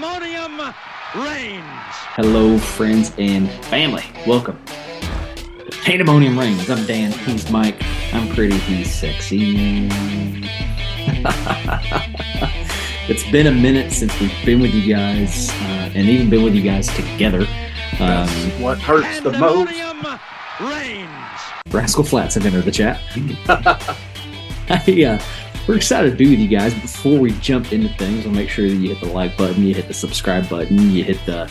pandemonium 0.00 0.74
reigns. 1.14 1.64
Hello, 2.16 2.58
friends 2.58 3.12
and 3.18 3.50
family. 3.66 4.04
Welcome. 4.26 4.58
to 4.64 5.78
Pandemonium 5.84 6.38
Reigns. 6.38 6.70
I'm 6.70 6.86
Dan. 6.86 7.12
He's 7.12 7.50
Mike. 7.50 7.76
I'm 8.14 8.34
pretty. 8.34 8.56
He's 8.56 8.90
sexy. 8.94 9.88
it's 13.08 13.30
been 13.30 13.46
a 13.48 13.52
minute 13.52 13.92
since 13.92 14.18
we've 14.20 14.32
been 14.44 14.60
with 14.60 14.72
you 14.72 14.90
guys, 14.94 15.50
uh, 15.50 15.92
and 15.94 16.08
even 16.08 16.30
been 16.30 16.44
with 16.44 16.54
you 16.54 16.62
guys 16.62 16.86
together. 16.88 17.46
Um, 17.98 18.28
what 18.62 18.78
hurts 18.78 19.20
the 19.20 19.32
most. 19.32 19.70
Pandemonium 19.70 20.18
reigns. 20.60 21.10
Rascal 21.68 22.04
Flatts 22.04 22.36
have 22.36 22.46
entered 22.46 22.64
the 22.64 22.72
chat. 22.72 22.98
Hey, 24.70 25.04
uh, 25.04 25.18
we're 25.70 25.76
excited 25.76 26.10
to 26.10 26.16
be 26.16 26.28
with 26.28 26.40
you 26.40 26.48
guys. 26.48 26.74
Before 26.74 27.20
we 27.20 27.30
jump 27.38 27.72
into 27.72 27.88
things, 27.90 28.26
I'll 28.26 28.32
make 28.32 28.48
sure 28.48 28.68
that 28.68 28.74
you 28.74 28.92
hit 28.92 28.98
the 28.98 29.12
like 29.12 29.36
button, 29.36 29.62
you 29.62 29.72
hit 29.72 29.86
the 29.86 29.94
subscribe 29.94 30.48
button, 30.48 30.90
you 30.90 31.04
hit 31.04 31.24
the. 31.26 31.48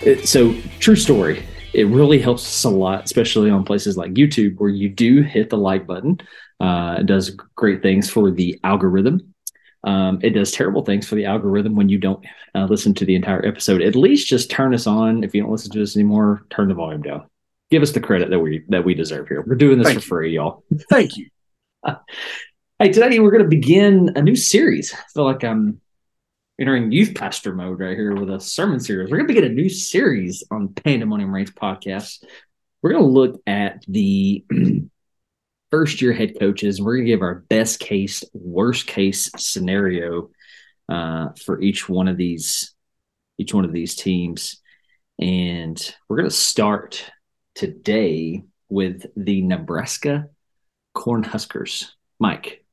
It, 0.00 0.28
so, 0.28 0.54
true 0.78 0.94
story. 0.94 1.44
It 1.74 1.88
really 1.88 2.20
helps 2.20 2.46
us 2.46 2.62
a 2.62 2.70
lot, 2.70 3.06
especially 3.06 3.50
on 3.50 3.64
places 3.64 3.96
like 3.96 4.12
YouTube, 4.12 4.58
where 4.58 4.70
you 4.70 4.88
do 4.88 5.22
hit 5.22 5.50
the 5.50 5.58
like 5.58 5.84
button. 5.84 6.20
Uh, 6.60 6.98
it 7.00 7.06
does 7.06 7.30
great 7.56 7.82
things 7.82 8.08
for 8.08 8.30
the 8.30 8.60
algorithm. 8.62 9.34
Um, 9.82 10.20
it 10.22 10.30
does 10.30 10.52
terrible 10.52 10.84
things 10.84 11.08
for 11.08 11.16
the 11.16 11.24
algorithm 11.24 11.74
when 11.74 11.88
you 11.88 11.98
don't 11.98 12.24
uh, 12.54 12.66
listen 12.66 12.94
to 12.94 13.04
the 13.04 13.16
entire 13.16 13.44
episode. 13.44 13.82
At 13.82 13.96
least 13.96 14.28
just 14.28 14.48
turn 14.48 14.72
us 14.74 14.86
on. 14.86 15.24
If 15.24 15.34
you 15.34 15.42
don't 15.42 15.50
listen 15.50 15.72
to 15.72 15.82
us 15.82 15.96
anymore, 15.96 16.46
turn 16.50 16.68
the 16.68 16.74
volume 16.74 17.02
down. 17.02 17.26
Give 17.72 17.82
us 17.82 17.90
the 17.90 18.00
credit 18.00 18.30
that 18.30 18.38
we 18.38 18.64
that 18.68 18.84
we 18.84 18.94
deserve 18.94 19.26
here. 19.26 19.42
We're 19.44 19.56
doing 19.56 19.78
this 19.78 19.88
Thank 19.88 20.02
for 20.02 20.04
you. 20.04 20.08
free, 20.08 20.34
y'all. 20.36 20.62
Thank 20.88 21.16
you. 21.16 21.30
Hey, 22.80 22.92
today 22.92 23.18
we're 23.18 23.32
going 23.32 23.42
to 23.42 23.48
begin 23.48 24.12
a 24.14 24.22
new 24.22 24.36
series. 24.36 24.94
I 24.94 25.02
feel 25.12 25.24
like 25.24 25.42
I'm 25.42 25.80
entering 26.60 26.92
youth 26.92 27.12
pastor 27.12 27.52
mode 27.52 27.80
right 27.80 27.96
here 27.96 28.14
with 28.14 28.30
a 28.30 28.38
sermon 28.38 28.78
series. 28.78 29.10
We're 29.10 29.16
going 29.16 29.26
to 29.26 29.34
begin 29.34 29.50
a 29.50 29.52
new 29.52 29.68
series 29.68 30.44
on 30.52 30.74
Pandemonium 30.74 31.34
Reigns 31.34 31.50
podcast. 31.50 32.22
We're 32.80 32.92
going 32.92 33.02
to 33.02 33.10
look 33.10 33.42
at 33.48 33.84
the 33.88 34.44
first 35.72 36.00
year 36.00 36.12
head 36.12 36.38
coaches. 36.38 36.80
We're 36.80 36.98
going 36.98 37.06
to 37.06 37.10
give 37.10 37.20
our 37.20 37.40
best 37.48 37.80
case, 37.80 38.22
worst 38.32 38.86
case 38.86 39.28
scenario 39.36 40.30
uh, 40.88 41.30
for 41.44 41.60
each 41.60 41.88
one 41.88 42.06
of 42.06 42.16
these, 42.16 42.76
each 43.38 43.52
one 43.52 43.64
of 43.64 43.72
these 43.72 43.96
teams, 43.96 44.62
and 45.18 45.94
we're 46.08 46.18
going 46.18 46.30
to 46.30 46.36
start 46.36 47.10
today 47.56 48.44
with 48.68 49.04
the 49.16 49.42
Nebraska 49.42 50.28
Cornhuskers. 50.96 51.90
Mike, 52.20 52.64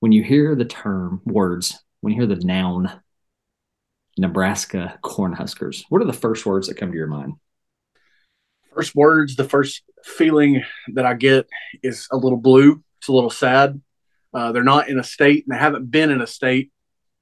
when 0.00 0.12
you 0.12 0.22
hear 0.22 0.54
the 0.54 0.64
term 0.64 1.20
words, 1.24 1.78
when 2.00 2.12
you 2.12 2.20
hear 2.20 2.34
the 2.34 2.44
noun 2.44 2.90
Nebraska 4.16 4.98
Cornhuskers, 5.02 5.84
what 5.88 6.02
are 6.02 6.06
the 6.06 6.12
first 6.12 6.46
words 6.46 6.68
that 6.68 6.76
come 6.76 6.90
to 6.90 6.96
your 6.96 7.06
mind? 7.06 7.34
First 8.74 8.94
words, 8.94 9.36
the 9.36 9.44
first 9.44 9.82
feeling 10.04 10.62
that 10.94 11.06
I 11.06 11.14
get 11.14 11.48
is 11.82 12.06
a 12.12 12.16
little 12.16 12.38
blue. 12.38 12.82
It's 12.98 13.08
a 13.08 13.12
little 13.12 13.30
sad. 13.30 13.80
Uh, 14.32 14.52
they're 14.52 14.62
not 14.62 14.88
in 14.88 14.98
a 14.98 15.04
state, 15.04 15.44
and 15.46 15.54
they 15.54 15.60
haven't 15.60 15.90
been 15.90 16.10
in 16.10 16.20
a 16.20 16.26
state 16.26 16.70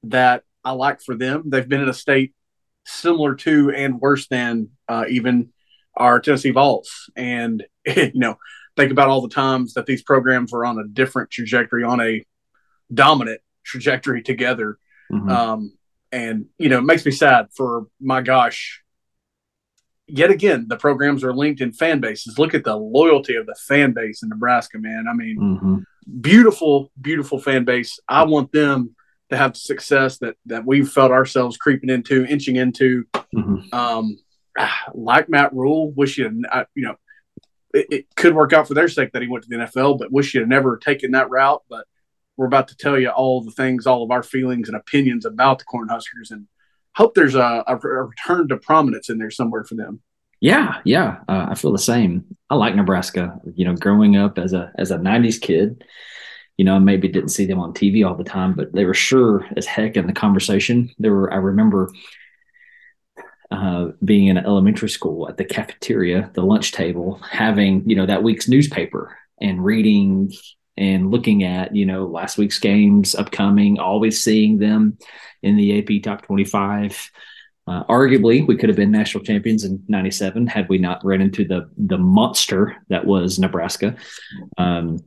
that 0.03 0.43
I 0.63 0.71
like 0.71 1.01
for 1.01 1.15
them. 1.15 1.43
They've 1.47 1.67
been 1.67 1.81
in 1.81 1.89
a 1.89 1.93
state 1.93 2.33
similar 2.85 3.35
to 3.35 3.71
and 3.71 3.99
worse 3.99 4.27
than 4.27 4.69
uh, 4.87 5.05
even 5.09 5.51
our 5.95 6.19
Tennessee 6.19 6.51
Vols. 6.51 7.09
And, 7.15 7.65
you 7.85 8.11
know, 8.13 8.37
think 8.75 8.91
about 8.91 9.07
all 9.07 9.21
the 9.21 9.29
times 9.29 9.73
that 9.73 9.85
these 9.85 10.03
programs 10.03 10.51
were 10.51 10.65
on 10.65 10.77
a 10.77 10.87
different 10.87 11.31
trajectory, 11.31 11.83
on 11.83 12.01
a 12.01 12.23
dominant 12.93 13.41
trajectory 13.63 14.21
together. 14.21 14.77
Mhm. 15.11 15.29
Um, 15.29 15.73
and 16.11 16.45
you 16.57 16.69
know, 16.69 16.79
it 16.79 16.83
makes 16.85 17.05
me 17.05 17.11
sad 17.11 17.47
for 17.55 17.87
my 17.99 18.21
gosh. 18.21 18.81
Yet 20.09 20.29
again, 20.31 20.67
the 20.69 20.77
programs 20.77 21.23
are 21.23 21.33
linked 21.33 21.59
in 21.59 21.73
fan 21.73 21.99
bases. 21.99 22.39
Look 22.39 22.53
at 22.53 22.63
the 22.63 22.77
loyalty 22.77 23.35
of 23.35 23.45
the 23.45 23.55
fan 23.67 23.91
base 23.91 24.23
in 24.23 24.29
Nebraska, 24.29 24.79
man. 24.79 25.05
I 25.09 25.13
mean, 25.13 25.37
Mhm. 25.37 25.83
beautiful, 26.21 26.91
beautiful 26.99 27.39
fan 27.39 27.65
base. 27.65 27.99
I 28.07 28.23
want 28.23 28.53
them 28.53 28.95
to 29.29 29.35
have 29.35 29.51
the 29.53 29.59
success 29.59 30.17
that 30.19 30.37
that 30.45 30.65
we've 30.65 30.87
felt 30.87 31.11
ourselves 31.11 31.57
creeping 31.57 31.89
into, 31.89 32.25
inching 32.25 32.55
into. 32.55 33.03
Mhm. 33.35 33.73
Um, 33.73 34.17
like 34.93 35.27
Matt 35.27 35.53
Rhule, 35.53 35.91
wish 35.91 36.17
you, 36.17 36.41
you 36.73 36.83
know, 36.83 36.95
it, 37.73 37.87
it 37.91 38.05
could 38.15 38.33
work 38.33 38.53
out 38.53 38.65
for 38.67 38.73
their 38.75 38.87
sake 38.87 39.11
that 39.11 39.21
he 39.21 39.27
went 39.27 39.43
to 39.43 39.49
the 39.49 39.57
NFL, 39.57 39.95
but 39.99 40.09
wish 40.11 40.33
you 40.33 40.39
had 40.39 40.49
never 40.49 40.77
taken 40.77 41.11
that 41.11 41.29
route. 41.29 41.61
But 41.69 41.85
we're 42.37 42.45
about 42.45 42.67
to 42.69 42.77
tell 42.77 42.97
you 42.97 43.09
all 43.09 43.41
the 43.41 43.51
things, 43.51 43.87
all 43.87 44.03
of 44.03 44.11
our 44.11 44.23
feelings 44.23 44.69
and 44.69 44.77
opinions 44.77 45.25
about 45.25 45.59
the 45.59 45.65
Cornhuskers, 45.65 46.31
and 46.31 46.47
hope 46.95 47.15
there's 47.15 47.35
a, 47.35 47.63
a, 47.67 47.75
return 47.75 48.47
to 48.47 48.57
prominence 48.57 49.09
in 49.09 49.17
there 49.17 49.31
somewhere 49.31 49.63
for 49.63 49.75
them. 49.75 50.01
Yeah, 50.39 50.81
yeah, 50.85 51.17
uh, 51.27 51.47
I 51.49 51.55
feel 51.55 51.71
the 51.71 51.79
same. 51.79 52.37
I 52.49 52.55
like 52.55 52.75
Nebraska. 52.75 53.39
You 53.55 53.65
know, 53.65 53.75
growing 53.75 54.15
up 54.17 54.37
as 54.37 54.53
a 54.53 54.71
as 54.77 54.91
a 54.91 54.97
'90s 54.97 55.41
kid, 55.41 55.83
you 56.57 56.65
know, 56.65 56.79
maybe 56.79 57.07
didn't 57.07 57.29
see 57.29 57.45
them 57.45 57.59
on 57.59 57.73
TV 57.73 58.07
all 58.07 58.15
the 58.15 58.23
time, 58.23 58.53
but 58.53 58.71
they 58.71 58.85
were 58.85 58.93
sure 58.93 59.47
as 59.57 59.65
heck 59.65 59.97
in 59.97 60.05
the 60.05 60.13
conversation. 60.13 60.91
There 60.99 61.11
were. 61.11 61.33
I 61.33 61.37
remember 61.37 61.91
uh, 63.49 63.89
being 64.03 64.27
in 64.27 64.37
elementary 64.37 64.89
school 64.89 65.27
at 65.27 65.37
the 65.37 65.45
cafeteria, 65.45 66.29
the 66.33 66.43
lunch 66.43 66.71
table, 66.71 67.19
having 67.27 67.89
you 67.89 67.95
know 67.95 68.05
that 68.05 68.21
week's 68.21 68.47
newspaper 68.47 69.17
and 69.41 69.63
reading 69.63 70.31
and 70.77 71.11
looking 71.11 71.43
at 71.43 71.75
you 71.75 71.85
know 71.85 72.05
last 72.05 72.37
week's 72.37 72.59
games 72.59 73.15
upcoming, 73.15 73.79
always 73.79 74.21
seeing 74.23 74.57
them 74.59 74.97
in 75.43 75.55
the 75.57 75.79
AP 75.79 76.03
Top 76.03 76.21
25. 76.23 77.11
Uh, 77.69 77.83
arguably, 77.85 78.47
we 78.47 78.55
could 78.55 78.69
have 78.69 78.77
been 78.77 78.91
national 78.91 79.23
champions 79.23 79.65
in 79.65 79.83
'97 79.89 80.47
had 80.47 80.69
we 80.69 80.77
not 80.77 81.03
run 81.03 81.19
into 81.21 81.43
the 81.45 81.69
the 81.77 81.97
monster 81.97 82.75
that 82.89 83.05
was 83.05 83.39
Nebraska. 83.39 83.95
Um, 84.57 84.99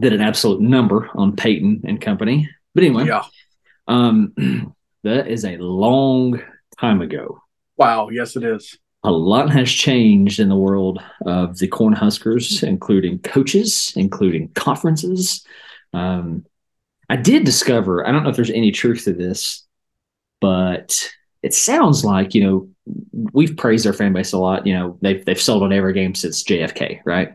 did 0.00 0.12
an 0.12 0.20
absolute 0.20 0.60
number 0.60 1.08
on 1.14 1.34
Peyton 1.34 1.80
and 1.84 2.00
company. 2.00 2.48
But 2.74 2.84
anyway, 2.84 3.06
Yeah. 3.06 3.24
um, 3.88 4.34
that 5.04 5.26
is 5.26 5.44
a 5.44 5.56
long 5.56 6.40
time 6.78 7.00
ago. 7.00 7.40
Wow. 7.78 8.10
Yes, 8.10 8.36
it 8.36 8.44
is. 8.44 8.78
A 9.06 9.12
lot 9.12 9.50
has 9.50 9.70
changed 9.70 10.40
in 10.40 10.48
the 10.48 10.56
world 10.56 11.00
of 11.24 11.58
the 11.58 11.68
Cornhuskers, 11.68 12.64
including 12.64 13.20
coaches, 13.20 13.92
including 13.94 14.48
conferences. 14.48 15.46
Um, 15.94 16.44
I 17.08 17.14
did 17.14 17.44
discover, 17.44 18.04
I 18.04 18.10
don't 18.10 18.24
know 18.24 18.30
if 18.30 18.36
there's 18.36 18.50
any 18.50 18.72
truth 18.72 19.04
to 19.04 19.12
this, 19.12 19.64
but 20.40 21.08
it 21.44 21.54
sounds 21.54 22.04
like, 22.04 22.34
you 22.34 22.42
know, 22.42 22.68
we've 23.32 23.56
praised 23.56 23.86
our 23.86 23.92
fan 23.92 24.12
base 24.12 24.32
a 24.32 24.38
lot. 24.38 24.66
You 24.66 24.74
know, 24.74 24.98
they've, 25.02 25.24
they've 25.24 25.40
sold 25.40 25.62
on 25.62 25.72
every 25.72 25.92
game 25.92 26.16
since 26.16 26.42
JFK, 26.42 27.00
right? 27.04 27.32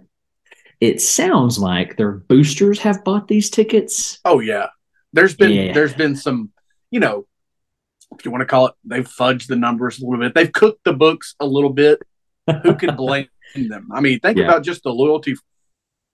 It 0.82 1.00
sounds 1.00 1.58
like 1.58 1.96
their 1.96 2.12
boosters 2.12 2.80
have 2.80 3.06
bought 3.06 3.30
these 3.30 3.50
tickets. 3.50 4.20
Oh 4.26 4.42
yeah. 4.42 4.68
There's 5.14 5.36
been 5.38 5.52
Yeah. 5.52 5.74
there's 5.74 5.94
been 5.94 6.18
some, 6.18 6.50
you 6.90 7.00
know, 7.00 7.28
if 8.18 8.26
you 8.26 8.32
want 8.32 8.42
to 8.42 8.46
call 8.46 8.68
it, 8.68 8.74
they've 8.84 9.08
fudged 9.08 9.48
the 9.48 9.56
numbers 9.56 10.00
a 10.00 10.06
little 10.06 10.20
bit. 10.20 10.34
They've 10.36 10.52
cooked 10.52 10.84
the 10.84 10.94
books 10.94 11.36
a 11.40 11.46
little 11.46 11.70
bit. 11.72 12.02
Who 12.64 12.76
can 12.76 12.96
blame 12.98 13.28
them? 13.56 13.90
I 13.94 14.02
mean, 14.02 14.20
think 14.20 14.38
Yeah. 14.38 14.46
about 14.46 14.64
just 14.64 14.84
the 14.84 14.92
loyalty. 14.92 15.36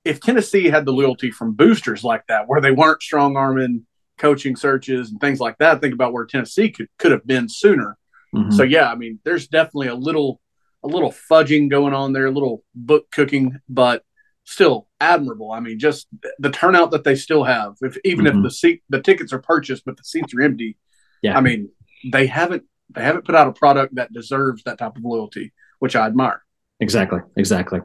If 0.05 0.21
Tennessee 0.21 0.67
had 0.67 0.85
the 0.85 0.93
loyalty 0.93 1.31
from 1.31 1.53
boosters 1.53 2.03
like 2.03 2.23
that, 2.27 2.47
where 2.47 2.61
they 2.61 2.71
weren't 2.71 3.01
strong 3.01 3.35
arming 3.35 3.85
coaching 4.17 4.55
searches 4.55 5.11
and 5.11 5.19
things 5.19 5.39
like 5.39 5.57
that, 5.59 5.81
think 5.81 5.93
about 5.93 6.13
where 6.13 6.25
Tennessee 6.25 6.69
could 6.69 6.87
could 6.97 7.11
have 7.11 7.25
been 7.27 7.49
sooner. 7.49 7.97
Mhm. 8.35 8.53
So 8.53 8.63
yeah, 8.63 8.89
I 8.91 8.95
mean, 8.95 9.19
there's 9.25 9.47
definitely 9.47 9.87
a 9.87 9.95
little 9.95 10.39
a 10.83 10.87
little 10.87 11.11
fudging 11.11 11.69
going 11.69 11.93
on 11.93 12.13
there, 12.13 12.27
a 12.27 12.31
little 12.31 12.63
book 12.75 13.07
cooking, 13.11 13.57
but 13.67 14.03
still 14.45 14.87
admirable. 15.01 15.51
I 15.51 15.59
mean, 15.59 15.77
just 15.79 16.07
the 16.39 16.51
turnout 16.51 16.91
that 16.91 17.03
they 17.03 17.15
still 17.15 17.43
have. 17.43 17.73
If 17.81 17.97
even 18.05 18.25
Mhm. 18.25 18.37
if 18.37 18.43
the 18.43 18.51
seat 18.51 18.83
the 18.89 19.01
tickets 19.01 19.33
are 19.33 19.39
purchased 19.41 19.83
but 19.85 19.97
the 19.97 20.03
seats 20.03 20.33
are 20.33 20.41
empty, 20.41 20.77
Yeah. 21.21 21.37
I 21.37 21.41
mean, 21.41 21.69
they 22.11 22.27
haven't 22.27 22.63
they 22.93 23.01
haven't 23.03 23.25
put 23.25 23.35
out 23.35 23.47
a 23.47 23.51
product 23.53 23.95
that 23.95 24.13
deserves 24.13 24.63
that 24.63 24.77
type 24.77 24.95
of 24.95 25.03
loyalty, 25.03 25.51
which 25.79 25.95
I 25.95 26.05
admire. 26.07 26.41
Exactly, 26.79 27.19
exactly. 27.35 27.79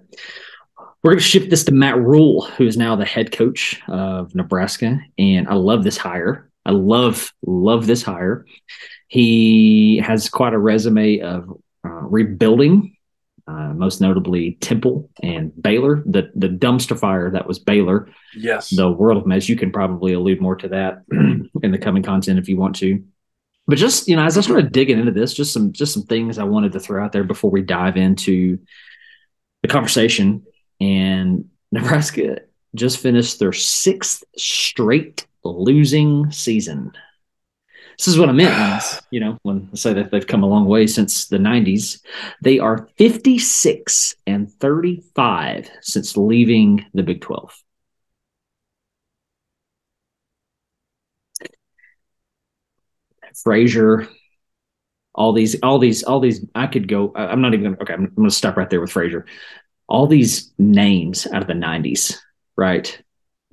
We're 1.03 1.13
going 1.13 1.19
to 1.19 1.25
shift 1.25 1.51
this 1.51 1.65
to 1.65 1.73
Matt 1.73 1.99
Rhule, 1.99 2.43
who 2.43 2.65
is 2.67 2.77
now 2.77 2.95
the 2.95 3.05
head 3.05 3.33
coach 3.33 3.81
of 3.89 4.35
Nebraska, 4.37 5.01
and 5.19 5.49
I 5.49 5.55
love 5.55 5.83
this 5.83 5.97
hire. 5.97 6.49
I 6.65 6.71
love 6.71 7.33
love 7.45 7.87
this 7.89 8.03
hire. 8.03 8.47
He 9.09 9.99
has 9.99 10.29
quite 10.29 10.55
a 10.55 10.59
resume 10.59 11.19
of 11.19 11.49
uh, 11.85 11.89
rebuilding, 11.89 12.97
uh, 13.49 13.73
most 13.75 14.01
notably 14.01 14.57
Temple 14.61 15.11
and 15.21 15.51
Baylor. 15.61 16.05
The 16.07 16.31
the 16.37 16.49
dumpster 16.49 16.97
fire 16.97 17.31
that 17.33 17.49
was 17.49 17.59
Baylor, 17.59 18.09
Yes. 18.37 18.71
the 18.71 18.89
world 18.91 19.19
of 19.19 19.27
mess. 19.27 19.49
You 19.49 19.57
can 19.57 19.73
probably 19.73 20.13
allude 20.13 20.41
more 20.41 20.55
to 20.57 20.69
that 20.69 21.03
in 21.11 21.73
the 21.73 21.79
coming 21.79 22.05
content 22.05 22.39
if 22.39 22.49
you 22.49 22.57
want 22.57 22.77
to. 22.77 23.03
But 23.67 23.79
just 23.79 24.09
you 24.09 24.17
know, 24.17 24.25
as 24.25 24.37
I 24.37 24.41
started 24.41 24.73
digging 24.73 24.99
into 24.99 25.13
this, 25.13 25.35
just 25.35 25.53
some 25.53 25.73
just 25.73 25.95
some 25.95 26.03
things 26.03 26.39
I 26.39 26.45
wanted 26.45 26.73
to 26.73 26.81
throw 26.81 27.03
out 27.03 27.13
there 27.13 27.25
before 27.25 27.51
we 27.51 27.63
dive 27.63 27.97
into 27.97 28.59
the 29.63 29.69
conversation. 29.69 30.45
And 30.81 31.49
Nebraska 31.73 32.41
just 32.75 32.99
finished 32.99 33.39
their 33.39 33.53
sixth 33.53 34.25
straight 34.37 35.27
losing 35.45 36.31
season. 36.31 36.93
This 37.99 38.09
is 38.09 38.19
what 38.19 38.29
I 38.29 38.33
meant 38.33 38.59
when 38.59 38.81
you 39.11 39.21
know 39.21 39.39
when 39.43 39.69
I 39.73 39.77
say 39.77 39.93
that 39.93 40.11
they've 40.11 40.27
come 40.27 40.43
a 40.43 40.49
long 40.49 40.67
way 40.67 40.87
since 40.87 41.29
the 41.29 41.39
'90s. 41.39 42.01
They 42.43 42.59
are 42.59 42.89
56 42.97 44.17
and 44.27 44.53
35 44.53 45.71
since 45.83 46.17
leaving 46.17 46.85
the 46.95 47.03
Big 47.03 47.21
12. 47.21 47.63
Frazier, 53.43 54.09
all 55.15 55.33
these, 55.33 55.61
all 55.63 55.79
these, 55.79 56.03
all 56.03 56.21
these. 56.21 56.45
I 56.55 56.67
could 56.67 56.89
go. 56.89 57.13
I'm 57.15 57.41
not 57.43 57.55
even 57.55 57.65
gonna. 57.73 57.83
Okay, 57.83 57.95
I'm, 57.95 58.05
I'm 58.05 58.15
going 58.15 58.29
to 58.29 58.35
stop 58.35 58.57
right 58.57 58.69
there 58.71 58.81
with 58.81 58.93
Frazier. 58.93 59.27
All 59.89 60.07
these 60.07 60.53
names 60.59 61.27
out 61.27 61.43
of 61.43 61.49
the 61.49 61.55
'90s, 61.55 62.17
right? 62.57 63.01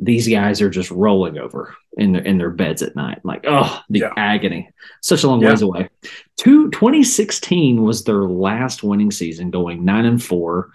These 0.02 0.30
guys 0.30 0.62
are 0.62 0.70
just 0.70 0.92
rolling 0.92 1.38
over 1.38 1.76
in 1.98 2.14
their 2.14 2.22
in 2.22 2.38
their 2.38 2.52
beds 2.52 2.82
at 2.82 2.96
night. 2.96 3.20
Like, 3.26 3.44
oh, 3.46 3.82
the 3.90 4.00
Yeah. 4.00 4.14
agony. 4.16 4.70
Such 5.02 5.24
a 5.24 5.28
long 5.28 5.42
Yeah. 5.42 5.50
ways 5.50 5.62
away. 5.62 5.90
Two, 6.38 6.70
2016 6.72 7.84
was 7.84 8.06
their 8.06 8.24
last 8.24 8.82
winning 8.82 9.12
season, 9.12 9.52
going 9.52 9.84
nine 9.84 10.06
and 10.06 10.24
four, 10.24 10.70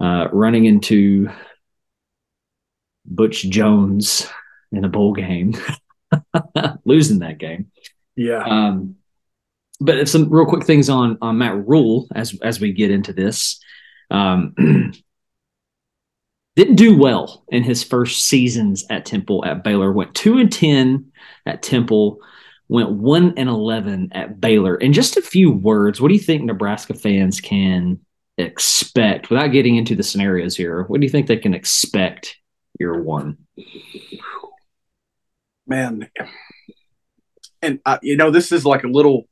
uh, 0.00 0.28
running 0.32 0.66
into 0.66 1.30
Butch 3.06 3.42
Jones 3.48 4.28
in 4.70 4.84
a 4.84 4.88
bowl 4.88 5.14
game, 5.14 5.54
losing 6.84 7.20
that 7.20 7.38
game. 7.38 7.71
Yeah. 8.16 8.42
Um, 8.44 8.96
but 9.80 10.08
some 10.08 10.30
real 10.30 10.46
quick 10.46 10.64
things 10.64 10.88
on 10.88 11.18
on 11.20 11.38
Matt 11.38 11.66
Rhule 11.66 12.08
as 12.14 12.38
as 12.42 12.60
we 12.60 12.72
get 12.72 12.90
into 12.90 13.12
this. 13.12 13.60
Um, 14.10 14.54
didn't 16.56 16.76
do 16.76 16.96
well 16.96 17.44
in 17.48 17.62
his 17.62 17.82
first 17.82 18.24
seasons 18.24 18.84
at 18.90 19.06
Temple 19.06 19.44
at 19.44 19.64
Baylor. 19.64 19.90
Went 19.92 20.14
two 20.14 20.38
and 20.38 20.52
ten 20.52 21.12
at 21.46 21.62
Temple. 21.62 22.18
Went 22.68 22.90
one 22.92 23.34
and 23.36 23.48
eleven 23.48 24.10
at 24.12 24.40
Baylor. 24.40 24.76
In 24.76 24.92
just 24.92 25.16
a 25.16 25.22
few 25.22 25.50
words, 25.50 26.00
what 26.00 26.08
do 26.08 26.14
you 26.14 26.20
think 26.20 26.44
Nebraska 26.44 26.94
fans 26.94 27.40
can 27.40 27.98
expect 28.38 29.30
without 29.30 29.48
getting 29.48 29.76
into 29.76 29.94
the 29.94 30.02
scenarios 30.02 30.56
here? 30.56 30.84
What 30.84 31.00
do 31.00 31.06
you 31.06 31.10
think 31.10 31.26
they 31.26 31.36
can 31.36 31.54
expect 31.54 32.36
year 32.78 33.02
one? 33.02 33.38
man 35.66 36.08
and 37.62 37.80
uh, 37.86 37.98
you 38.02 38.16
know 38.16 38.30
this 38.30 38.52
is 38.52 38.64
like 38.64 38.84
a 38.84 38.88
little 38.88 39.28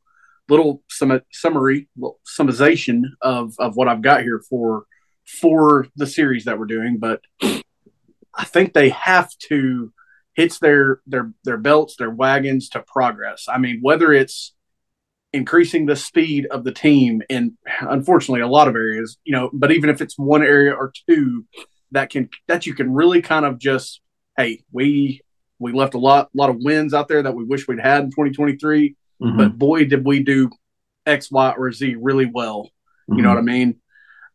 little 0.48 0.82
sum- 0.88 1.22
summary 1.32 1.88
little 1.96 2.20
summarization 2.26 3.02
of 3.20 3.54
of 3.58 3.76
what 3.76 3.88
i've 3.88 4.02
got 4.02 4.22
here 4.22 4.40
for 4.48 4.84
for 5.26 5.86
the 5.96 6.06
series 6.06 6.44
that 6.44 6.58
we're 6.58 6.66
doing 6.66 6.98
but 6.98 7.20
i 7.42 8.44
think 8.44 8.72
they 8.72 8.88
have 8.88 9.30
to 9.38 9.92
hitch 10.34 10.58
their 10.60 11.00
their 11.06 11.32
their 11.44 11.56
belts 11.56 11.96
their 11.96 12.10
wagons 12.10 12.68
to 12.70 12.80
progress. 12.80 13.46
I 13.48 13.58
mean 13.58 13.80
whether 13.82 14.12
it's 14.12 14.54
increasing 15.32 15.86
the 15.86 15.96
speed 15.96 16.46
of 16.46 16.64
the 16.64 16.72
team 16.72 17.22
in 17.28 17.56
unfortunately 17.80 18.40
a 18.40 18.48
lot 18.48 18.66
of 18.66 18.74
areas 18.74 19.16
you 19.24 19.32
know 19.32 19.50
but 19.52 19.70
even 19.70 19.90
if 19.90 20.00
it's 20.00 20.18
one 20.18 20.42
area 20.42 20.72
or 20.72 20.92
two 21.08 21.44
that 21.92 22.10
can 22.10 22.28
that 22.48 22.66
you 22.66 22.74
can 22.74 22.92
really 22.92 23.22
kind 23.22 23.44
of 23.44 23.58
just 23.58 24.00
hey 24.36 24.62
we 24.72 25.20
we 25.60 25.72
left 25.72 25.94
a 25.94 25.98
lot 25.98 26.28
lot 26.34 26.50
of 26.50 26.56
wins 26.60 26.92
out 26.92 27.06
there 27.06 27.22
that 27.22 27.34
we 27.34 27.44
wish 27.44 27.68
we'd 27.68 27.78
had 27.78 28.02
in 28.04 28.10
2023 28.10 28.96
Mhm, 29.22 29.36
but 29.36 29.58
boy 29.58 29.84
did 29.84 30.04
we 30.04 30.22
do 30.22 30.50
x 31.06 31.30
y 31.30 31.54
or 31.56 31.70
z 31.70 31.94
really 31.94 32.26
well 32.26 32.70
you 33.08 33.16
mhm. 33.16 33.22
know 33.22 33.28
what 33.28 33.38
i 33.38 33.42
mean 33.42 33.76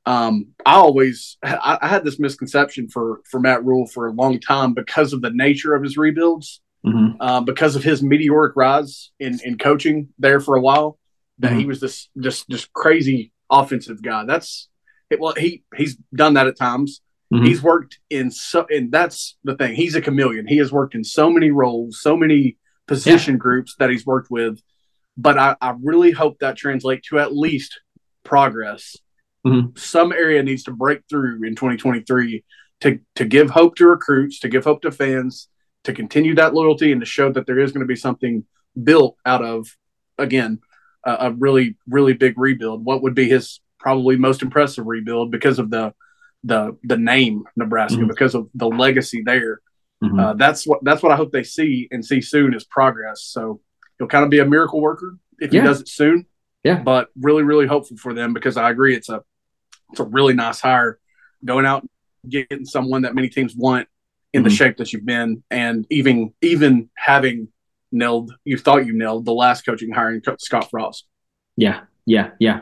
um 0.05 0.47
i 0.65 0.75
always 0.75 1.37
I, 1.43 1.79
I 1.81 1.87
had 1.87 2.05
this 2.05 2.19
misconception 2.19 2.87
for 2.89 3.21
for 3.29 3.39
matt 3.39 3.65
rhule 3.65 3.87
for 3.87 4.07
a 4.07 4.11
long 4.11 4.39
time 4.39 4.73
because 4.73 5.11
of 5.11 5.21
the 5.21 5.31
nature 5.31 5.73
of 5.75 5.83
his 5.83 5.97
rebuilds 5.97 6.61
Mhm. 6.85 7.15
uh, 7.19 7.41
because 7.41 7.75
of 7.75 7.83
his 7.83 8.03
meteoric 8.03 8.55
rise 8.55 9.11
in 9.19 9.39
in 9.43 9.57
coaching 9.57 10.09
there 10.19 10.39
for 10.39 10.55
a 10.55 10.61
while 10.61 10.99
that 11.39 11.53
he 11.53 11.63
Mhm. 11.63 11.67
was 11.67 11.79
this 11.79 12.09
just 12.19 12.47
just 12.47 12.71
crazy 12.73 13.31
offensive 13.49 14.01
guy 14.03 14.23
that's 14.25 14.69
it, 15.09 15.19
well 15.19 15.33
he 15.33 15.63
he's 15.75 15.95
done 16.13 16.35
that 16.35 16.45
at 16.47 16.57
times 16.57 17.01
Mhm. 17.41 17.47
he's 17.47 17.61
worked 17.61 17.99
in 18.09 18.31
so 18.31 18.65
and 18.69 18.91
that's 18.91 19.37
the 19.43 19.55
thing. 19.55 19.75
He's 19.75 19.95
a 19.95 20.01
chameleon. 20.01 20.47
He 20.47 20.57
has 20.57 20.71
worked 20.71 20.95
in 20.95 21.03
so 21.03 21.29
many 21.29 21.51
roles 21.51 22.01
so 22.01 22.15
many 22.17 22.57
position 22.87 23.37
groups 23.37 23.75
that 23.79 23.89
he's 23.89 24.05
worked 24.05 24.29
with. 24.29 24.61
But 25.17 25.37
I, 25.37 25.55
I 25.61 25.75
really 25.81 26.11
hope 26.11 26.39
that 26.39 26.57
translates 26.57 27.07
to 27.09 27.19
at 27.19 27.35
least 27.35 27.79
progress. 28.23 28.95
Mhm. 29.45 29.77
some 29.77 30.11
area 30.11 30.41
needs 30.41 30.63
to 30.63 30.71
break 30.71 31.01
through 31.07 31.43
in 31.43 31.53
2023 31.55 32.43
to 32.81 32.99
to 33.15 33.25
give 33.25 33.51
hope 33.51 33.75
to 33.75 33.85
recruits 33.87 34.39
to 34.39 34.49
give 34.49 34.63
hope 34.63 34.81
to 34.81 34.91
fans 34.91 35.49
to 35.83 35.93
continue 35.93 36.33
that 36.35 36.53
loyalty 36.55 36.91
and 36.91 36.99
to 37.01 37.05
show 37.05 37.31
that 37.31 37.45
there 37.45 37.59
is 37.59 37.71
going 37.71 37.81
to 37.87 37.87
be 37.87 37.95
something 37.95 38.43
built 38.83 39.15
out 39.25 39.43
of 39.43 39.67
again 40.17 40.59
a, 41.03 41.11
a 41.27 41.31
really 41.31 41.77
really 41.87 42.13
big 42.13 42.33
rebuild. 42.39 42.83
What 42.83 43.03
would 43.03 43.13
be 43.13 43.29
his 43.29 43.61
probably 43.79 44.15
most 44.17 44.41
impressive 44.41 44.87
rebuild 44.87 45.29
because 45.31 45.59
of 45.59 45.69
the 45.69 45.93
the 46.45 46.77
the 46.83 46.97
name 46.97 47.43
Nebraska 47.55 47.99
Mhm. 48.01 48.07
because 48.07 48.35
of 48.35 48.49
the 48.53 48.67
legacy 48.67 49.21
there. 49.25 49.61
Mhm. 50.03 50.19
Uh, 50.21 50.33
that's 50.33 50.65
what 50.67 50.83
that's 50.83 51.01
what 51.03 51.11
I 51.11 51.15
hope 51.15 51.31
they 51.31 51.43
see 51.43 51.87
and 51.91 52.05
see 52.05 52.21
soon 52.21 52.53
is 52.53 52.63
progress. 52.63 53.23
So 53.23 53.61
he'll 53.97 54.07
kind 54.07 54.23
of 54.23 54.29
be 54.29 54.39
a 54.39 54.45
miracle 54.45 54.79
worker 54.79 55.17
if 55.39 55.51
he 55.51 55.59
does 55.59 55.81
it 55.81 55.87
soon. 55.89 56.25
Yeah. 56.63 56.81
But 56.81 57.09
really, 57.19 57.43
really 57.43 57.65
hopeful 57.67 57.97
for 57.97 58.13
them 58.13 58.33
because 58.33 58.57
I 58.57 58.69
agree 58.69 58.95
it's 58.95 59.09
a 59.09 59.23
it's 59.91 59.99
a 59.99 60.03
really 60.05 60.33
nice 60.33 60.59
hire 60.61 60.99
going 61.43 61.65
out 61.65 61.87
getting 62.27 62.65
someone 62.65 63.03
that 63.03 63.13
many 63.15 63.29
teams 63.29 63.55
want 63.55 63.87
in 64.33 64.43
the 64.43 64.49
Mhm. 64.49 64.57
shape 64.57 64.77
that 64.77 64.91
you've 64.93 65.05
been 65.05 65.43
and 65.49 65.85
even 65.89 66.33
even 66.41 66.89
having 66.95 67.47
nailed 67.91 68.33
you 68.43 68.57
thought 68.57 68.85
you 68.85 68.93
nailed 68.93 69.25
the 69.25 69.33
last 69.33 69.65
coaching 69.65 69.91
hiring 69.91 70.21
Co- 70.21 70.35
Scott 70.39 70.69
Frost. 70.69 71.07
Yeah, 71.55 71.81
yeah, 72.05 72.31
yeah. 72.39 72.61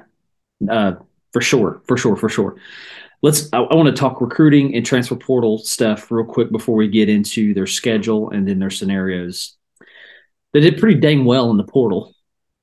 Uh, 0.69 0.94
for 1.31 1.41
sure, 1.41 1.81
for 1.88 1.97
sure, 1.97 2.15
for 2.15 2.29
sure. 2.29 2.56
Let's. 3.24 3.50
I, 3.52 3.60
I 3.60 3.75
want 3.75 3.88
to 3.88 4.00
talk 4.00 4.22
recruiting 4.22 4.75
and 4.75 4.86
transfer 4.86 5.16
portal 5.16 5.58
stuff 5.58 6.12
real 6.12 6.25
quick 6.25 6.52
before 6.52 6.75
we 6.75 6.88
get 6.88 7.10
into 7.10 7.54
their 7.54 7.66
schedule 7.66 8.30
and 8.30 8.48
then 8.48 8.60
their 8.60 8.70
scenarios. 8.70 9.58
They 10.52 10.60
did 10.60 10.78
pretty 10.78 11.00
dang 11.00 11.25
well 11.25 11.50
in 11.50 11.58
the 11.58 11.64
portal, 11.64 12.14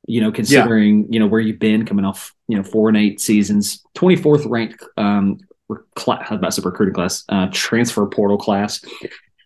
you 0.07 0.21
know, 0.21 0.31
considering 0.31 1.13
you 1.13 1.19
know 1.19 1.27
where 1.27 1.41
you've 1.41 1.59
been 1.59 1.85
coming 1.87 2.05
off 2.05 2.33
you 2.47 2.57
know 2.57 2.63
four 2.63 2.89
and 2.89 2.97
eight 2.97 3.21
seasons, 3.21 3.83
twenty 3.95 4.15
fourth 4.15 4.47
ranked 4.47 4.85
um 4.97 5.39
rec- 5.69 5.83
cla- 5.97 6.23
how 6.23 6.37
about 6.37 6.57
I 6.57 6.63
recruiting 6.63 6.95
class, 6.95 7.25
uh, 7.31 7.49
transfer 7.53 8.07
portal 8.07 8.39
class. 8.39 8.85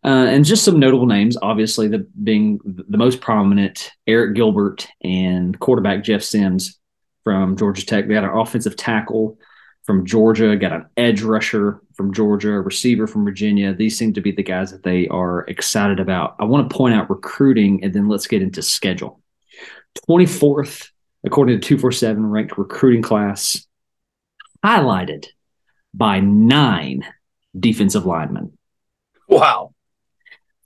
Uh, 0.05 0.27
and 0.29 0.45
just 0.45 0.65
some 0.65 0.79
notable 0.79 1.07
names, 1.07 1.35
obviously, 1.41 1.89
the 1.89 2.07
being 2.23 2.61
the 2.65 2.99
most 2.99 3.23
prominent, 3.23 3.91
Arik 4.07 4.35
Gilbert 4.35 4.87
and 5.03 5.59
quarterback 5.59 6.05
Jeff 6.05 6.23
Sims 6.23 6.79
from 7.23 7.57
Georgia 7.57 7.87
Tech. 7.87 8.07
They 8.07 8.15
had 8.15 8.25
an 8.25 8.31
offensive 8.31 8.77
tackle 8.77 9.39
from 9.85 10.07
Georgia, 10.07 10.57
got 10.57 10.73
an 10.73 10.87
edge 10.97 11.23
rusher 11.23 11.81
from 11.95 12.13
Georgia, 12.13 12.55
a 12.55 12.61
receiver 12.61 13.07
from 13.07 13.25
Virginia. 13.25 13.75
These 13.75 13.99
seem 13.99 14.15
to 14.15 14.21
be 14.21 14.33
the 14.33 14.43
guys 14.43 14.71
that 14.73 14.83
they 14.83 15.09
are 15.09 15.41
excited 15.43 16.01
about. 16.01 16.37
I 16.39 16.45
want 16.45 16.69
to 16.69 16.77
point 16.77 16.95
out 16.95 17.11
recruiting, 17.11 17.85
and 17.85 17.93
then 17.93 18.09
let's 18.09 18.27
get 18.27 18.43
into 18.43 18.63
schedule. 18.63 19.21
24th, 20.09 20.89
according 21.25 21.61
to 21.61 21.67
247 21.67 22.27
ranked 22.27 22.59
recruiting 22.59 23.03
class, 23.03 23.67
highlighted 24.65 25.27
by 25.93 26.21
nine 26.21 27.07
defensive 27.59 28.07
linemen. 28.07 28.57
Wow. 29.29 29.75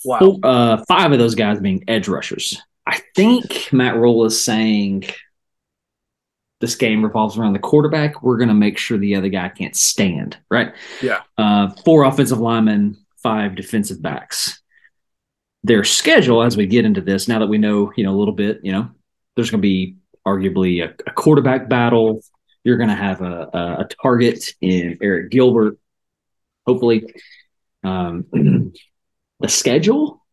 Wow. 0.05 0.19
Four- 0.21 0.39
uh, 0.43 0.85
five 0.87 1.13
of 1.13 1.19
those 1.19 1.35
guys 1.35 1.61
being 1.61 1.85
edge 1.89 2.09
rushers. 2.09 2.61
I 2.87 3.01
think 3.15 3.71
Matt 3.73 3.97
Rhule 3.97 4.25
is 4.25 4.43
saying 4.43 5.05
this 6.61 6.75
game 6.75 7.05
revolves 7.05 7.39
around 7.39 7.53
the 7.53 7.59
quarterback. 7.59 8.23
We're 8.23 8.37
going 8.37 8.49
to 8.49 8.55
make 8.55 8.79
sure 8.79 8.99
the 8.99 9.15
other 9.15 9.29
guy 9.29 9.49
can't 9.49 9.77
stand, 9.77 10.37
right? 10.51 10.75
Yeah. 11.01 11.23
Uh, 11.37 11.71
four 11.85 12.05
offensive 12.05 12.41
linemen, 12.41 12.97
five 13.23 13.55
defensive 13.55 14.03
backs. 14.03 14.61
Their 15.63 15.85
schedule, 15.85 16.43
as 16.43 16.57
we 16.57 16.67
get 16.67 16.85
into 16.85 17.01
this, 17.01 17.29
now 17.29 17.39
that 17.41 17.47
we 17.47 17.59
know, 17.59 17.93
you 17.97 18.05
know, 18.05 18.15
a 18.15 18.19
little 18.19 18.35
bit, 18.35 18.61
you 18.63 18.73
know, 18.73 18.91
there's 19.37 19.51
going 19.51 19.61
to 19.61 19.69
be 19.69 19.97
arguably 20.27 20.85
a, 20.85 20.95
a 21.07 21.13
quarterback 21.13 21.69
battle. 21.69 22.23
You're 22.65 22.77
going 22.77 22.89
to 22.89 22.95
have 22.95 23.21
a, 23.21 23.49
a, 23.53 23.59
a 23.81 23.89
target 24.03 24.45
in 24.61 24.99
Arik 24.99 25.31
Gilbert, 25.31 25.79
hopefully. 26.67 27.13
Um, 27.85 28.27
the 29.41 29.49
schedule, 29.49 30.25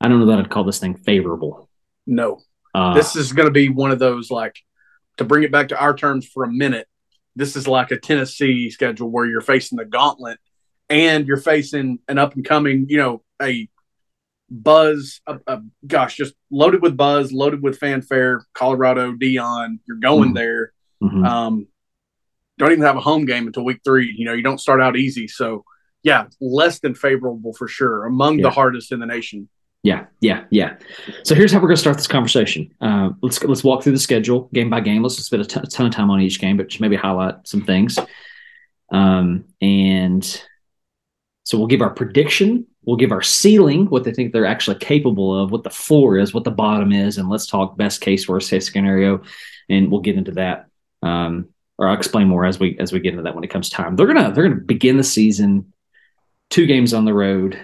I 0.00 0.08
don't 0.08 0.20
know 0.20 0.26
that 0.26 0.38
I'd 0.38 0.50
call 0.50 0.64
this 0.64 0.78
thing 0.78 0.94
favorable. 0.94 1.68
No. 2.06 2.40
Uh, 2.74 2.94
this 2.94 3.14
is 3.16 3.32
going 3.32 3.46
to 3.46 3.52
be 3.52 3.68
one 3.68 3.90
of 3.92 3.98
those 3.98 4.30
like 4.30 4.56
to 5.18 5.24
bring 5.24 5.44
it 5.44 5.52
back 5.52 5.68
to 5.68 5.78
our 5.78 5.94
terms 5.94 6.26
for 6.26 6.42
a 6.44 6.50
minute 6.50 6.88
this 7.36 7.54
is 7.56 7.68
like 7.68 7.90
a 7.92 7.98
tennessee 7.98 8.68
schedule 8.70 9.08
where 9.10 9.26
you're 9.26 9.40
facing 9.40 9.76
the 9.78 9.84
gauntlet 9.84 10.38
and 10.90 11.26
you're 11.26 11.36
facing 11.36 11.98
an 12.08 12.18
up 12.18 12.34
and 12.34 12.44
coming 12.44 12.86
you 12.88 12.96
know 12.96 13.22
a 13.40 13.68
buzz 14.50 15.20
a, 15.26 15.38
a, 15.46 15.60
gosh 15.86 16.16
just 16.16 16.34
loaded 16.50 16.82
with 16.82 16.96
buzz 16.96 17.32
loaded 17.32 17.62
with 17.62 17.78
fanfare 17.78 18.44
colorado 18.54 19.12
deion 19.12 19.78
you're 19.86 19.96
going 19.96 20.30
Mhm. 20.30 20.34
there 20.34 20.72
mhm. 21.02 21.26
um 21.26 21.66
don't 22.58 22.72
even 22.72 22.84
have 22.84 22.96
a 22.96 23.00
home 23.00 23.24
game 23.24 23.46
until 23.46 23.64
week 23.64 23.80
three 23.84 24.12
you 24.16 24.24
know 24.24 24.32
you 24.32 24.42
don't 24.42 24.60
start 24.60 24.80
out 24.80 24.96
easy 24.96 25.26
so 25.28 25.64
yeah 26.02 26.26
less 26.40 26.80
than 26.80 26.94
favorable 26.94 27.52
for 27.54 27.66
sure 27.68 28.04
among 28.04 28.38
Yeah. 28.38 28.44
the 28.44 28.50
hardest 28.50 28.92
in 28.92 29.00
the 29.00 29.06
nation 29.06 29.48
Yeah, 29.84 30.06
yeah, 30.20 30.44
yeah. 30.48 30.78
So 31.24 31.34
here's 31.34 31.52
how 31.52 31.58
we're 31.58 31.68
going 31.68 31.76
to 31.76 31.80
start 31.80 31.98
this 31.98 32.06
conversation. 32.06 32.74
Uh, 32.80 33.10
let's 33.20 33.44
let's 33.44 33.62
walk 33.62 33.82
through 33.82 33.92
the 33.92 33.98
schedule 33.98 34.48
game 34.54 34.70
by 34.70 34.80
game. 34.80 35.02
Let's 35.02 35.22
spend 35.22 35.42
a 35.42 35.44
ton, 35.44 35.62
ton 35.64 35.86
of 35.86 35.92
time 35.92 36.08
on 36.10 36.22
each 36.22 36.40
game, 36.40 36.56
but 36.56 36.68
just 36.68 36.80
maybe 36.80 36.96
highlight 36.96 37.46
some 37.46 37.60
things. 37.60 37.98
Um, 38.90 39.44
and 39.60 40.24
so 41.44 41.58
we'll 41.58 41.66
give 41.66 41.82
our 41.82 41.90
prediction. 41.90 42.66
We'll 42.86 42.96
give 42.96 43.12
our 43.12 43.20
ceiling, 43.20 43.84
what 43.90 44.04
they 44.04 44.12
think 44.12 44.32
they're 44.32 44.46
actually 44.46 44.78
capable 44.78 45.38
of, 45.38 45.50
what 45.50 45.64
the 45.64 45.70
floor 45.70 46.16
is, 46.16 46.32
what 46.32 46.44
the 46.44 46.50
bottom 46.50 46.90
is, 46.90 47.18
and 47.18 47.28
let's 47.28 47.46
talk 47.46 47.76
best 47.76 48.00
case, 48.00 48.26
worst 48.26 48.48
case 48.48 48.72
scenario, 48.72 49.22
and 49.68 49.90
we'll 49.90 50.00
get 50.00 50.16
into 50.16 50.32
that. 50.32 50.66
Um, 51.02 51.50
or 51.76 51.88
I'll 51.88 51.96
explain 51.96 52.28
more 52.28 52.46
as 52.46 52.58
we 52.58 52.78
as 52.78 52.90
we 52.90 53.00
get 53.00 53.10
into 53.12 53.24
that 53.24 53.34
when 53.34 53.44
it 53.44 53.50
comes 53.50 53.68
time. 53.68 53.96
They're 53.96 54.06
gonna 54.06 54.32
they're 54.32 54.48
gonna 54.48 54.62
begin 54.62 54.96
the 54.96 55.04
season 55.04 55.74
two 56.48 56.64
games 56.64 56.94
on 56.94 57.04
the 57.04 57.12
road. 57.12 57.60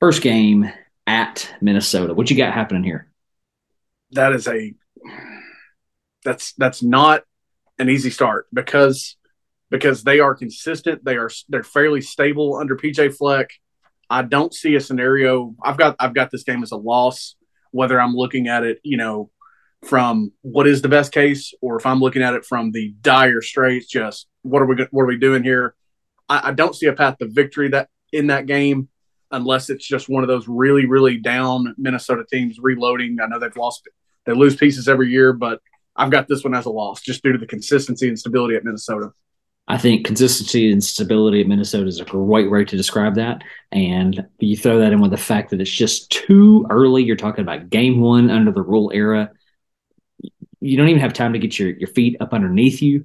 First 0.00 0.20
game 0.20 0.72
at 1.08 1.52
Minnesota. 1.62 2.12
What 2.12 2.30
you 2.30 2.36
got 2.36 2.52
happening 2.52 2.84
here? 2.84 3.10
That 4.12 4.34
is 4.34 4.46
a 4.46 4.74
that's 6.22 6.52
that's 6.52 6.82
not 6.82 7.22
an 7.78 7.88
easy 7.88 8.10
start 8.10 8.46
because 8.52 9.16
because 9.70 10.04
they 10.04 10.20
are 10.20 10.34
consistent. 10.34 11.04
They 11.04 11.16
are 11.16 11.30
they're 11.48 11.62
fairly 11.62 12.02
stable 12.02 12.56
under 12.56 12.76
PJ 12.76 13.16
Fleck. 13.16 13.48
I 14.10 14.22
don't 14.22 14.52
see 14.52 14.74
a 14.74 14.80
scenario. 14.80 15.54
I've 15.64 15.78
got 15.78 15.96
I've 15.98 16.14
got 16.14 16.30
this 16.30 16.44
game 16.44 16.62
as 16.62 16.72
a 16.72 16.76
loss. 16.76 17.36
Whether 17.70 18.00
I'm 18.00 18.14
looking 18.14 18.48
at 18.48 18.64
it, 18.64 18.78
you 18.82 18.98
know, 18.98 19.30
from 19.84 20.32
what 20.42 20.66
is 20.66 20.82
the 20.82 20.88
best 20.88 21.12
case, 21.12 21.54
or 21.62 21.76
if 21.76 21.86
I'm 21.86 22.00
looking 22.00 22.22
at 22.22 22.34
it 22.34 22.44
from 22.44 22.72
the 22.72 22.94
dire 23.00 23.40
straits, 23.40 23.86
just 23.86 24.26
what 24.42 24.60
are 24.60 24.66
we 24.66 24.86
what 24.90 25.02
are 25.02 25.06
we 25.06 25.18
doing 25.18 25.42
here? 25.42 25.74
I, 26.28 26.48
I 26.48 26.52
don't 26.52 26.76
see 26.76 26.86
a 26.86 26.92
path 26.92 27.16
to 27.18 27.28
victory 27.28 27.70
that 27.70 27.88
in 28.12 28.26
that 28.26 28.44
game 28.46 28.88
unless 29.30 29.70
it's 29.70 29.86
just 29.86 30.08
one 30.08 30.22
of 30.22 30.28
those 30.28 30.48
really, 30.48 30.86
really 30.86 31.18
down 31.18 31.74
Minnesota 31.76 32.24
teams 32.30 32.58
reloading. 32.60 33.18
I 33.22 33.26
know 33.26 33.38
they've 33.38 33.56
lost, 33.56 33.88
they 34.24 34.32
lose 34.32 34.56
pieces 34.56 34.88
every 34.88 35.10
year, 35.10 35.32
but 35.32 35.60
I've 35.96 36.10
got 36.10 36.28
this 36.28 36.44
one 36.44 36.54
as 36.54 36.66
a 36.66 36.70
loss 36.70 37.00
just 37.00 37.22
due 37.22 37.32
to 37.32 37.38
the 37.38 37.46
consistency 37.46 38.08
and 38.08 38.18
stability 38.18 38.54
at 38.54 38.64
Minnesota. 38.64 39.10
I 39.70 39.76
think 39.76 40.06
consistency 40.06 40.72
and 40.72 40.82
stability 40.82 41.42
at 41.42 41.46
Minnesota 41.46 41.86
is 41.86 42.00
a 42.00 42.04
great 42.04 42.50
way 42.50 42.64
to 42.64 42.76
describe 42.76 43.16
that. 43.16 43.42
And 43.70 44.26
you 44.38 44.56
throw 44.56 44.78
that 44.78 44.92
in 44.92 45.00
with 45.00 45.10
the 45.10 45.18
fact 45.18 45.50
that 45.50 45.60
it's 45.60 45.70
just 45.70 46.10
too 46.10 46.66
early. 46.70 47.02
You're 47.02 47.16
talking 47.16 47.42
about 47.42 47.68
game 47.68 48.00
one 48.00 48.30
under 48.30 48.50
the 48.50 48.62
Rhule 48.62 48.90
era. 48.94 49.30
You 50.60 50.76
don't 50.78 50.88
even 50.88 51.02
have 51.02 51.12
time 51.12 51.34
to 51.34 51.38
get 51.38 51.58
your, 51.58 51.70
your 51.70 51.88
feet 51.88 52.16
up 52.20 52.32
underneath 52.32 52.80
you. 52.80 53.04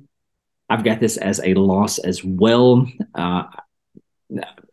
I've 0.70 0.86
got 0.86 1.02
this 1.02 1.18
as 1.18 1.42
a 1.44 1.54
loss 1.56 1.98
as 2.00 2.24
well. 2.24 2.88
Uh, 3.14 3.44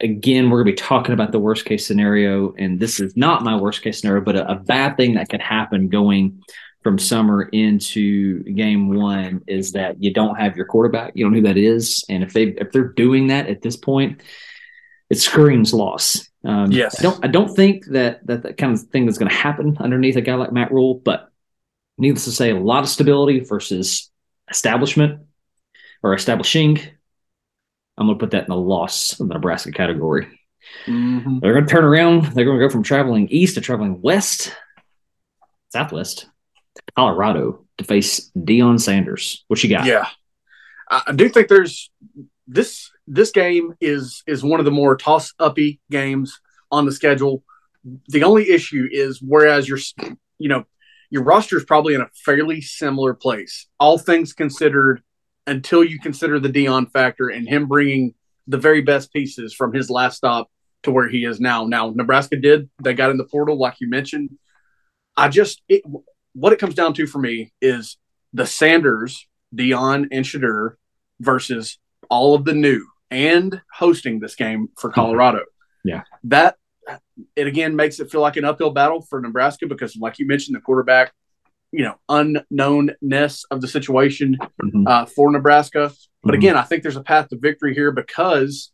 again, 0.00 0.50
we're 0.50 0.62
going 0.62 0.76
to 0.76 0.82
be 0.82 0.86
talking 0.86 1.12
about 1.12 1.32
the 1.32 1.38
worst 1.38 1.64
case 1.64 1.86
scenario, 1.86 2.54
and 2.56 2.80
this 2.80 3.00
is 3.00 3.16
not 3.16 3.42
my 3.42 3.56
worst 3.56 3.82
case 3.82 4.00
scenario, 4.00 4.22
but 4.22 4.36
a, 4.36 4.52
a, 4.52 4.54
bad 4.54 4.96
thing 4.96 5.14
that 5.14 5.28
could 5.28 5.40
happen 5.40 5.88
going 5.88 6.42
from 6.82 6.98
summer 6.98 7.42
into 7.42 8.42
game 8.54 8.94
one 8.94 9.42
is 9.46 9.72
that 9.72 10.02
you 10.02 10.12
don't 10.12 10.36
have 10.36 10.56
your 10.56 10.66
quarterback. 10.66 11.12
You 11.14 11.24
don't 11.24 11.32
know 11.32 11.40
who 11.40 11.46
that 11.46 11.58
is, 11.58 12.04
and 12.08 12.22
if 12.22 12.32
they 12.32 12.44
if 12.44 12.72
they're 12.72 12.88
doing 12.88 13.28
that 13.28 13.48
at 13.48 13.62
this 13.62 13.76
point, 13.76 14.22
it 15.10 15.18
screams 15.18 15.74
loss. 15.74 16.28
Um, 16.44 16.72
yes, 16.72 16.98
I 16.98 17.02
don't 17.02 17.24
I 17.24 17.28
don't 17.28 17.54
think 17.54 17.86
that 17.86 18.26
that 18.26 18.42
that 18.44 18.56
kind 18.56 18.72
of 18.72 18.80
thing 18.84 19.08
is 19.08 19.18
going 19.18 19.30
to 19.30 19.36
happen 19.36 19.76
underneath 19.78 20.16
a 20.16 20.22
guy 20.22 20.34
like 20.34 20.52
Matt 20.52 20.72
Rhule, 20.72 20.94
but 20.94 21.30
needless 21.98 22.24
to 22.24 22.32
say, 22.32 22.50
a 22.50 22.58
lot 22.58 22.82
of 22.82 22.88
stability 22.88 23.40
versus 23.40 24.10
establishment 24.50 25.20
or 26.02 26.14
establishing 26.14 26.80
I'm 28.00 28.06
going 28.06 28.18
to 28.18 28.22
put 28.22 28.30
that 28.30 28.44
in 28.44 28.48
the 28.48 28.56
loss 28.56 29.12
of 29.20 29.28
the 29.28 29.34
Nebraska 29.34 29.70
category. 29.72 30.26
Mm-hmm. 30.86 31.40
They're 31.40 31.52
going 31.52 31.66
to 31.66 31.70
turn 31.70 31.84
around. 31.84 32.32
They're 32.32 32.46
going 32.46 32.58
to 32.58 32.66
go 32.66 32.72
from 32.72 32.82
traveling 32.82 33.28
east 33.28 33.56
to 33.56 33.60
traveling 33.60 34.00
west, 34.00 34.56
southwest 35.68 36.26
to 36.76 36.82
Colorado 36.96 37.66
to 37.76 37.84
face 37.84 38.30
Deion 38.36 38.80
Sanders. 38.80 39.44
What 39.48 39.62
you 39.62 39.68
got? 39.68 39.84
Yeah, 39.84 40.06
I 40.88 41.12
do 41.14 41.28
think 41.28 41.48
there's 41.48 41.90
this. 42.48 42.90
This 43.06 43.32
game 43.32 43.74
is 43.80 44.22
is 44.26 44.42
one 44.42 44.60
of 44.60 44.64
the 44.64 44.70
more 44.70 44.96
toss 44.96 45.34
uppy 45.38 45.80
games 45.90 46.40
on 46.70 46.86
the 46.86 46.92
schedule. 46.92 47.44
The 48.08 48.22
only 48.22 48.50
issue 48.50 48.88
is 48.90 49.20
whereas 49.20 49.68
your 49.68 49.78
you 50.38 50.48
know 50.48 50.64
your 51.10 51.24
roster 51.24 51.58
is 51.58 51.64
probably 51.64 51.94
in 51.94 52.00
a 52.00 52.08
fairly 52.14 52.60
similar 52.60 53.12
place, 53.12 53.66
all 53.78 53.98
things 53.98 54.32
considered 54.32 55.02
until 55.46 55.82
you 55.84 55.98
consider 55.98 56.38
the 56.38 56.48
Deion 56.48 56.90
factor 56.90 57.28
and 57.28 57.48
him 57.48 57.66
bringing 57.66 58.14
the 58.46 58.58
very 58.58 58.80
best 58.80 59.12
pieces 59.12 59.54
from 59.54 59.72
his 59.72 59.90
last 59.90 60.16
stop 60.16 60.50
to 60.82 60.90
where 60.90 61.08
he 61.08 61.24
is 61.24 61.40
now. 61.40 61.66
Now, 61.66 61.92
Nebraska 61.94 62.36
did, 62.36 62.70
they 62.82 62.94
got 62.94 63.10
in 63.10 63.16
the 63.16 63.24
portal, 63.24 63.58
like 63.58 63.80
you 63.80 63.88
mentioned. 63.88 64.30
I 65.16 65.28
just, 65.28 65.62
it, 65.68 65.82
what 66.32 66.52
it 66.52 66.58
comes 66.58 66.74
down 66.74 66.94
to 66.94 67.06
for 67.06 67.18
me 67.18 67.52
is 67.60 67.98
the 68.32 68.46
Sanders, 68.46 69.26
Deion, 69.54 70.08
and 70.10 70.24
Shedeur 70.24 70.76
versus 71.20 71.78
all 72.08 72.34
of 72.34 72.44
the 72.44 72.54
new 72.54 72.86
and 73.10 73.60
hosting 73.72 74.20
this 74.20 74.34
game 74.34 74.68
for 74.78 74.90
mm-hmm. 74.90 75.00
Colorado. 75.00 75.44
Yeah. 75.84 76.02
That, 76.24 76.56
it 77.36 77.46
again 77.46 77.76
makes 77.76 78.00
it 78.00 78.10
feel 78.10 78.20
like 78.20 78.36
an 78.36 78.44
uphill 78.44 78.70
battle 78.70 79.02
for 79.02 79.20
Nebraska 79.20 79.66
because, 79.66 79.94
like 79.96 80.18
you 80.18 80.26
mentioned, 80.26 80.56
the 80.56 80.60
quarterback 80.60 81.12
you 81.72 81.84
know 81.84 81.94
unknownness 82.08 83.44
of 83.50 83.60
the 83.60 83.68
situation 83.68 84.38
mm-hmm. 84.62 84.86
uh, 84.86 85.06
for 85.06 85.30
Nebraska. 85.30 85.92
But 86.22 86.32
mm-hmm. 86.32 86.38
again, 86.38 86.56
I 86.56 86.62
think 86.62 86.82
there's 86.82 86.96
a 86.96 87.02
path 87.02 87.28
to 87.28 87.38
victory 87.38 87.74
here 87.74 87.92
because 87.92 88.72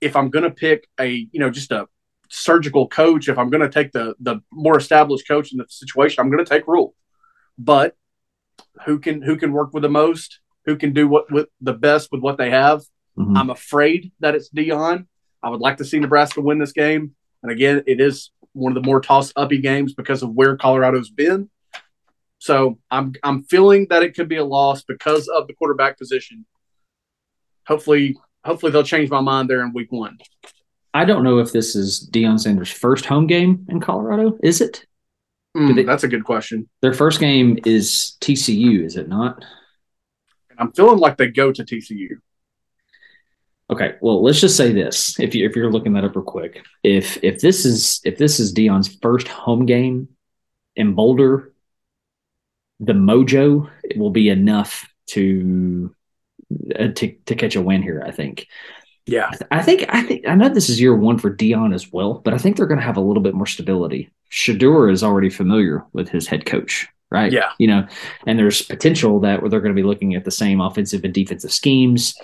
if 0.00 0.16
I'm 0.16 0.30
going 0.30 0.44
to 0.44 0.50
pick 0.50 0.88
a 1.00 1.08
you 1.08 1.40
know 1.40 1.50
just 1.50 1.72
a 1.72 1.88
surgical 2.28 2.88
coach, 2.88 3.28
if 3.28 3.38
I'm 3.38 3.50
going 3.50 3.62
to 3.62 3.70
take 3.70 3.92
the 3.92 4.14
the 4.20 4.40
more 4.50 4.76
established 4.76 5.28
coach 5.28 5.52
in 5.52 5.58
the 5.58 5.66
situation, 5.68 6.20
I'm 6.20 6.30
going 6.30 6.44
to 6.44 6.48
take 6.48 6.66
Rhule. 6.66 6.94
But 7.58 7.96
who 8.84 8.98
can 8.98 9.22
who 9.22 9.36
can 9.36 9.52
work 9.52 9.72
with 9.72 9.82
the 9.82 9.88
most? 9.88 10.40
Who 10.64 10.76
can 10.76 10.92
do 10.92 11.08
what 11.08 11.30
with 11.30 11.48
the 11.60 11.72
best 11.72 12.10
with 12.12 12.20
what 12.20 12.38
they 12.38 12.50
have? 12.50 12.80
Mm-hmm. 13.18 13.36
I'm 13.36 13.50
afraid 13.50 14.12
that 14.20 14.34
it's 14.34 14.50
Deion. 14.50 15.06
I 15.42 15.50
would 15.50 15.60
like 15.60 15.78
to 15.78 15.84
see 15.84 15.98
Nebraska 15.98 16.40
win 16.40 16.58
this 16.58 16.72
game. 16.72 17.14
And 17.42 17.50
again, 17.50 17.82
it 17.86 18.00
is 18.00 18.30
one 18.52 18.76
of 18.76 18.82
the 18.82 18.86
more 18.86 19.00
toss 19.00 19.32
uppy 19.34 19.58
games 19.58 19.94
because 19.94 20.22
of 20.22 20.30
where 20.30 20.56
Colorado's 20.56 21.10
been. 21.10 21.50
So 22.42 22.80
I'm 22.90 23.14
I'm 23.22 23.44
feeling 23.44 23.86
that 23.90 24.02
it 24.02 24.16
could 24.16 24.28
be 24.28 24.34
a 24.34 24.44
loss 24.44 24.82
because 24.82 25.28
of 25.28 25.46
the 25.46 25.54
quarterback 25.54 25.96
position. 25.96 26.44
Hopefully, 27.68 28.16
hopefully 28.44 28.72
they'll 28.72 28.82
change 28.82 29.10
my 29.10 29.20
mind 29.20 29.48
there 29.48 29.64
in 29.64 29.72
week 29.72 29.92
one. 29.92 30.18
I 30.92 31.04
don't 31.04 31.22
know 31.22 31.38
if 31.38 31.52
this 31.52 31.76
is 31.76 32.10
Deion 32.12 32.40
Sanders' 32.40 32.72
first 32.72 33.06
home 33.06 33.28
game 33.28 33.64
in 33.68 33.78
Colorado. 33.78 34.36
Is 34.42 34.60
it? 34.60 34.84
Mm, 35.56 35.76
they, 35.76 35.84
that's 35.84 36.02
a 36.02 36.08
good 36.08 36.24
question. 36.24 36.68
Their 36.80 36.92
first 36.92 37.20
game 37.20 37.60
is 37.64 38.16
TCU, 38.20 38.84
is 38.84 38.96
it 38.96 39.08
not? 39.08 39.44
I'm 40.58 40.72
feeling 40.72 40.98
like 40.98 41.18
they 41.18 41.28
go 41.28 41.52
to 41.52 41.62
TCU. 41.62 42.08
Okay, 43.70 43.94
well, 44.00 44.20
let's 44.20 44.40
just 44.40 44.56
say 44.56 44.72
this: 44.72 45.16
if 45.20 45.32
you 45.36 45.48
if 45.48 45.54
you're 45.54 45.70
looking 45.70 45.92
that 45.92 46.02
up 46.02 46.16
real 46.16 46.24
quick, 46.24 46.66
if 46.82 47.22
if 47.22 47.40
this 47.40 47.64
is 47.64 48.00
if 48.02 48.18
this 48.18 48.40
is 48.40 48.52
Deion's 48.52 48.98
first 49.00 49.28
home 49.28 49.64
game 49.64 50.08
in 50.74 50.94
Boulder 50.94 51.51
the 52.82 52.92
mojo 52.92 53.70
will 53.96 54.10
be 54.10 54.28
enough 54.28 54.86
to 55.06 55.94
uh, 56.78 56.88
to 56.88 57.12
to 57.26 57.34
catch 57.34 57.56
a 57.56 57.62
win 57.62 57.82
here. 57.82 58.02
I 58.04 58.10
think. 58.10 58.48
Yeah, 59.06 59.30
I 59.50 59.62
think 59.62 59.84
I 59.88 60.02
think 60.02 60.28
I 60.28 60.34
know 60.34 60.48
this 60.48 60.68
is 60.68 60.80
year 60.80 60.94
one 60.94 61.18
for 61.18 61.34
Deion 61.34 61.74
as 61.74 61.92
well, 61.92 62.14
but 62.14 62.34
I 62.34 62.38
think 62.38 62.56
they're 62.56 62.66
going 62.66 62.78
to 62.78 62.86
have 62.86 62.96
a 62.96 63.00
little 63.00 63.22
bit 63.22 63.34
more 63.34 63.46
stability. 63.46 64.12
Shedeur 64.30 64.92
is 64.92 65.02
already 65.02 65.28
familiar 65.28 65.84
with 65.92 66.08
his 66.08 66.26
head 66.26 66.46
coach, 66.46 66.86
right? 67.10 67.32
Yeah, 67.32 67.50
you 67.58 67.66
know, 67.66 67.86
and 68.26 68.38
there's 68.38 68.62
potential 68.62 69.18
that 69.20 69.40
they're 69.40 69.60
going 69.60 69.74
to 69.74 69.80
be 69.80 69.86
looking 69.86 70.14
at 70.14 70.24
the 70.24 70.30
same 70.30 70.60
offensive 70.60 71.04
and 71.04 71.14
defensive 71.14 71.52
schemes. 71.52 72.14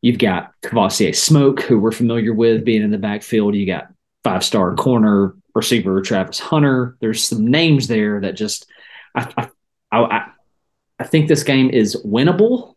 You've 0.00 0.18
got 0.18 0.52
Kavosiey 0.62 1.14
Smoke, 1.14 1.60
who 1.60 1.78
we're 1.78 1.92
familiar 1.92 2.32
with 2.32 2.64
being 2.64 2.82
in 2.82 2.90
the 2.90 2.98
backfield. 2.98 3.54
You 3.54 3.66
got 3.66 3.88
five 4.24 4.44
star 4.44 4.74
corner 4.74 5.34
receiver 5.54 6.00
Travis 6.02 6.40
Hunter. 6.40 6.96
There's 7.00 7.26
some 7.26 7.46
names 7.46 7.86
there 7.86 8.20
that 8.20 8.34
just 8.34 8.66
I, 9.14 9.32
I 9.36 9.48
I, 9.90 10.30
I, 10.98 11.04
think 11.04 11.28
this 11.28 11.42
game 11.42 11.70
is 11.70 11.96
winnable 12.04 12.74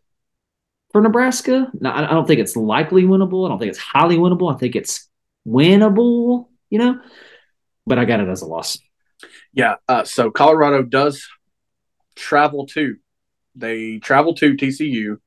for 0.91 1.01
Nebraska. 1.01 1.69
Now, 1.79 1.95
I 1.95 2.07
don't 2.07 2.27
think 2.27 2.39
it's 2.39 2.55
likely 2.55 3.03
winnable. 3.03 3.45
I 3.45 3.49
don't 3.49 3.59
think 3.59 3.69
it's 3.69 3.79
highly 3.79 4.17
winnable. 4.17 4.53
I 4.53 4.57
think 4.57 4.75
it's 4.75 5.09
winnable, 5.47 6.47
you 6.69 6.79
know, 6.79 6.99
but 7.85 7.99
I 7.99 8.05
got 8.05 8.19
it 8.19 8.29
as 8.29 8.41
a 8.41 8.45
loss. 8.45 8.79
Yeah. 9.53 9.75
Uh, 9.87 10.03
so 10.03 10.31
Colorado 10.31 10.83
does 10.83 11.27
travel 12.15 12.65
to, 12.67 12.95
they 13.55 13.99
travel 13.99 14.33
to 14.35 14.55
TCU. 14.55 15.17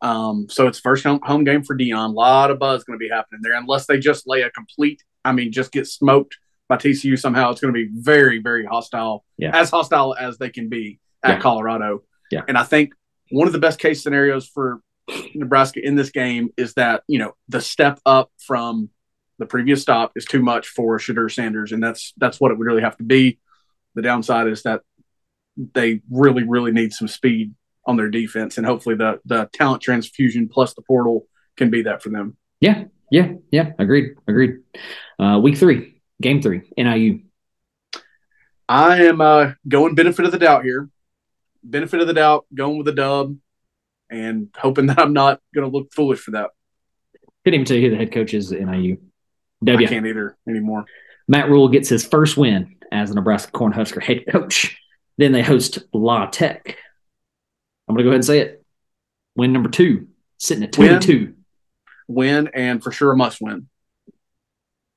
Um, 0.00 0.46
so 0.50 0.66
it's 0.66 0.78
first 0.78 1.04
home, 1.04 1.20
home 1.22 1.44
game 1.44 1.62
for 1.64 1.76
Deion. 1.76 2.10
A 2.10 2.12
lot 2.12 2.50
of 2.50 2.58
buzz 2.58 2.84
going 2.84 2.98
to 2.98 3.02
be 3.02 3.08
happening 3.08 3.40
there, 3.42 3.54
unless 3.54 3.86
they 3.86 3.98
just 3.98 4.26
lay 4.26 4.42
a 4.42 4.50
complete, 4.50 5.02
I 5.24 5.32
mean, 5.32 5.50
just 5.50 5.72
get 5.72 5.86
smoked 5.86 6.36
by 6.68 6.76
TCU 6.76 7.18
somehow. 7.18 7.50
It's 7.50 7.60
going 7.60 7.72
to 7.72 7.78
be 7.78 7.90
very, 7.92 8.40
very 8.40 8.66
hostile, 8.66 9.24
yeah. 9.38 9.56
as 9.56 9.70
hostile 9.70 10.14
as 10.18 10.38
they 10.38 10.50
can 10.50 10.68
be 10.68 11.00
at 11.24 11.36
yeah. 11.36 11.40
Colorado. 11.40 12.02
Yeah. 12.30 12.42
And 12.46 12.56
I 12.56 12.62
think 12.62 12.92
one 13.30 13.46
of 13.46 13.52
the 13.52 13.58
best 13.58 13.78
case 13.78 14.02
scenarios 14.02 14.46
for 14.46 14.80
Nebraska 15.34 15.80
in 15.82 15.96
this 15.96 16.10
game 16.10 16.50
is 16.56 16.74
that, 16.74 17.02
you 17.08 17.18
know, 17.18 17.32
the 17.48 17.60
step 17.60 17.98
up 18.06 18.30
from 18.38 18.90
the 19.38 19.46
previous 19.46 19.82
stop 19.82 20.12
is 20.16 20.24
too 20.24 20.42
much 20.42 20.68
for 20.68 20.98
Shedeur 20.98 21.32
Sanders, 21.32 21.72
and 21.72 21.82
that's 21.82 22.12
that's 22.16 22.40
what 22.40 22.52
it 22.52 22.58
would 22.58 22.66
really 22.66 22.82
have 22.82 22.96
to 22.98 23.02
be. 23.02 23.38
The 23.94 24.02
downside 24.02 24.46
is 24.48 24.62
that 24.62 24.82
they 25.56 26.00
really, 26.10 26.44
really 26.44 26.72
need 26.72 26.92
some 26.92 27.08
speed 27.08 27.54
on 27.86 27.96
their 27.96 28.08
defense, 28.08 28.58
and 28.58 28.66
hopefully 28.66 28.94
the 28.94 29.20
the 29.24 29.48
talent 29.52 29.82
transfusion 29.82 30.48
plus 30.48 30.74
the 30.74 30.82
portal 30.82 31.26
can 31.56 31.70
be 31.70 31.82
that 31.82 32.02
for 32.02 32.10
them. 32.10 32.36
Yeah, 32.60 32.84
yeah, 33.10 33.32
yeah. 33.50 33.72
Agreed, 33.78 34.14
agreed. 34.28 34.58
Uh, 35.18 35.40
week 35.42 35.56
three, 35.56 36.00
game 36.22 36.40
three, 36.40 36.62
NIU. 36.76 37.20
I 38.68 39.04
am 39.04 39.20
uh, 39.20 39.52
going 39.68 39.94
benefit 39.94 40.24
of 40.24 40.32
the 40.32 40.38
doubt 40.38 40.64
here. 40.64 40.88
Benefit 41.64 42.00
of 42.00 42.06
the 42.06 42.14
doubt, 42.14 42.46
going 42.54 42.76
with 42.76 42.86
the 42.86 42.92
dub, 42.92 43.36
and 44.10 44.48
hoping 44.56 44.86
that 44.88 44.98
I'm 44.98 45.12
not 45.12 45.40
going 45.54 45.68
to 45.70 45.76
look 45.76 45.92
foolish 45.92 46.20
for 46.20 46.32
that. 46.32 46.50
Couldn't 47.44 47.60
even 47.60 47.66
tell 47.66 47.76
you 47.76 47.84
who 47.84 47.90
the 47.90 47.96
head 47.96 48.12
coach 48.12 48.32
is 48.34 48.52
at 48.52 48.60
NIU. 48.60 48.98
W. 49.64 49.86
I 49.86 49.90
can't 49.90 50.06
either 50.06 50.36
anymore. 50.48 50.84
Matt 51.26 51.48
Rhule 51.48 51.68
gets 51.68 51.88
his 51.88 52.06
first 52.06 52.36
win 52.36 52.76
as 52.92 53.10
a 53.10 53.14
Nebraska 53.14 53.52
Cornhusker 53.52 54.02
head 54.02 54.24
coach. 54.30 54.78
Then 55.16 55.32
they 55.32 55.42
host 55.42 55.78
La 55.92 56.26
Tech. 56.26 56.76
I'm 57.88 57.94
going 57.94 57.98
to 57.98 58.04
go 58.04 58.10
ahead 58.10 58.16
and 58.16 58.24
say 58.24 58.40
it. 58.40 58.64
Win 59.36 59.52
number 59.52 59.68
two, 59.68 60.08
sitting 60.38 60.64
at 60.64 60.72
22. 60.72 61.12
win. 61.12 61.36
Win 62.06 62.50
and 62.54 62.82
for 62.82 62.92
sure 62.92 63.12
a 63.12 63.16
must 63.16 63.40
win. 63.40 63.68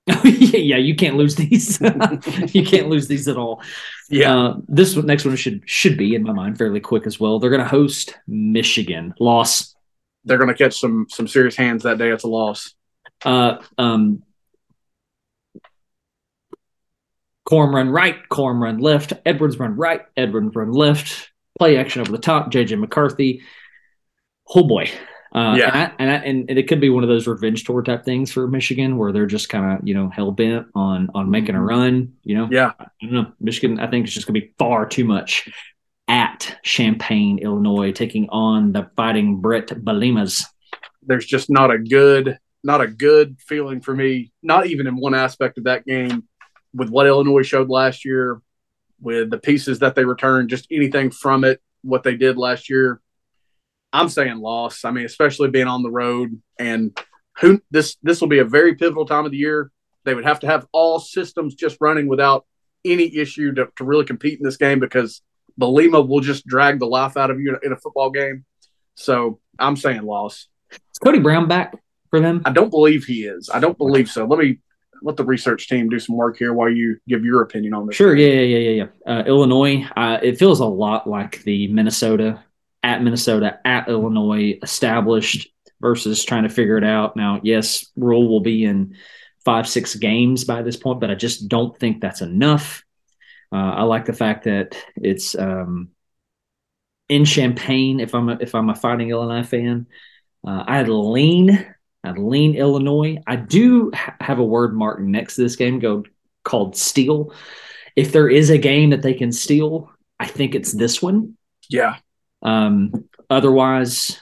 yeah, 0.23 0.77
you 0.77 0.95
can't 0.95 1.17
lose 1.17 1.35
these. 1.35 1.81
you 2.53 2.65
can't 2.65 2.87
lose 2.87 3.07
these 3.07 3.27
at 3.27 3.35
all. 3.35 3.61
Yeah, 4.09 4.35
uh, 4.35 4.57
this 4.67 4.95
next 4.95 5.25
one 5.25 5.35
should 5.35 5.61
should 5.69 5.97
be 5.97 6.15
in 6.15 6.23
my 6.23 6.31
mind 6.31 6.57
fairly 6.57 6.79
quick 6.79 7.05
as 7.05 7.19
well. 7.19 7.39
They're 7.39 7.49
going 7.49 7.61
to 7.61 7.67
host 7.67 8.17
Michigan. 8.25 9.13
Loss. 9.19 9.75
They're 10.23 10.37
going 10.37 10.49
to 10.49 10.55
catch 10.55 10.79
some 10.79 11.07
some 11.09 11.27
serious 11.27 11.57
hands 11.57 11.83
that 11.83 11.97
day. 11.97 12.09
It's 12.09 12.23
a 12.23 12.29
loss. 12.29 12.73
Uh, 13.25 13.57
um, 13.77 14.23
Corum 17.47 17.73
run 17.73 17.89
right, 17.89 18.17
Corum 18.29 18.61
run 18.61 18.79
left, 18.79 19.13
Edwards 19.25 19.57
run 19.57 19.75
right, 19.75 20.01
Edwards 20.17 20.55
run 20.55 20.71
left, 20.71 21.31
play 21.57 21.77
action 21.77 22.01
over 22.01 22.11
the 22.11 22.17
top, 22.17 22.51
JJ 22.51 22.79
McCarthy. 22.79 23.41
Oh 24.53 24.67
boy. 24.67 24.89
Uh, 25.33 25.55
yeah. 25.57 25.65
And, 25.67 25.75
I, 25.75 25.93
and, 25.99 26.11
I, 26.11 26.15
and, 26.49 26.57
it 26.57 26.67
could 26.67 26.79
be 26.79 26.89
one 26.89 27.03
of 27.03 27.09
those 27.09 27.27
revenge 27.27 27.63
tour 27.63 27.81
type 27.83 28.05
things 28.05 28.31
for 28.31 28.47
Michigan 28.47 28.97
where 28.97 29.11
they're 29.11 29.25
just 29.25 29.49
kind 29.49 29.77
of, 29.77 29.87
you 29.87 29.93
know, 29.93 30.09
hell 30.09 30.31
bent 30.31 30.67
on, 30.73 31.09
on 31.13 31.29
making 31.29 31.55
a 31.55 31.57
mm-hmm. 31.57 31.67
run, 31.67 32.13
you 32.23 32.35
know? 32.35 32.47
Yeah. 32.49 32.71
I 32.79 32.87
don't 33.01 33.13
know. 33.13 33.31
Michigan, 33.39 33.79
I 33.79 33.89
think 33.89 34.05
it's 34.05 34.13
just 34.13 34.25
going 34.25 34.39
to 34.39 34.47
be 34.47 34.53
far 34.57 34.85
too 34.85 35.03
much 35.05 35.49
at 36.07 36.57
Champaign, 36.63 37.39
Illinois, 37.39 37.91
taking 37.91 38.29
on 38.29 38.71
the 38.71 38.89
fighting 38.95 39.41
Bret 39.41 39.67
Bielemas. 39.67 40.45
There's 41.03 41.25
just 41.25 41.49
not 41.49 41.71
a 41.71 41.77
good, 41.77 42.37
not 42.63 42.81
a 42.81 42.87
good 42.87 43.37
feeling 43.39 43.81
for 43.81 43.93
me, 43.93 44.31
not 44.41 44.67
even 44.67 44.87
in 44.87 44.95
one 44.95 45.13
aspect 45.13 45.57
of 45.57 45.65
that 45.65 45.85
game 45.85 46.23
with 46.73 46.89
what 46.89 47.07
Illinois 47.07 47.43
showed 47.43 47.69
last 47.69 48.05
year, 48.05 48.41
with 49.01 49.29
the 49.29 49.37
pieces 49.37 49.79
that 49.79 49.95
they 49.95 50.05
returned, 50.05 50.49
just 50.49 50.67
anything 50.71 51.11
from 51.11 51.43
it, 51.43 51.61
what 51.81 52.03
they 52.03 52.15
did 52.15 52.37
last 52.37 52.69
year, 52.69 53.01
I'm 53.97 54.09
saying 54.09 54.37
loss. 54.37 54.85
I 54.85 54.91
mean, 54.91 55.05
especially 55.05 55.49
being 55.49 55.67
on 55.67 55.81
the 55.81 55.89
road 55.89 56.39
and 56.59 56.97
who 57.39 57.61
this 57.71 57.97
this 58.03 58.21
will 58.21 58.27
be 58.27 58.39
a 58.39 58.45
very 58.45 58.75
pivotal 58.75 59.05
time 59.05 59.25
of 59.25 59.31
the 59.31 59.37
year. 59.37 59.71
They 60.05 60.13
would 60.13 60.25
have 60.25 60.39
to 60.41 60.47
have 60.47 60.67
all 60.71 60.99
systems 60.99 61.55
just 61.55 61.77
running 61.81 62.07
without 62.07 62.45
any 62.85 63.17
issue 63.17 63.53
to, 63.55 63.67
to 63.75 63.83
really 63.83 64.05
compete 64.05 64.39
in 64.39 64.45
this 64.45 64.55
game 64.55 64.79
because 64.79 65.21
Bielema 65.59 66.07
will 66.07 66.21
just 66.21 66.45
drag 66.45 66.79
the 66.79 66.85
life 66.85 67.17
out 67.17 67.31
of 67.31 67.39
you 67.39 67.57
in 67.63 67.73
a 67.73 67.75
football 67.75 68.11
game. 68.11 68.45
So 68.95 69.39
I'm 69.59 69.75
saying 69.75 70.03
loss. 70.03 70.47
Is 70.71 70.99
Cody 71.03 71.19
Brown 71.19 71.47
back 71.47 71.75
for 72.11 72.19
them? 72.19 72.43
I 72.45 72.51
don't 72.51 72.69
believe 72.69 73.03
he 73.05 73.23
is. 73.25 73.49
I 73.51 73.59
don't 73.59 73.77
believe 73.77 74.09
so. 74.09 74.25
Let 74.25 74.39
me 74.39 74.59
let 75.01 75.17
the 75.17 75.25
research 75.25 75.67
team 75.67 75.89
do 75.89 75.99
some 75.99 76.15
work 76.15 76.37
here 76.37 76.53
while 76.53 76.69
you 76.69 76.97
give 77.07 77.25
your 77.25 77.41
opinion 77.41 77.73
on 77.73 77.87
this. 77.87 77.95
Sure. 77.95 78.15
Yeah. 78.15 78.41
Yeah. 78.41 78.57
Yeah. 78.57 78.85
Yeah. 79.05 79.11
Uh, 79.11 79.23
Illinois. 79.25 79.85
Uh, 79.95 80.19
it 80.21 80.37
feels 80.37 80.59
a 80.59 80.65
lot 80.65 81.07
like 81.07 81.43
the 81.43 81.67
Minnesota 81.67 82.43
at 82.83 83.03
Minnesota 83.03 83.59
at 83.65 83.87
Illinois 83.87 84.59
established 84.61 85.49
versus 85.81 86.23
trying 86.23 86.43
to 86.43 86.49
figure 86.49 86.77
it 86.77 86.83
out. 86.83 87.15
Now, 87.15 87.39
yes, 87.43 87.85
Rhule 87.95 88.27
will 88.27 88.39
be 88.39 88.65
in 88.65 88.95
five 89.45 89.67
six 89.67 89.95
games 89.95 90.43
by 90.43 90.61
this 90.61 90.77
point, 90.77 90.99
but 90.99 91.11
I 91.11 91.15
just 91.15 91.47
don't 91.47 91.77
think 91.77 92.01
that's 92.01 92.21
enough. 92.21 92.83
Uh, 93.51 93.55
I 93.55 93.83
like 93.83 94.05
the 94.05 94.13
fact 94.13 94.43
that 94.43 94.77
it's 94.95 95.35
um, 95.35 95.89
in 97.07 97.25
Champaign. 97.25 97.99
If 97.99 98.13
I'm 98.13 98.29
a, 98.29 98.37
if 98.41 98.53
I'm 98.55 98.69
a 98.69 98.75
Fighting 98.75 99.09
Illini 99.09 99.43
fan, 99.43 99.87
uh, 100.45 100.63
I'd 100.67 100.89
lean 100.89 101.65
I'd 102.03 102.17
lean 102.17 102.55
Illinois. 102.55 103.17
I 103.27 103.35
do 103.35 103.91
ha- 103.93 104.15
have 104.19 104.39
a 104.39 104.43
word 104.43 104.75
mark 104.75 104.99
next 104.99 105.35
to 105.35 105.41
this 105.41 105.55
game 105.55 105.79
go 105.79 106.03
called 106.43 106.75
steal. 106.75 107.33
If 107.95 108.11
there 108.11 108.29
is 108.29 108.49
a 108.49 108.57
game 108.57 108.91
that 108.91 109.01
they 109.01 109.13
can 109.13 109.31
steal, 109.31 109.91
I 110.19 110.27
think 110.27 110.55
it's 110.55 110.71
this 110.71 111.01
one. 111.01 111.35
Yeah. 111.69 111.97
Um, 112.41 113.09
otherwise, 113.29 114.19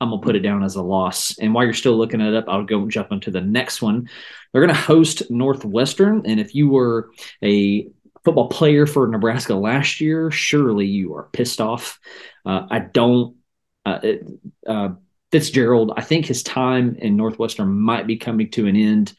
I'm 0.00 0.10
gonna 0.10 0.22
put 0.22 0.36
it 0.36 0.40
down 0.40 0.62
as 0.62 0.76
a 0.76 0.82
loss. 0.82 1.38
And 1.38 1.54
while 1.54 1.64
you're 1.64 1.72
still 1.72 1.96
looking 1.96 2.20
it 2.20 2.34
up, 2.34 2.44
I'll 2.48 2.64
go 2.64 2.88
jump 2.88 3.12
into 3.12 3.30
the 3.30 3.40
next 3.40 3.80
one. 3.80 4.08
They're 4.52 4.60
gonna 4.60 4.74
host 4.74 5.30
Northwestern, 5.30 6.22
and 6.26 6.38
if 6.38 6.54
you 6.54 6.68
were 6.68 7.10
a 7.42 7.88
football 8.24 8.48
player 8.48 8.86
for 8.86 9.06
Nebraska 9.06 9.54
last 9.54 10.00
year, 10.00 10.30
surely 10.30 10.86
you 10.86 11.14
are 11.14 11.28
pissed 11.32 11.60
off. 11.60 12.00
Uh, 12.44 12.66
I 12.70 12.80
don't. 12.80 13.36
Uh, 13.84 14.00
it, 14.02 14.26
uh, 14.66 14.88
Fitzgerald, 15.32 15.92
I 15.96 16.02
think 16.02 16.26
his 16.26 16.42
time 16.42 16.96
in 16.96 17.16
Northwestern 17.16 17.68
might 17.68 18.06
be 18.06 18.16
coming 18.16 18.50
to 18.52 18.66
an 18.66 18.76
end. 18.76 19.12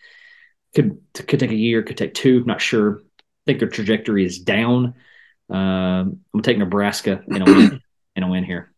Could 0.75 0.99
could 1.13 1.39
take 1.39 1.51
a 1.51 1.55
year, 1.55 1.83
could 1.83 1.97
take 1.97 2.13
two. 2.13 2.43
Not 2.43 2.61
sure. 2.61 2.99
I 2.99 3.23
think 3.45 3.59
their 3.59 3.69
trajectory 3.69 4.25
is 4.25 4.39
down. 4.39 4.93
Um, 5.49 5.57
I'm 5.57 6.19
gonna 6.33 6.43
take 6.43 6.57
Nebraska 6.57 7.23
in 7.27 7.41
a 7.41 7.45
win 7.45 7.81
in 8.17 8.23
a 8.23 8.29
win 8.29 8.43
here. 8.43 8.73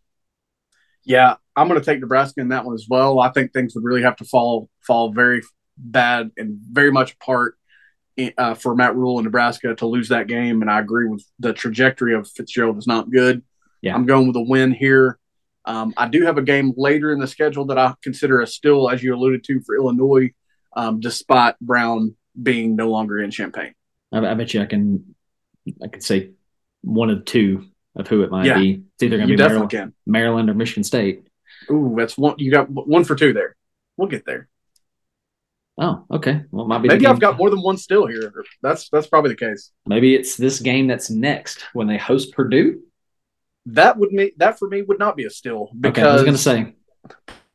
Yeah, 1.03 1.35
I'm 1.55 1.67
gonna 1.67 1.81
take 1.81 1.99
Nebraska 1.99 2.41
in 2.41 2.49
that 2.49 2.65
one 2.65 2.75
as 2.75 2.85
well. 2.87 3.19
I 3.19 3.29
think 3.29 3.51
things 3.51 3.73
would 3.73 3.83
really 3.83 4.03
have 4.03 4.17
to 4.17 4.25
fall 4.25 4.69
fall 4.81 5.11
very 5.11 5.41
bad 5.77 6.31
and 6.37 6.59
very 6.71 6.91
much 6.91 7.13
apart 7.13 7.55
uh, 8.37 8.53
for 8.53 8.75
Matt 8.75 8.95
Rhule 8.95 9.17
in 9.17 9.25
Nebraska 9.25 9.73
to 9.75 9.85
lose 9.85 10.09
that 10.09 10.27
game. 10.27 10.61
And 10.61 10.69
I 10.69 10.79
agree 10.79 11.07
with 11.07 11.25
the 11.39 11.53
trajectory 11.53 12.13
of 12.13 12.29
Fitzgerald 12.29 12.77
is 12.77 12.87
not 12.87 13.09
good. 13.09 13.41
Yeah. 13.81 13.95
I'm 13.95 14.05
going 14.05 14.27
with 14.27 14.35
a 14.35 14.41
win 14.41 14.73
here. 14.73 15.17
Um, 15.65 15.93
I 15.95 16.07
do 16.07 16.25
have 16.25 16.37
a 16.37 16.41
game 16.41 16.73
later 16.75 17.13
in 17.13 17.19
the 17.19 17.27
schedule 17.27 17.65
that 17.67 17.77
I 17.77 17.93
consider 18.03 18.41
a 18.41 18.47
still, 18.47 18.89
as 18.89 19.01
you 19.01 19.15
alluded 19.15 19.43
to, 19.45 19.61
for 19.61 19.75
Illinois, 19.75 20.31
um, 20.75 20.99
despite 20.99 21.57
Brown 21.59 22.15
being 22.41 22.75
no 22.75 22.89
longer 22.89 23.19
in 23.19 23.31
Champaign. 23.31 23.73
I, 24.11 24.19
I, 24.19 24.33
bet 24.33 24.53
you 24.53 24.61
I 24.61 24.65
can, 24.65 25.15
I 25.81 25.87
could 25.87 26.03
say 26.03 26.31
one 26.81 27.09
of 27.09 27.25
two 27.25 27.65
of 27.95 28.07
who 28.07 28.23
it 28.23 28.31
might 28.31 28.45
yeah, 28.45 28.57
be. 28.57 28.83
It's 28.93 29.03
either 29.03 29.17
going 29.17 29.29
to 29.29 29.35
be 29.35 29.41
Maryland. 29.41 29.93
Maryland 30.05 30.49
or 30.49 30.53
Michigan 30.53 30.83
State. 30.83 31.27
Ooh, 31.71 31.95
that's 31.97 32.17
one. 32.17 32.35
You 32.37 32.51
got 32.51 32.69
one 32.69 33.03
for 33.03 33.15
two 33.15 33.33
there. 33.33 33.55
We'll 33.97 34.07
get 34.07 34.25
there. 34.25 34.47
Oh, 35.77 36.05
okay. 36.11 36.43
Well, 36.51 36.67
might 36.67 36.81
be 36.81 36.89
maybe 36.89 37.07
I've 37.07 37.19
got 37.19 37.37
more 37.37 37.49
than 37.49 37.61
one 37.61 37.77
still 37.77 38.05
here. 38.05 38.33
That's 38.61 38.89
that's 38.89 39.07
probably 39.07 39.31
the 39.31 39.37
case. 39.37 39.71
Maybe 39.85 40.13
it's 40.13 40.35
this 40.35 40.59
game 40.59 40.87
that's 40.87 41.09
next 41.09 41.65
when 41.73 41.87
they 41.87 41.97
host 41.97 42.33
Purdue 42.33 42.81
that 43.73 43.97
would 43.97 44.11
make 44.11 44.37
that 44.37 44.59
for 44.59 44.67
me 44.67 44.81
would 44.81 44.99
not 44.99 45.15
be 45.15 45.25
a 45.25 45.29
still 45.29 45.69
because 45.79 46.03
okay, 46.03 46.09
I 46.09 46.13
was 46.13 46.23
going 46.23 46.33
to 46.33 46.37
say 46.37 46.73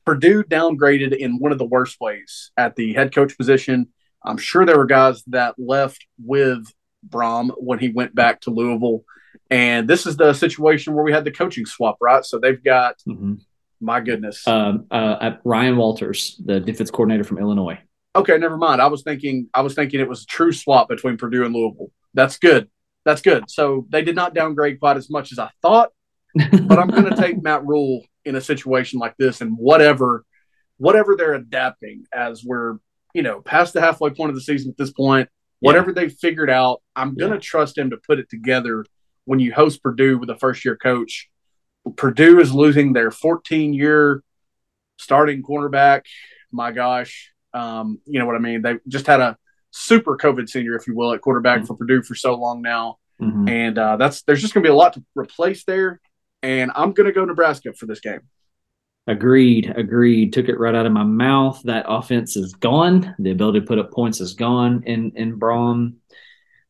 Purdue 0.05 0.45
downgraded 0.45 1.17
in 1.17 1.39
one 1.39 1.53
of 1.53 1.59
the 1.59 1.65
worst 1.65 2.01
ways 2.01 2.51
at 2.57 2.77
the 2.77 2.93
head 2.93 3.15
coach 3.15 3.37
position. 3.37 3.89
I'm 4.23 4.39
sure 4.39 4.65
there 4.65 4.79
were 4.79 4.87
guys 4.87 5.23
that 5.29 5.55
left 5.59 6.07
with 6.23 6.67
Brohm 7.07 7.51
when 7.59 7.79
he 7.79 7.89
went 7.89 8.15
back 8.15 8.41
to 8.43 8.51
Louisville, 8.51 9.05
and 9.51 9.89
this 9.89 10.07
is 10.07 10.17
the 10.17 10.33
situation 10.33 10.95
where 10.95 11.05
we 11.05 11.13
had 11.13 11.25
the 11.25 11.31
coaching 11.31 11.67
swap, 11.67 11.97
right? 12.01 12.25
So 12.25 12.39
they've 12.39 12.63
got 12.63 12.97
mm-hmm. 13.07 13.35
my 13.81 14.01
goodness, 14.01 14.47
um, 14.47 14.87
uh, 14.91 15.33
Ryan 15.45 15.77
Walters, 15.77 16.41
the 16.45 16.61
defense 16.61 16.91
coordinator 16.91 17.25
from 17.25 17.39
Illinois. 17.39 17.79
Okay, 18.17 18.39
never 18.39 18.57
mind. 18.57 18.81
I 18.81 18.87
was 18.87 19.03
thinking 19.03 19.49
I 19.53 19.63
was 19.63 19.75
thinking 19.75 20.01
it 20.01 20.09
was 20.09 20.23
a 20.23 20.27
true 20.27 20.53
swap 20.53 20.89
between 20.89 21.17
Purdue 21.17 21.45
and 21.45 21.55
Louisville. 21.55 21.91
That's 22.15 22.39
good. 22.39 22.71
That's 23.05 23.21
good. 23.21 23.45
So 23.49 23.87
they 23.91 24.03
did 24.03 24.17
not 24.17 24.35
downgrade 24.35 24.81
quite 24.81 24.97
as 24.97 25.11
much 25.11 25.33
as 25.33 25.39
I 25.39 25.51
thought 25.61 25.91
but 26.35 26.79
I'm 26.79 26.89
going 26.89 27.05
to 27.05 27.17
take 27.17 27.43
Matt 27.43 27.65
Rhule 27.65 28.05
in 28.25 28.37
a 28.37 28.41
situation 28.41 28.99
like 28.99 29.17
this 29.19 29.41
and 29.41 29.57
whatever, 29.57 30.25
whatever 30.79 31.15
they're 31.17 31.35
adapting 31.35 32.05
as 32.13 32.43
we're, 32.45 32.79
you 33.15 33.23
know, 33.23 33.41
past 33.41 33.73
the 33.73 33.81
halfway 33.81 34.11
point 34.11 34.31
of 34.31 34.35
the 34.35 34.43
season 34.43 34.71
at 34.71 34.77
this 34.77 34.93
point, 34.93 35.29
whatever 35.61 35.91
yeah. 35.91 35.95
they've 35.95 36.13
figured 36.13 36.51
out, 36.51 36.83
I'm 36.97 37.15
going 37.15 37.31
to 37.31 37.37
yeah. 37.37 37.43
trust 37.43 37.79
him 37.79 37.91
to 37.91 37.97
put 37.97 38.19
it 38.19 38.29
together 38.29 38.85
when 39.25 39.39
you 39.39 39.53
host 39.53 39.83
Purdue 39.83 40.19
with 40.19 40.31
a 40.31 40.37
first 40.37 40.65
year 40.65 40.77
coach. 40.77 41.29
Purdue 41.97 42.41
is 42.41 42.53
losing 42.53 42.93
their 42.93 43.11
14 43.11 43.75
year 43.75 44.23
starting 44.97 45.43
cornerback. 45.43 46.03
My 46.51 46.73
gosh. 46.73 47.33
Um, 47.53 48.01
you 48.07 48.19
know 48.19 48.27
what 48.27 48.37
I 48.37 48.41
mean? 48.41 48.63
They 48.63 48.77
just 48.89 49.07
had 49.07 49.21
a 49.21 49.37
super 49.71 50.17
COVID 50.17 50.49
senior, 50.49 50.77
if 50.77 50.87
you 50.87 50.97
will, 50.97 51.13
at 51.13 51.21
quarterback 51.21 51.59
mm-hmm. 51.59 51.67
for 51.67 51.77
Purdue 51.77 52.03
for 52.03 52.15
so 52.15 52.35
long 52.35 52.63
now. 52.63 52.99
Mm-hmm. 53.21 53.49
And 53.49 53.79
uh, 53.79 53.97
that's 53.97 54.23
there's 54.23 54.41
just 54.41 54.55
going 54.55 54.63
to 54.63 54.69
be 54.69 54.73
a 54.73 54.77
lot 54.77 54.95
to 54.95 55.05
replace 55.15 55.65
there 55.65 56.01
and 56.45 56.71
I'm 56.75 56.93
going 56.93 57.07
to 57.07 57.13
go 57.13 57.25
Nebraska 57.25 57.73
for 57.73 57.87
this 57.87 58.01
game. 58.01 58.21
Agreed. 59.07 59.73
Agreed. 59.75 60.33
Took 60.33 60.49
it 60.49 60.59
right 60.59 60.75
out 60.75 60.87
of 60.87 60.93
my 60.93 61.03
mouth. 61.03 61.61
That 61.65 61.87
offense 61.89 62.37
is 62.37 62.55
gone. 62.55 63.15
The 63.19 63.31
ability 63.31 63.61
to 63.61 63.67
put 63.67 63.79
up 63.79 63.93
points 63.93 64.21
is 64.21 64.35
gone 64.35 64.83
in 64.87 65.13
in 65.17 65.39
Brohm. 65.39 65.95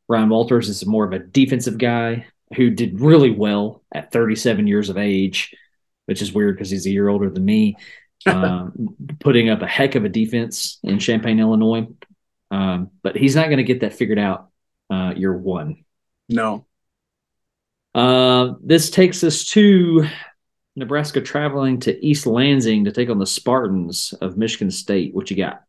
Ryan 0.09 0.29
Walters 0.29 0.69
is 0.69 0.87
more 0.87 1.05
of 1.05 1.13
a 1.13 1.19
defensive 1.19 1.79
guy 1.79 2.27
who 2.57 2.71
did 2.71 3.01
really 3.01 3.31
well 3.31 3.83
at 3.93 4.13
37 4.13 4.67
years 4.67 4.91
of 4.91 4.99
age, 4.99 5.55
which 6.07 6.23
is 6.23 6.33
weird 6.33 6.57
because 6.57 6.71
he's 6.71 6.87
a 6.87 6.91
year 6.91 7.09
older 7.09 7.31
than 7.31 7.45
me. 7.45 7.77
um, 8.27 8.97
putting 9.21 9.51
up 9.51 9.61
a 9.61 9.67
heck 9.67 9.97
of 9.97 10.05
a 10.05 10.09
defense 10.09 10.79
in 10.83 10.99
Champaign, 10.99 11.41
Illinois. 11.41 11.87
Um, 12.51 12.91
but 13.03 13.17
he's 13.17 13.37
not 13.37 13.47
going 13.47 13.59
to 13.59 13.65
get 13.65 13.81
that 13.81 13.95
figured 13.95 14.19
out 14.19 14.49
uh, 14.91 15.13
year 15.17 15.37
one. 15.37 15.85
No. 16.29 16.67
Uh, 17.95 18.55
this 18.63 18.91
takes 18.91 19.23
us 19.25 19.45
to 19.45 20.07
Nebraska 20.77 21.21
traveling 21.21 21.81
to 21.81 22.05
East 22.05 22.27
Lansing 22.27 22.85
to 22.85 22.93
take 22.93 23.11
on 23.11 23.19
the 23.19 23.27
Spartans 23.27 24.15
of 24.21 24.37
Michigan 24.37 24.71
State. 24.71 25.15
What 25.15 25.31
you 25.31 25.37
got? 25.37 25.63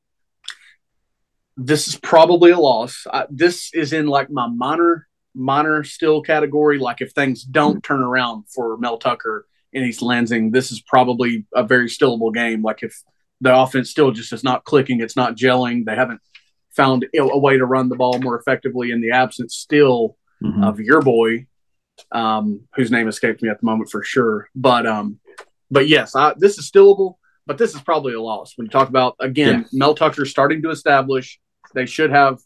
This 1.57 1.87
is 1.87 1.95
probably 1.95 2.51
a 2.51 2.59
loss. 2.59 3.05
I, 3.11 3.25
this 3.29 3.73
is 3.73 3.93
in 3.93 4.07
like 4.07 4.29
my 4.29 4.47
minor, 4.47 5.07
minor 5.35 5.83
still 5.83 6.21
category. 6.21 6.79
Like 6.79 7.01
if 7.01 7.11
things 7.11 7.43
don't 7.43 7.83
turn 7.83 8.01
around 8.01 8.45
for 8.53 8.77
Mel 8.77 8.97
Tucker 8.97 9.45
in 9.73 9.83
East 9.83 10.01
Lansing, 10.01 10.51
this 10.51 10.71
is 10.71 10.81
probably 10.81 11.45
a 11.53 11.63
very 11.63 11.87
stillable 11.87 12.33
game. 12.33 12.61
Like 12.61 12.83
if 12.83 12.95
the 13.41 13.55
offense 13.55 13.89
still 13.89 14.11
just 14.11 14.33
is 14.33 14.43
not 14.43 14.63
clicking, 14.63 15.01
it's 15.01 15.15
not 15.15 15.35
gelling. 15.35 15.85
They 15.85 15.95
haven't 15.95 16.21
found 16.71 17.05
a 17.17 17.37
way 17.37 17.57
to 17.57 17.65
run 17.65 17.89
the 17.89 17.95
ball 17.95 18.19
more 18.19 18.37
effectively 18.39 18.91
in 18.91 19.01
the 19.01 19.11
absence 19.11 19.55
still 19.55 20.17
mm-hmm. 20.43 20.63
of 20.63 20.79
your 20.79 21.01
boy 21.01 21.47
um, 22.11 22.61
whose 22.75 22.91
name 22.91 23.07
escapes 23.07 23.41
me 23.41 23.49
at 23.49 23.59
the 23.59 23.65
moment 23.65 23.89
for 23.89 24.03
sure. 24.03 24.49
But 24.55 24.85
um, 24.85 25.19
but 25.71 25.87
yes, 25.87 26.15
I, 26.15 26.33
this 26.37 26.57
is 26.57 26.69
stillable, 26.69 27.15
but 27.45 27.57
this 27.57 27.75
is 27.75 27.81
probably 27.81 28.13
a 28.13 28.21
loss. 28.21 28.53
When 28.55 28.65
you 28.65 28.71
talk 28.71 28.89
about 28.89 29.15
again, 29.19 29.61
yeah. 29.61 29.79
Mel 29.79 29.95
Tucker 29.95 30.25
starting 30.25 30.61
to 30.63 30.69
establish, 30.69 31.39
they 31.73 31.85
should 31.85 32.11
have 32.11 32.39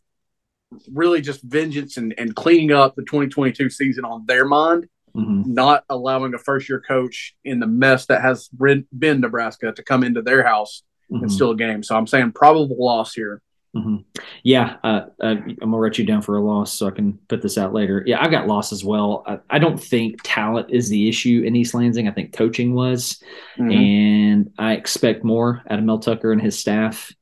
really 0.92 1.22
just 1.22 1.42
vengeance 1.44 1.98
and, 1.98 2.14
and 2.18 2.36
cleaning 2.36 2.72
up 2.72 2.96
the 2.96 3.04
2022 3.04 3.70
season 3.70 4.06
on 4.06 4.26
their 4.26 4.46
mind, 4.46 4.88
mm-hmm. 5.16 5.54
not 5.54 5.84
allowing 5.90 6.34
a 6.34 6.38
first 6.38 6.70
year 6.70 6.82
coach 6.82 7.36
in 7.44 7.60
the 7.60 7.68
mess 7.68 8.06
that 8.08 8.22
has 8.22 8.50
been 8.50 8.86
Nebraska 9.22 9.72
to 9.72 9.84
come 9.84 10.04
into 10.04 10.22
their 10.22 10.44
house 10.44 10.84
mm-hmm. 11.12 11.24
and 11.24 11.32
steal 11.32 11.52
a 11.52 11.56
game. 11.56 11.84
So 11.84 11.96
I'm 11.96 12.08
saying 12.08 12.34
probable 12.34 12.78
loss 12.80 13.14
here. 13.14 13.42
Mm-hmm. 13.76 13.98
Yeah, 14.42 14.78
uh, 14.84 15.02
uh, 15.22 15.26
I'm 15.28 15.56
gonna 15.60 15.78
write 15.78 16.00
you 16.00 16.06
down 16.06 16.24
for 16.24 16.36
a 16.38 16.42
loss 16.42 16.74
so 16.74 16.88
I 16.88 16.92
can 16.92 17.20
put 17.28 17.44
this 17.44 17.56
out 17.56 17.72
later. 17.72 18.02
Yeah, 18.04 18.20
I 18.20 18.28
got 18.28 18.48
loss 18.48 18.74
as 18.74 18.84
well. 18.84 19.24
I, 19.28 19.40
I 19.48 19.60
don't 19.60 19.80
think 19.80 20.22
talent 20.24 20.72
is 20.72 20.90
the 20.90 21.08
issue 21.08 21.44
in 21.46 21.56
East 21.56 21.76
Lansing. 21.76 22.08
I 22.08 22.12
think 22.12 22.34
coaching 22.34 22.74
was, 22.74 23.22
mm-hmm. 23.60 23.70
and 23.70 24.54
I 24.58 24.74
expect 24.74 25.24
more 25.24 25.62
out 25.70 25.78
of 25.78 25.86
Mel 25.86 26.00
Tucker 26.00 26.32
and 26.32 26.42
his 26.42 26.58
staff 26.58 27.14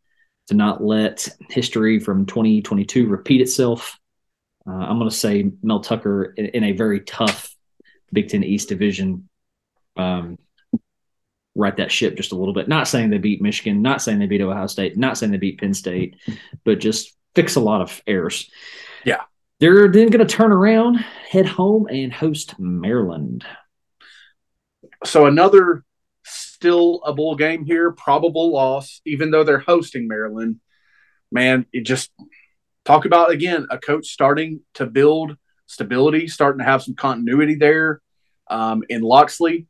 to 0.47 0.53
not 0.53 0.83
let 0.83 1.27
history 1.49 1.99
from 1.99 2.25
2022 2.25 3.07
repeat 3.07 3.41
itself. 3.41 3.99
Uh, 4.67 4.71
I'm 4.71 4.97
going 4.97 5.10
to 5.10 5.15
say 5.15 5.51
Mel 5.62 5.81
Tucker 5.81 6.33
in, 6.38 6.47
in, 6.47 6.63
a 6.63 6.71
very 6.71 7.01
tough 7.01 7.55
Big 8.12 8.29
Ten 8.29 8.43
East 8.43 8.69
division 8.69 9.29
um, 9.95 10.38
right 11.55 11.75
that 11.77 11.91
ship 11.91 12.15
just 12.15 12.31
a 12.31 12.36
little 12.36 12.53
bit. 12.53 12.67
Not 12.67 12.88
saying 12.88 13.10
they 13.10 13.17
beat 13.17 13.41
Michigan, 13.41 13.81
not 13.81 14.01
saying 14.01 14.19
they 14.19 14.25
beat 14.25 14.41
Ohio 14.41 14.67
State, 14.67 14.97
not 14.97 15.17
saying 15.17 15.31
they 15.31 15.38
beat 15.38 15.60
Penn 15.60 15.73
State, 15.73 16.17
but 16.63 16.79
just 16.79 17.13
fix 17.36 17.55
a 17.55 17.62
lot 17.62 17.81
of 17.81 18.01
errors. 18.07 18.49
Yeah. 19.05 19.21
They're 19.60 19.88
then 19.88 20.10
going 20.10 20.25
to 20.25 20.33
turn 20.33 20.51
around, 20.51 20.95
head 20.95 21.47
home, 21.47 21.88
and 21.88 22.13
host 22.13 22.60
Maryland. 22.60 23.43
So 25.03 25.25
another 25.25 25.83
still 26.57 27.01
a 27.05 27.13
bowl 27.13 27.35
game 27.35 27.65
here, 27.65 27.91
probable 27.91 28.51
loss, 28.51 28.99
even 29.05 29.29
though 29.29 29.43
they're 29.43 29.59
hosting 29.59 30.07
Maryland. 30.07 30.59
Man, 31.31 31.67
it 31.71 31.81
just 31.81 32.09
talk 32.83 33.05
about 33.05 33.29
again 33.29 33.67
a 33.69 33.77
coach 33.77 34.07
starting 34.07 34.61
to 34.73 34.87
build 34.87 35.37
stability, 35.67 36.27
starting 36.27 36.57
to 36.57 36.65
have 36.65 36.81
some 36.81 36.95
continuity 36.95 37.55
there 37.55 38.01
um, 38.49 38.83
in 38.89 39.01
Locksley. 39.01 39.67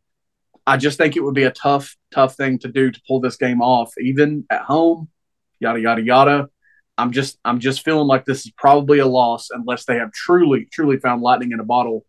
I 0.66 0.78
just 0.78 0.98
think 0.98 1.18
it 1.18 1.24
would 1.24 1.36
be 1.36 1.44
a 1.44 1.52
tough, 1.52 1.98
tough 2.12 2.36
thing 2.36 2.60
to 2.60 2.70
do 2.70 2.90
to 2.90 3.02
pull 3.06 3.20
this 3.20 3.36
game 3.36 3.62
off, 3.62 3.92
even 4.00 4.46
at 4.50 4.62
home. 4.62 5.10
Yada 5.60 5.82
yada 5.82 6.02
yada. 6.02 6.48
I'm 6.98 7.12
just, 7.12 7.38
I'm 7.44 7.60
just 7.60 7.84
feeling 7.84 8.08
like 8.08 8.24
this 8.24 8.46
is 8.46 8.52
probably 8.58 9.00
a 9.00 9.06
loss 9.06 9.50
unless 9.52 9.84
they 9.86 9.98
have 9.98 10.12
truly, 10.14 10.68
truly 10.72 10.98
found 11.00 11.22
lightning 11.22 11.52
in 11.52 11.60
a 11.60 11.66
bottle 11.66 12.06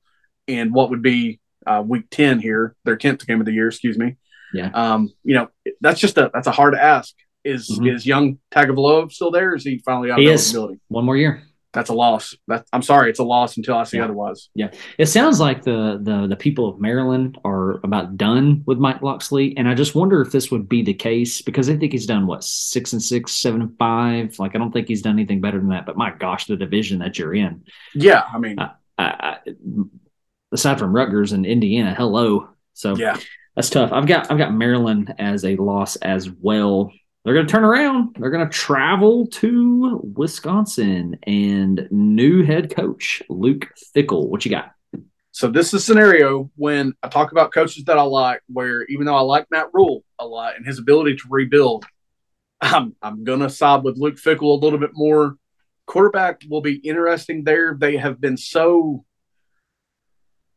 in 0.46 0.72
what 0.72 0.90
would 0.90 1.02
be 1.02 1.40
uh, 1.66 1.82
week 1.84 2.06
ten 2.10 2.38
here, 2.38 2.76
their 2.84 2.96
tenth 2.96 3.26
game 3.26 3.40
of 3.40 3.46
the 3.46 3.52
year. 3.52 3.68
Excuse 3.68 3.98
me. 3.98 4.16
Yeah. 4.52 4.70
Um, 4.72 5.12
you 5.24 5.34
know, 5.34 5.48
that's 5.80 6.00
just 6.00 6.18
a 6.18 6.30
that's 6.32 6.46
a 6.46 6.52
hard 6.52 6.74
ask. 6.74 7.14
Is 7.44 7.68
mm-hmm. 7.70 7.86
is 7.86 8.06
young 8.06 8.38
Tagovailoa 8.50 9.10
still 9.12 9.30
there? 9.30 9.54
is 9.54 9.64
he 9.64 9.78
finally 9.78 10.10
out 10.10 10.18
he 10.18 10.26
of 10.26 10.32
eligibility? 10.32 10.80
One 10.88 11.04
more 11.04 11.16
year 11.16 11.42
that's 11.72 11.90
a 11.90 11.94
loss. 11.94 12.34
That 12.46 12.66
I'm 12.72 12.82
sorry, 12.82 13.10
it's 13.10 13.18
a 13.18 13.24
loss 13.24 13.56
until 13.56 13.76
I 13.76 13.84
see 13.84 13.98
yeah. 13.98 14.04
otherwise. 14.04 14.48
Yeah, 14.54 14.70
it 14.96 15.06
sounds 15.06 15.38
like 15.38 15.62
the 15.62 16.00
the 16.02 16.26
the 16.26 16.36
people 16.36 16.68
of 16.68 16.80
Maryland 16.80 17.38
are 17.44 17.80
about 17.84 18.16
done 18.16 18.62
with 18.66 18.78
Mike 18.78 19.02
Locksley, 19.02 19.56
and 19.56 19.68
I 19.68 19.74
just 19.74 19.94
wonder 19.94 20.22
if 20.22 20.32
this 20.32 20.50
would 20.50 20.68
be 20.68 20.82
the 20.82 20.94
case 20.94 21.42
because 21.42 21.68
I 21.68 21.76
think 21.76 21.92
he's 21.92 22.06
done 22.06 22.26
what 22.26 22.42
six 22.42 22.92
and 22.92 23.02
six, 23.02 23.32
seven 23.32 23.60
and 23.62 23.78
five. 23.78 24.38
Like 24.38 24.54
I 24.54 24.58
don't 24.58 24.72
think 24.72 24.88
he's 24.88 25.02
done 25.02 25.14
anything 25.14 25.40
better 25.40 25.58
than 25.58 25.68
that. 25.70 25.86
But 25.86 25.96
my 25.96 26.10
gosh, 26.10 26.46
the 26.46 26.56
division 26.56 27.00
that 27.00 27.18
you're 27.18 27.34
in. 27.34 27.64
Yeah, 27.94 28.22
I 28.32 28.38
mean, 28.38 28.58
I, 28.58 28.70
I, 28.98 29.38
aside 30.52 30.78
from 30.78 30.94
Rutgers 30.94 31.32
and 31.32 31.44
Indiana, 31.44 31.94
hello. 31.94 32.48
So 32.72 32.96
yeah, 32.96 33.18
that's 33.58 33.70
tough. 33.70 33.90
I've 33.92 34.06
got 34.06 34.30
I've 34.30 34.38
got 34.38 34.54
Maryland 34.54 35.12
as 35.18 35.44
a 35.44 35.56
loss 35.56 35.96
as 35.96 36.30
well. 36.30 36.92
They're 37.24 37.34
going 37.34 37.48
to 37.48 37.50
turn 37.50 37.64
around. 37.64 38.14
They're 38.16 38.30
going 38.30 38.48
to 38.48 38.56
travel 38.56 39.26
to 39.26 40.00
Wisconsin 40.14 41.18
and 41.24 41.88
new 41.90 42.44
head 42.44 42.72
coach 42.72 43.20
Luke 43.28 43.66
Fickell. 43.96 44.28
What 44.28 44.44
you 44.44 44.52
got? 44.52 44.70
So 45.32 45.48
this 45.48 45.68
is 45.68 45.74
a 45.74 45.80
scenario 45.80 46.52
when 46.54 46.92
I 47.02 47.08
talk 47.08 47.32
about 47.32 47.52
coaches 47.52 47.82
that 47.86 47.98
I 47.98 48.02
like, 48.02 48.42
where 48.46 48.84
even 48.84 49.06
though 49.06 49.16
I 49.16 49.22
like 49.22 49.50
Matt 49.50 49.70
Rhule 49.72 50.04
a 50.20 50.24
lot 50.24 50.54
and 50.54 50.64
his 50.64 50.78
ability 50.78 51.16
to 51.16 51.24
rebuild, 51.28 51.84
I'm 52.60 52.94
I'm 53.02 53.24
gonna 53.24 53.50
side 53.50 53.82
with 53.82 53.98
Luke 53.98 54.18
Fickell 54.18 54.56
a 54.56 54.64
little 54.64 54.78
bit 54.78 54.92
more. 54.94 55.34
Quarterback 55.84 56.42
will 56.48 56.60
be 56.60 56.76
interesting 56.76 57.42
there. 57.42 57.76
They 57.76 57.96
have 57.96 58.20
been 58.20 58.36
so 58.36 59.04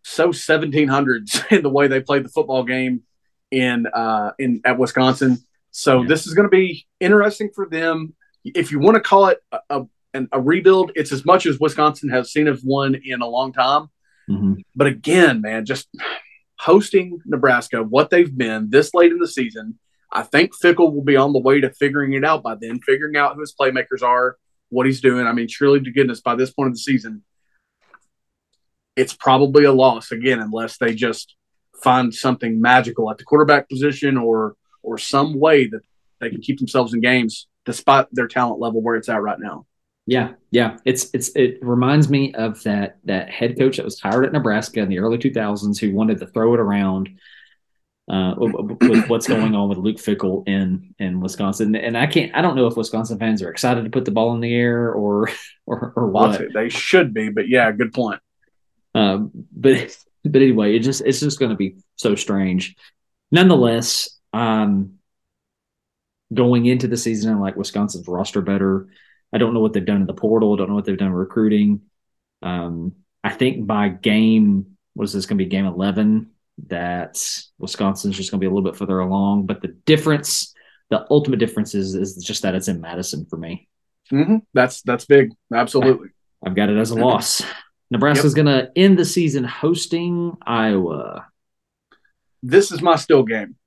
so 0.03 0.29
1700s 0.29 1.51
in 1.55 1.63
the 1.63 1.69
way 1.69 1.87
they 1.87 2.01
played 2.01 2.23
the 2.23 2.29
football 2.29 2.63
game 2.63 3.03
in 3.51 3.85
uh 3.87 4.31
in 4.39 4.61
at 4.63 4.77
Wisconsin 4.77 5.43
so 5.71 6.01
yeah. 6.01 6.07
this 6.07 6.27
is 6.27 6.33
going 6.33 6.45
to 6.45 6.55
be 6.55 6.85
interesting 6.99 7.49
for 7.55 7.67
them. 7.67 8.13
If 8.43 8.71
you 8.71 8.79
want 8.79 8.95
to 8.95 9.01
call 9.01 9.27
it 9.27 9.39
a, 9.51 9.59
a, 10.13 10.27
a, 10.33 10.41
rebuild, 10.41 10.91
it's 10.95 11.11
as 11.11 11.25
much 11.25 11.45
as 11.45 11.59
Wisconsin 11.59 12.09
has 12.09 12.31
seen 12.31 12.47
of 12.47 12.61
one 12.61 12.95
in 13.03 13.21
a 13.21 13.27
long 13.27 13.53
time. 13.53 13.87
Mm-hmm. 14.29 14.53
But 14.75 14.87
again, 14.87 15.41
man, 15.41 15.65
just 15.65 15.87
hosting 16.59 17.19
Nebraska, 17.25 17.81
what 17.81 18.09
they've 18.09 18.35
been 18.35 18.69
this 18.69 18.93
late 18.93 19.11
in 19.11 19.19
the 19.19 19.27
season, 19.27 19.79
I 20.11 20.23
think 20.23 20.51
Fickell 20.53 20.93
will 20.93 21.03
be 21.03 21.15
on 21.15 21.33
the 21.33 21.39
way 21.39 21.61
to 21.61 21.71
figuring 21.71 22.13
it 22.13 22.25
out 22.25 22.43
by 22.43 22.55
then, 22.59 22.81
figuring 22.81 23.15
out 23.15 23.35
who 23.35 23.41
his 23.41 23.55
playmakers 23.59 24.03
are, 24.03 24.37
what 24.69 24.85
he's 24.85 25.01
doing. 25.01 25.25
I 25.25 25.31
mean, 25.31 25.47
surely 25.47 25.79
to 25.79 25.91
goodness, 25.91 26.19
by 26.19 26.35
this 26.35 26.51
point 26.51 26.67
of 26.67 26.73
the 26.73 26.79
season, 26.79 27.23
it's 28.95 29.13
probably 29.13 29.63
a 29.63 29.71
loss 29.73 30.11
again, 30.11 30.39
unless 30.39 30.77
they 30.77 30.93
just 30.93 31.35
find 31.81 32.13
something 32.13 32.61
magical 32.61 33.09
at 33.09 33.17
the 33.17 33.23
quarterback 33.23 33.69
position 33.69 34.17
or 34.17 34.55
or 34.83 34.97
some 34.97 35.39
way 35.39 35.67
that 35.67 35.81
they 36.19 36.29
can 36.29 36.41
keep 36.41 36.59
themselves 36.59 36.93
in 36.93 37.01
games 37.01 37.47
despite 37.65 38.07
their 38.11 38.27
talent 38.27 38.59
level 38.59 38.81
where 38.81 38.95
it's 38.95 39.09
at 39.09 39.21
right 39.21 39.39
now. 39.39 39.65
Yeah, 40.07 40.33
yeah, 40.49 40.77
it's 40.83 41.09
it's 41.13 41.29
it 41.35 41.59
reminds 41.61 42.09
me 42.09 42.33
of 42.33 42.61
that 42.63 42.97
that 43.05 43.29
head 43.29 43.57
coach 43.57 43.77
that 43.77 43.85
was 43.85 43.99
hired 43.99 44.25
at 44.25 44.33
Nebraska 44.33 44.79
in 44.79 44.89
the 44.89 44.99
early 44.99 45.17
2000s 45.17 45.79
who 45.79 45.93
wanted 45.93 46.19
to 46.19 46.27
throw 46.27 46.53
it 46.53 46.59
around 46.59 47.09
uh, 48.09 48.33
with 48.37 49.07
what's 49.09 49.27
going 49.27 49.55
on 49.55 49.69
with 49.69 49.77
Luke 49.77 49.97
Fickell 49.97 50.47
in 50.47 50.95
in 50.99 51.21
Wisconsin. 51.21 51.75
And 51.75 51.97
I 51.97 52.07
can't, 52.07 52.35
I 52.35 52.41
don't 52.41 52.55
know 52.55 52.67
if 52.67 52.75
Wisconsin 52.75 53.19
fans 53.19 53.41
are 53.41 53.51
excited 53.51 53.83
to 53.83 53.89
put 53.89 54.05
the 54.05 54.11
ball 54.11 54.33
in 54.33 54.41
the 54.41 54.53
air 54.53 54.91
or 54.91 55.29
or, 55.65 55.93
or 55.95 56.07
what. 56.07 56.41
They 56.53 56.69
should 56.69 57.13
be, 57.13 57.29
but 57.29 57.47
yeah, 57.47 57.71
good 57.71 57.93
point. 57.93 58.19
Um, 58.93 59.31
but 59.51 59.97
but 60.23 60.41
anyway, 60.41 60.75
it 60.75 60.79
just 60.79 61.01
it's 61.01 61.19
just 61.19 61.39
going 61.39 61.51
to 61.51 61.57
be 61.57 61.77
so 61.95 62.15
strange. 62.15 62.75
Nonetheless, 63.31 64.19
um, 64.33 64.95
going 66.33 66.65
into 66.65 66.87
the 66.87 66.97
season, 66.97 67.39
like 67.39 67.55
Wisconsin's 67.55 68.07
roster 68.07 68.41
better. 68.41 68.87
I 69.33 69.37
don't 69.37 69.53
know 69.53 69.61
what 69.61 69.73
they've 69.73 69.85
done 69.85 70.01
in 70.01 70.07
the 70.07 70.13
portal. 70.13 70.53
I 70.53 70.57
don't 70.57 70.69
know 70.69 70.75
what 70.75 70.85
they've 70.85 70.97
done 70.97 71.13
recruiting. 71.13 71.81
Um, 72.41 72.93
I 73.23 73.29
think 73.29 73.65
by 73.65 73.89
game, 73.89 74.77
what 74.93 75.05
is 75.05 75.13
this 75.13 75.25
going 75.25 75.37
to 75.37 75.43
be? 75.43 75.49
Game 75.49 75.65
eleven. 75.65 76.31
That 76.67 77.17
Wisconsin's 77.57 78.17
just 78.17 78.29
going 78.29 78.39
to 78.39 78.43
be 78.43 78.47
a 78.47 78.53
little 78.53 78.69
bit 78.69 78.77
further 78.77 78.99
along. 78.99 79.45
But 79.45 79.61
the 79.61 79.69
difference, 79.69 80.53
the 80.89 81.07
ultimate 81.09 81.39
difference 81.39 81.73
is 81.73 81.95
is 81.95 82.15
just 82.17 82.43
that 82.43 82.55
it's 82.55 82.67
in 82.67 82.81
Madison 82.81 83.25
for 83.25 83.37
me. 83.37 83.67
Mm-hmm. 84.11 84.37
That's 84.53 84.81
that's 84.81 85.05
big. 85.05 85.31
Absolutely. 85.53 86.09
I, 86.43 86.49
have 86.49 86.55
got 86.55 86.69
it 86.69 86.77
as 86.77 86.91
a 86.91 86.95
loss. 86.95 87.41
Nebraska's 87.91 88.35
yep. 88.35 88.45
going 88.45 88.57
to 88.57 88.71
end 88.75 88.97
the 88.97 89.05
season 89.05 89.43
hosting 89.43 90.37
Iowa. 90.41 91.27
This 92.41 92.71
is 92.71 92.81
my 92.81 92.95
still 92.95 93.23
game. 93.23 93.57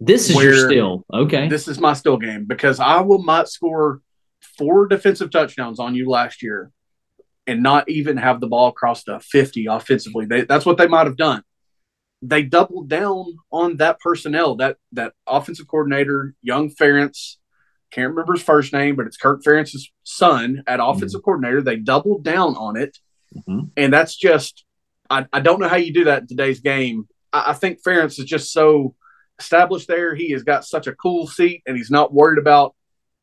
This 0.00 0.30
is 0.30 0.42
your 0.42 0.54
still 0.54 1.04
okay. 1.12 1.48
This 1.48 1.68
is 1.68 1.78
my 1.78 1.92
still 1.92 2.16
game 2.16 2.44
because 2.44 2.80
Iowa 2.80 3.22
might 3.22 3.48
score 3.48 4.00
four 4.56 4.86
defensive 4.86 5.30
touchdowns 5.30 5.78
on 5.78 5.94
you 5.94 6.08
last 6.08 6.42
year 6.42 6.70
and 7.46 7.62
not 7.62 7.88
even 7.88 8.16
have 8.16 8.40
the 8.40 8.46
ball 8.46 8.68
across 8.68 9.04
the 9.04 9.20
50 9.20 9.66
offensively. 9.66 10.26
They, 10.26 10.42
that's 10.42 10.64
what 10.64 10.78
they 10.78 10.86
might 10.86 11.06
have 11.06 11.16
done. 11.16 11.42
They 12.20 12.42
doubled 12.42 12.88
down 12.88 13.36
on 13.50 13.76
that 13.78 13.98
personnel, 14.00 14.56
that 14.56 14.76
that 14.92 15.12
offensive 15.26 15.66
coordinator, 15.66 16.34
young 16.40 16.70
Ferentz, 16.70 17.36
can't 17.92 18.10
remember 18.10 18.32
his 18.32 18.42
first 18.42 18.72
name, 18.72 18.96
but 18.96 19.06
it's 19.06 19.16
Kirk 19.16 19.42
Ferentz's 19.44 19.90
son 20.02 20.62
at 20.66 20.80
offensive 20.82 21.20
mm-hmm. 21.20 21.24
coordinator. 21.24 21.62
They 21.62 21.76
doubled 21.76 22.24
down 22.24 22.56
on 22.56 22.76
it. 22.76 22.98
Mm-hmm. 23.36 23.60
And 23.76 23.92
that's 23.92 24.16
just, 24.16 24.64
I, 25.08 25.26
I, 25.32 25.40
don't 25.40 25.60
know 25.60 25.68
how 25.68 25.76
you 25.76 25.92
do 25.92 26.04
that 26.04 26.22
in 26.22 26.28
today's 26.28 26.60
game. 26.60 27.08
I, 27.32 27.50
I 27.50 27.52
think 27.54 27.82
Ferentz 27.82 28.18
is 28.18 28.24
just 28.24 28.52
so 28.52 28.94
established 29.38 29.88
there. 29.88 30.14
He 30.14 30.30
has 30.32 30.42
got 30.42 30.64
such 30.64 30.86
a 30.86 30.94
cool 30.94 31.26
seat 31.26 31.62
and 31.66 31.76
he's 31.76 31.90
not 31.90 32.12
worried 32.12 32.38
about, 32.38 32.74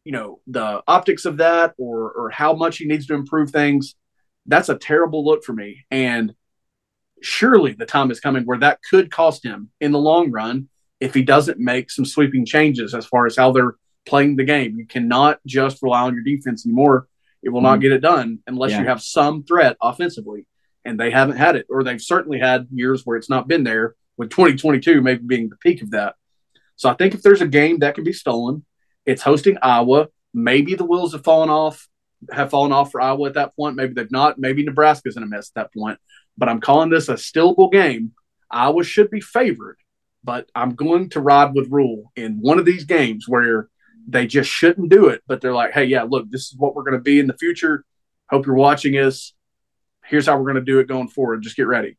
you 0.03 0.11
know, 0.11 0.39
the 0.47 0.81
optics 0.87 1.25
of 1.25 1.37
that 1.37 1.73
or, 1.77 2.11
or 2.11 2.29
how 2.29 2.53
much 2.53 2.77
he 2.77 2.85
needs 2.85 3.07
to 3.07 3.13
improve 3.13 3.51
things. 3.51 3.95
That's 4.45 4.69
a 4.69 4.77
terrible 4.77 5.25
look 5.25 5.43
for 5.43 5.53
me. 5.53 5.85
And 5.91 6.33
surely 7.21 7.73
the 7.73 7.85
time 7.85 8.11
is 8.11 8.19
coming 8.19 8.43
where 8.43 8.59
that 8.59 8.79
could 8.89 9.11
cost 9.11 9.43
him 9.43 9.69
in 9.79 9.91
the 9.91 9.99
long 9.99 10.31
run 10.31 10.69
if 10.99 11.13
he 11.13 11.21
doesn't 11.21 11.59
make 11.59 11.91
some 11.91 12.05
sweeping 12.05 12.45
changes 12.45 12.93
as 12.93 13.05
far 13.05 13.25
as 13.25 13.35
how 13.35 13.51
they're 13.51 13.75
playing 14.05 14.35
the 14.35 14.43
game. 14.43 14.77
You 14.77 14.85
cannot 14.85 15.39
just 15.45 15.81
rely 15.81 16.01
on 16.03 16.13
your 16.13 16.23
defense 16.23 16.65
anymore. 16.65 17.07
It 17.41 17.49
will 17.49 17.59
mm-hmm. 17.59 17.67
not 17.67 17.81
get 17.81 17.91
it 17.91 18.01
done 18.01 18.39
unless 18.47 18.71
yeah. 18.71 18.81
you 18.81 18.87
have 18.87 19.01
some 19.01 19.43
threat 19.43 19.77
offensively. 19.81 20.45
And 20.85 20.99
they 20.99 21.11
haven't 21.11 21.37
had 21.37 21.55
it, 21.55 21.65
or 21.69 21.83
they've 21.83 22.01
certainly 22.01 22.39
had 22.39 22.67
years 22.71 23.05
where 23.05 23.17
it's 23.17 23.29
not 23.29 23.47
been 23.47 23.63
there, 23.63 23.95
with 24.19 24.29
2022 24.29 25.01
maybe 25.01 25.23
being 25.25 25.49
the 25.49 25.55
peak 25.57 25.81
of 25.81 25.91
that. 25.91 26.15
So 26.75 26.89
I 26.89 26.93
think 26.93 27.13
if 27.13 27.21
there's 27.21 27.41
a 27.41 27.47
game 27.47 27.79
that 27.79 27.95
can 27.95 28.03
be 28.03 28.13
stolen, 28.13 28.65
it's 29.05 29.21
hosting 29.21 29.57
Iowa. 29.61 30.07
Maybe 30.33 30.75
the 30.75 30.85
wheels 30.85 31.13
have 31.13 31.23
fallen 31.23 31.49
off, 31.49 31.87
have 32.31 32.49
fallen 32.51 32.71
off 32.71 32.91
for 32.91 33.01
Iowa 33.01 33.27
at 33.27 33.33
that 33.35 33.55
point. 33.55 33.75
Maybe 33.75 33.93
they've 33.93 34.11
not. 34.11 34.37
Maybe 34.37 34.63
Nebraska's 34.63 35.17
in 35.17 35.23
a 35.23 35.25
mess 35.25 35.49
at 35.49 35.55
that 35.55 35.73
point. 35.73 35.99
But 36.37 36.49
I'm 36.49 36.61
calling 36.61 36.89
this 36.89 37.09
a 37.09 37.13
stillable 37.13 37.71
game. 37.71 38.11
Iowa 38.51 38.83
should 38.83 39.09
be 39.09 39.21
favored, 39.21 39.77
but 40.23 40.49
I'm 40.53 40.75
going 40.75 41.09
to 41.11 41.21
ride 41.21 41.53
with 41.53 41.71
Rhule 41.71 42.11
in 42.15 42.39
one 42.41 42.59
of 42.59 42.65
these 42.65 42.85
games 42.85 43.25
where 43.27 43.69
they 44.07 44.27
just 44.27 44.49
shouldn't 44.49 44.89
do 44.89 45.07
it. 45.07 45.21
But 45.27 45.41
they're 45.41 45.53
like, 45.53 45.73
hey, 45.73 45.85
yeah, 45.85 46.03
look, 46.03 46.29
this 46.29 46.47
is 46.51 46.55
what 46.57 46.75
we're 46.75 46.83
going 46.83 46.97
to 46.97 47.03
be 47.03 47.19
in 47.19 47.27
the 47.27 47.37
future. 47.37 47.83
Hope 48.29 48.45
you're 48.45 48.55
watching 48.55 48.93
us. 48.95 49.33
Here's 50.05 50.25
how 50.25 50.37
we're 50.37 50.51
going 50.51 50.55
to 50.55 50.71
do 50.71 50.79
it 50.79 50.87
going 50.87 51.07
forward. 51.07 51.43
Just 51.43 51.55
get 51.55 51.67
ready. 51.67 51.97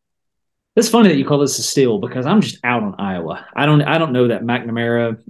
It's 0.77 0.89
funny 0.89 1.09
that 1.09 1.17
you 1.17 1.25
call 1.25 1.39
this 1.39 1.59
a 1.59 1.63
steal 1.63 1.99
because 1.99 2.27
I'm 2.27 2.41
just 2.41 2.59
out 2.65 2.83
on 2.83 2.95
Iowa. 2.99 3.47
I 3.55 3.67
don't 3.67 3.83
I 3.83 3.99
don't 3.99 4.13
know 4.13 4.29
that 4.29 4.43
McNamara 4.43 5.21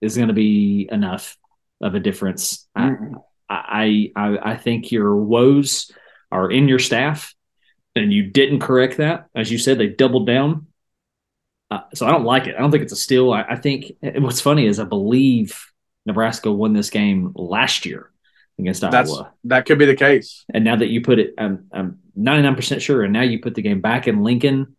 is 0.00 0.16
going 0.16 0.28
to 0.28 0.34
be 0.34 0.88
enough 0.90 1.36
of 1.80 1.94
a 1.94 2.00
difference. 2.00 2.68
Mm-hmm. 2.76 3.16
I, 3.48 4.12
I 4.14 4.38
I 4.42 4.56
think 4.56 4.92
your 4.92 5.16
woes 5.16 5.90
are 6.30 6.50
in 6.50 6.68
your 6.68 6.78
staff, 6.78 7.34
and 7.96 8.12
you 8.12 8.30
didn't 8.30 8.60
correct 8.60 8.98
that. 8.98 9.26
As 9.34 9.50
you 9.50 9.58
said, 9.58 9.78
they 9.78 9.88
doubled 9.88 10.26
down. 10.26 10.66
Uh, 11.70 11.80
so 11.94 12.06
I 12.06 12.10
don't 12.10 12.24
like 12.24 12.46
it. 12.46 12.54
I 12.56 12.60
don't 12.60 12.70
think 12.70 12.82
it's 12.82 12.92
a 12.92 12.96
steal. 12.96 13.32
I, 13.32 13.42
I 13.42 13.56
think 13.56 13.92
what's 14.02 14.40
funny 14.40 14.66
is 14.66 14.78
I 14.78 14.84
believe 14.84 15.69
Nebraska 16.06 16.50
won 16.50 16.72
this 16.72 16.90
game 16.90 17.32
last 17.34 17.86
year 17.86 18.10
against 18.58 18.80
That's, 18.80 19.10
Iowa. 19.10 19.32
That 19.44 19.66
could 19.66 19.78
be 19.78 19.86
the 19.86 19.96
case. 19.96 20.44
And 20.52 20.64
now 20.64 20.76
that 20.76 20.88
you 20.88 21.02
put 21.02 21.18
it, 21.18 21.34
I'm, 21.38 21.66
I'm 21.72 21.98
99% 22.18 22.80
sure. 22.80 23.02
And 23.02 23.12
now 23.12 23.22
you 23.22 23.40
put 23.40 23.54
the 23.54 23.62
game 23.62 23.80
back 23.80 24.08
in 24.08 24.22
Lincoln. 24.22 24.76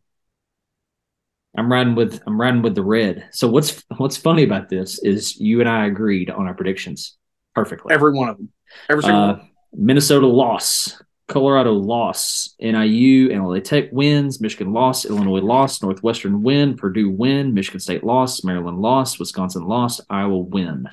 I'm 1.57 1.69
riding 1.69 1.95
with 1.95 2.21
I'm 2.25 2.39
riding 2.39 2.61
with 2.61 2.75
the 2.75 2.83
red. 2.83 3.27
So 3.31 3.49
what's 3.49 3.83
what's 3.97 4.15
funny 4.15 4.43
about 4.43 4.69
this 4.69 4.99
is 4.99 5.37
you 5.37 5.59
and 5.59 5.67
I 5.67 5.85
agreed 5.85 6.29
on 6.29 6.47
our 6.47 6.53
predictions 6.53 7.17
perfectly. 7.53 7.93
Every 7.93 8.13
one 8.13 8.29
of 8.29 8.37
them. 8.37 8.49
Every 8.89 9.03
single 9.03 9.21
uh. 9.21 9.39
Minnesota 9.73 10.27
loss, 10.27 11.01
Colorado 11.27 11.73
loss, 11.73 12.55
NIU 12.59 13.31
and 13.31 13.45
LA 13.45 13.59
Tech 13.59 13.89
wins, 13.91 14.39
Michigan 14.39 14.71
loss, 14.73 15.05
Illinois 15.05 15.41
loss, 15.41 15.81
Northwestern 15.81 16.41
win, 16.41 16.75
Purdue 16.77 17.09
win, 17.09 17.53
Michigan 17.53 17.79
State 17.79 18.03
loss, 18.03 18.43
Maryland 18.43 18.79
loss, 18.79 19.19
Wisconsin 19.19 19.63
lost, 19.63 20.01
Iowa 20.09 20.37
win. 20.37 20.87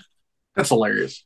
That's 0.59 0.71
hilarious. 0.71 1.25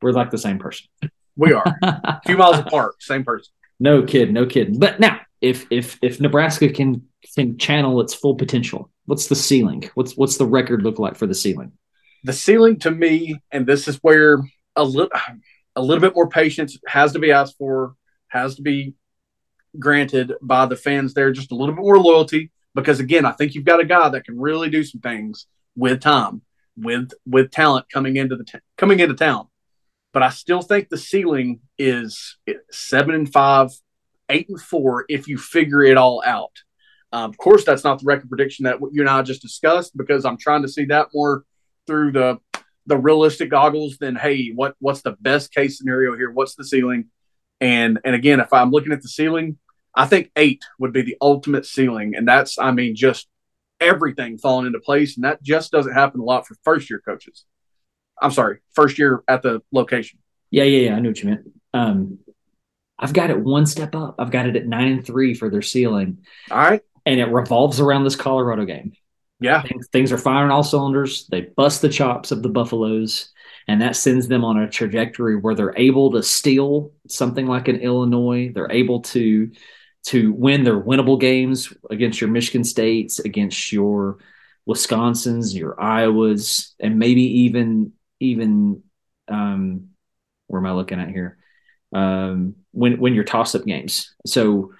We're 0.00 0.12
like 0.12 0.30
the 0.30 0.38
same 0.38 0.60
person. 0.60 0.86
We 1.34 1.52
are 1.52 1.64
a 1.82 2.20
few 2.26 2.36
miles 2.36 2.60
apart, 2.60 3.02
same 3.02 3.24
person. 3.24 3.52
No 3.80 4.04
kid, 4.04 4.32
no 4.32 4.46
kid. 4.46 4.78
But 4.78 5.00
now, 5.00 5.20
if 5.40 5.66
if 5.72 5.98
if 6.02 6.20
Nebraska 6.20 6.68
can 6.68 7.02
can 7.34 7.58
channel 7.58 8.00
its 8.00 8.14
full 8.14 8.36
potential, 8.36 8.88
what's 9.06 9.26
the 9.26 9.34
ceiling? 9.34 9.90
What's 9.94 10.16
what's 10.16 10.36
the 10.36 10.46
record 10.46 10.82
look 10.82 11.00
like 11.00 11.16
for 11.16 11.26
the 11.26 11.34
ceiling? 11.34 11.72
The 12.22 12.32
ceiling 12.32 12.78
to 12.80 12.92
me, 12.92 13.40
and 13.50 13.66
this 13.66 13.88
is 13.88 13.96
where 14.02 14.40
a 14.76 14.84
little 14.84 15.10
a 15.74 15.82
little 15.82 16.00
bit 16.00 16.14
more 16.14 16.28
patience 16.28 16.78
has 16.86 17.12
to 17.14 17.18
be 17.18 17.32
asked 17.32 17.56
for, 17.58 17.96
has 18.28 18.54
to 18.54 18.62
be 18.62 18.94
granted 19.80 20.34
by 20.40 20.66
the 20.66 20.76
fans 20.76 21.12
there, 21.12 21.32
just 21.32 21.50
a 21.50 21.56
little 21.56 21.74
bit 21.74 21.82
more 21.82 21.98
loyalty. 21.98 22.52
Because 22.76 23.00
again, 23.00 23.24
I 23.24 23.32
think 23.32 23.56
you've 23.56 23.64
got 23.64 23.80
a 23.80 23.84
guy 23.84 24.10
that 24.10 24.24
can 24.24 24.38
really 24.38 24.70
do 24.70 24.84
some 24.84 25.00
things 25.00 25.46
with 25.74 26.00
time 26.00 26.42
with 26.76 27.12
with 27.26 27.50
talent 27.50 27.86
coming 27.92 28.16
into 28.16 28.36
the 28.36 28.44
t- 28.44 28.58
coming 28.76 29.00
into 29.00 29.14
town. 29.14 29.48
But 30.12 30.22
I 30.22 30.30
still 30.30 30.62
think 30.62 30.88
the 30.88 30.98
ceiling 30.98 31.60
is 31.78 32.36
seven 32.70 33.14
and 33.14 33.32
five, 33.32 33.70
eight 34.28 34.48
and 34.48 34.60
four 34.60 35.04
if 35.08 35.28
you 35.28 35.38
figure 35.38 35.82
it 35.82 35.96
all 35.96 36.22
out. 36.24 36.52
Um, 37.12 37.30
of 37.30 37.38
course, 37.38 37.64
that's 37.64 37.84
not 37.84 38.00
the 38.00 38.04
record 38.04 38.28
prediction 38.28 38.64
that 38.64 38.78
you 38.92 39.02
and 39.02 39.10
I 39.10 39.22
just 39.22 39.42
discussed 39.42 39.96
because 39.96 40.24
I'm 40.24 40.36
trying 40.36 40.62
to 40.62 40.68
see 40.68 40.84
that 40.86 41.08
more 41.12 41.44
through 41.86 42.12
the 42.12 42.38
the 42.86 42.96
realistic 42.96 43.50
goggles 43.50 43.98
than 43.98 44.16
hey, 44.16 44.48
what 44.48 44.74
what's 44.78 45.02
the 45.02 45.16
best 45.20 45.52
case 45.52 45.78
scenario 45.78 46.16
here? 46.16 46.30
What's 46.30 46.54
the 46.54 46.64
ceiling? 46.64 47.06
And 47.60 48.00
and 48.04 48.14
again, 48.14 48.40
if 48.40 48.52
I'm 48.52 48.70
looking 48.70 48.92
at 48.92 49.02
the 49.02 49.08
ceiling, 49.08 49.58
I 49.94 50.06
think 50.06 50.30
eight 50.36 50.62
would 50.78 50.92
be 50.92 51.02
the 51.02 51.16
ultimate 51.20 51.66
ceiling, 51.66 52.14
and 52.16 52.26
that's 52.26 52.58
I 52.58 52.70
mean 52.70 52.94
just 52.96 53.28
everything 53.80 54.38
falling 54.38 54.66
into 54.66 54.80
place. 54.80 55.16
And 55.16 55.24
that 55.24 55.42
just 55.42 55.72
doesn't 55.72 55.92
happen 55.92 56.20
a 56.20 56.24
lot 56.24 56.46
for 56.46 56.56
first 56.64 56.90
year 56.90 57.02
coaches. 57.04 57.44
I'm 58.20 58.30
sorry, 58.30 58.58
first 58.74 58.98
year 58.98 59.22
at 59.26 59.42
the 59.42 59.62
location. 59.72 60.18
Yeah, 60.50 60.64
yeah, 60.64 60.90
yeah. 60.90 60.96
I 60.96 61.00
knew 61.00 61.10
what 61.10 61.22
you 61.22 61.30
meant. 61.30 61.50
Um, 61.72 62.18
I've 62.98 63.14
got 63.14 63.30
it 63.30 63.40
one 63.40 63.64
step 63.64 63.94
up. 63.94 64.16
I've 64.18 64.30
got 64.30 64.46
it 64.46 64.56
at 64.56 64.66
nine 64.66 64.88
and 64.88 65.06
three 65.06 65.32
for 65.34 65.48
their 65.48 65.62
ceiling. 65.62 66.18
All 66.50 66.58
right. 66.58 66.82
And 67.06 67.18
it 67.18 67.26
revolves 67.26 67.80
around 67.80 68.04
this 68.04 68.16
Colorado 68.16 68.66
game. 68.66 68.92
Yeah. 69.40 69.62
Things, 69.62 69.88
things 69.88 70.12
are 70.12 70.18
firing 70.18 70.50
all 70.50 70.62
cylinders. 70.62 71.26
They 71.28 71.42
bust 71.42 71.80
the 71.80 71.88
chops 71.88 72.30
of 72.30 72.42
the 72.42 72.50
Buffaloes, 72.50 73.30
and 73.66 73.80
that 73.80 73.96
sends 73.96 74.28
them 74.28 74.44
on 74.44 74.58
a 74.58 74.68
trajectory 74.68 75.36
where 75.36 75.54
they're 75.54 75.76
able 75.78 76.12
to 76.12 76.22
steal 76.22 76.92
something 77.08 77.46
like 77.46 77.68
an 77.68 77.76
Illinois. 77.76 78.52
They're 78.52 78.70
able 78.70 79.00
to 79.00 79.50
to 80.06 80.32
win 80.32 80.64
their 80.64 80.80
winnable 80.80 81.20
games 81.20 81.72
against 81.90 82.20
your 82.20 82.30
Michigan 82.30 82.64
States, 82.64 83.18
against 83.18 83.72
your 83.72 84.18
Wisconsins, 84.68 85.54
your 85.54 85.74
Iowas, 85.76 86.72
and 86.78 86.98
maybe 86.98 87.22
even 87.42 87.92
even 88.20 88.82
um, 89.28 89.88
where 90.46 90.60
am 90.60 90.66
I 90.66 90.72
looking 90.72 91.00
at 91.00 91.08
here? 91.08 91.38
Um, 91.92 92.56
when 92.72 93.14
your 93.14 93.24
toss 93.24 93.54
up 93.54 93.64
games. 93.64 94.14
So 94.26 94.72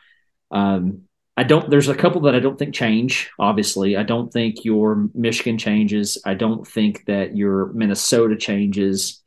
um, 0.50 1.02
I 1.36 1.42
don't. 1.42 1.70
There's 1.70 1.88
a 1.88 1.94
couple 1.94 2.22
that 2.22 2.34
I 2.34 2.40
don't 2.40 2.58
think 2.58 2.74
change. 2.74 3.30
Obviously, 3.38 3.96
I 3.96 4.02
don't 4.02 4.32
think 4.32 4.64
your 4.64 5.08
Michigan 5.14 5.58
changes. 5.58 6.18
I 6.24 6.34
don't 6.34 6.66
think 6.66 7.06
that 7.06 7.36
your 7.36 7.72
Minnesota 7.72 8.36
changes. 8.36 9.22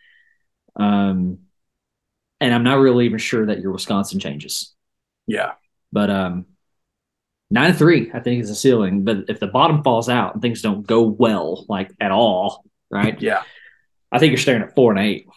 Um, 0.76 1.40
and 2.40 2.54
I'm 2.54 2.64
not 2.64 2.80
really 2.80 3.06
even 3.06 3.20
sure 3.20 3.46
that 3.48 3.62
your 3.62 3.72
Wisconsin 3.72 4.20
changes. 4.20 4.74
Yeah. 5.28 5.54
But 5.94 6.10
um, 6.10 6.48
nine 7.52 7.70
and 7.70 7.78
three, 7.78 8.12
I 8.12 8.20
think 8.20 8.42
is 8.42 8.50
the 8.50 8.56
ceiling. 8.56 9.04
But 9.04 9.26
if 9.30 9.40
the 9.40 9.48
bottom 9.48 9.84
falls 9.84 10.10
out 10.10 10.34
and 10.34 10.42
things 10.42 10.64
don't 10.64 10.86
go 10.86 11.04
well, 11.04 11.66
like 11.70 11.92
at 12.02 12.12
all, 12.12 12.66
right? 12.90 13.22
Yeah. 13.22 13.44
I 14.12 14.20
think 14.20 14.32
you're 14.32 14.40
staring 14.40 14.64
at 14.64 14.76
four 14.76 14.92
and 14.92 15.00
eight. 15.00 15.28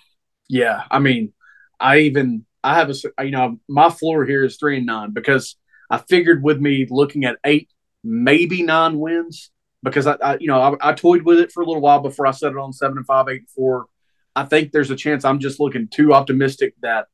Yeah. 0.49 0.83
I 0.90 0.99
mean, 0.99 1.35
I 1.79 1.99
even 2.01 2.47
I 2.64 2.75
have 2.75 2.90
a 2.90 3.25
you 3.25 3.31
know 3.31 3.61
my 3.69 3.90
floor 3.90 4.25
here 4.25 4.45
is 4.45 4.57
three 4.57 4.79
and 4.79 4.87
nine 4.87 5.12
because 5.12 5.57
I 5.90 5.99
figured 5.99 6.42
with 6.42 6.59
me 6.59 6.87
looking 6.88 7.25
at 7.25 7.38
eight, 7.45 7.71
maybe 8.03 8.62
nine 8.62 8.99
wins 8.99 9.51
because 9.83 10.07
I, 10.07 10.14
I 10.14 10.38
you 10.40 10.49
know 10.49 10.61
I, 10.61 10.90
I, 10.90 10.92
toyed 10.95 11.23
with 11.23 11.38
it 11.38 11.53
for 11.53 11.62
a 11.62 11.66
little 11.66 11.83
while 11.83 12.01
before 12.01 12.27
I 12.27 12.33
set 12.33 12.53
it 12.53 12.59
on 12.59 12.73
seven 12.73 12.97
and 12.97 13.07
five, 13.07 13.29
eight 13.29 13.42
and 13.42 13.51
four. 13.51 13.87
I 14.35 14.45
think 14.45 14.73
there's 14.73 14.90
a 14.90 14.97
chance 14.97 15.25
I'm 15.25 15.38
just 15.38 15.61
looking 15.61 15.88
too 15.88 16.12
optimistic 16.12 16.75
that 16.83 17.07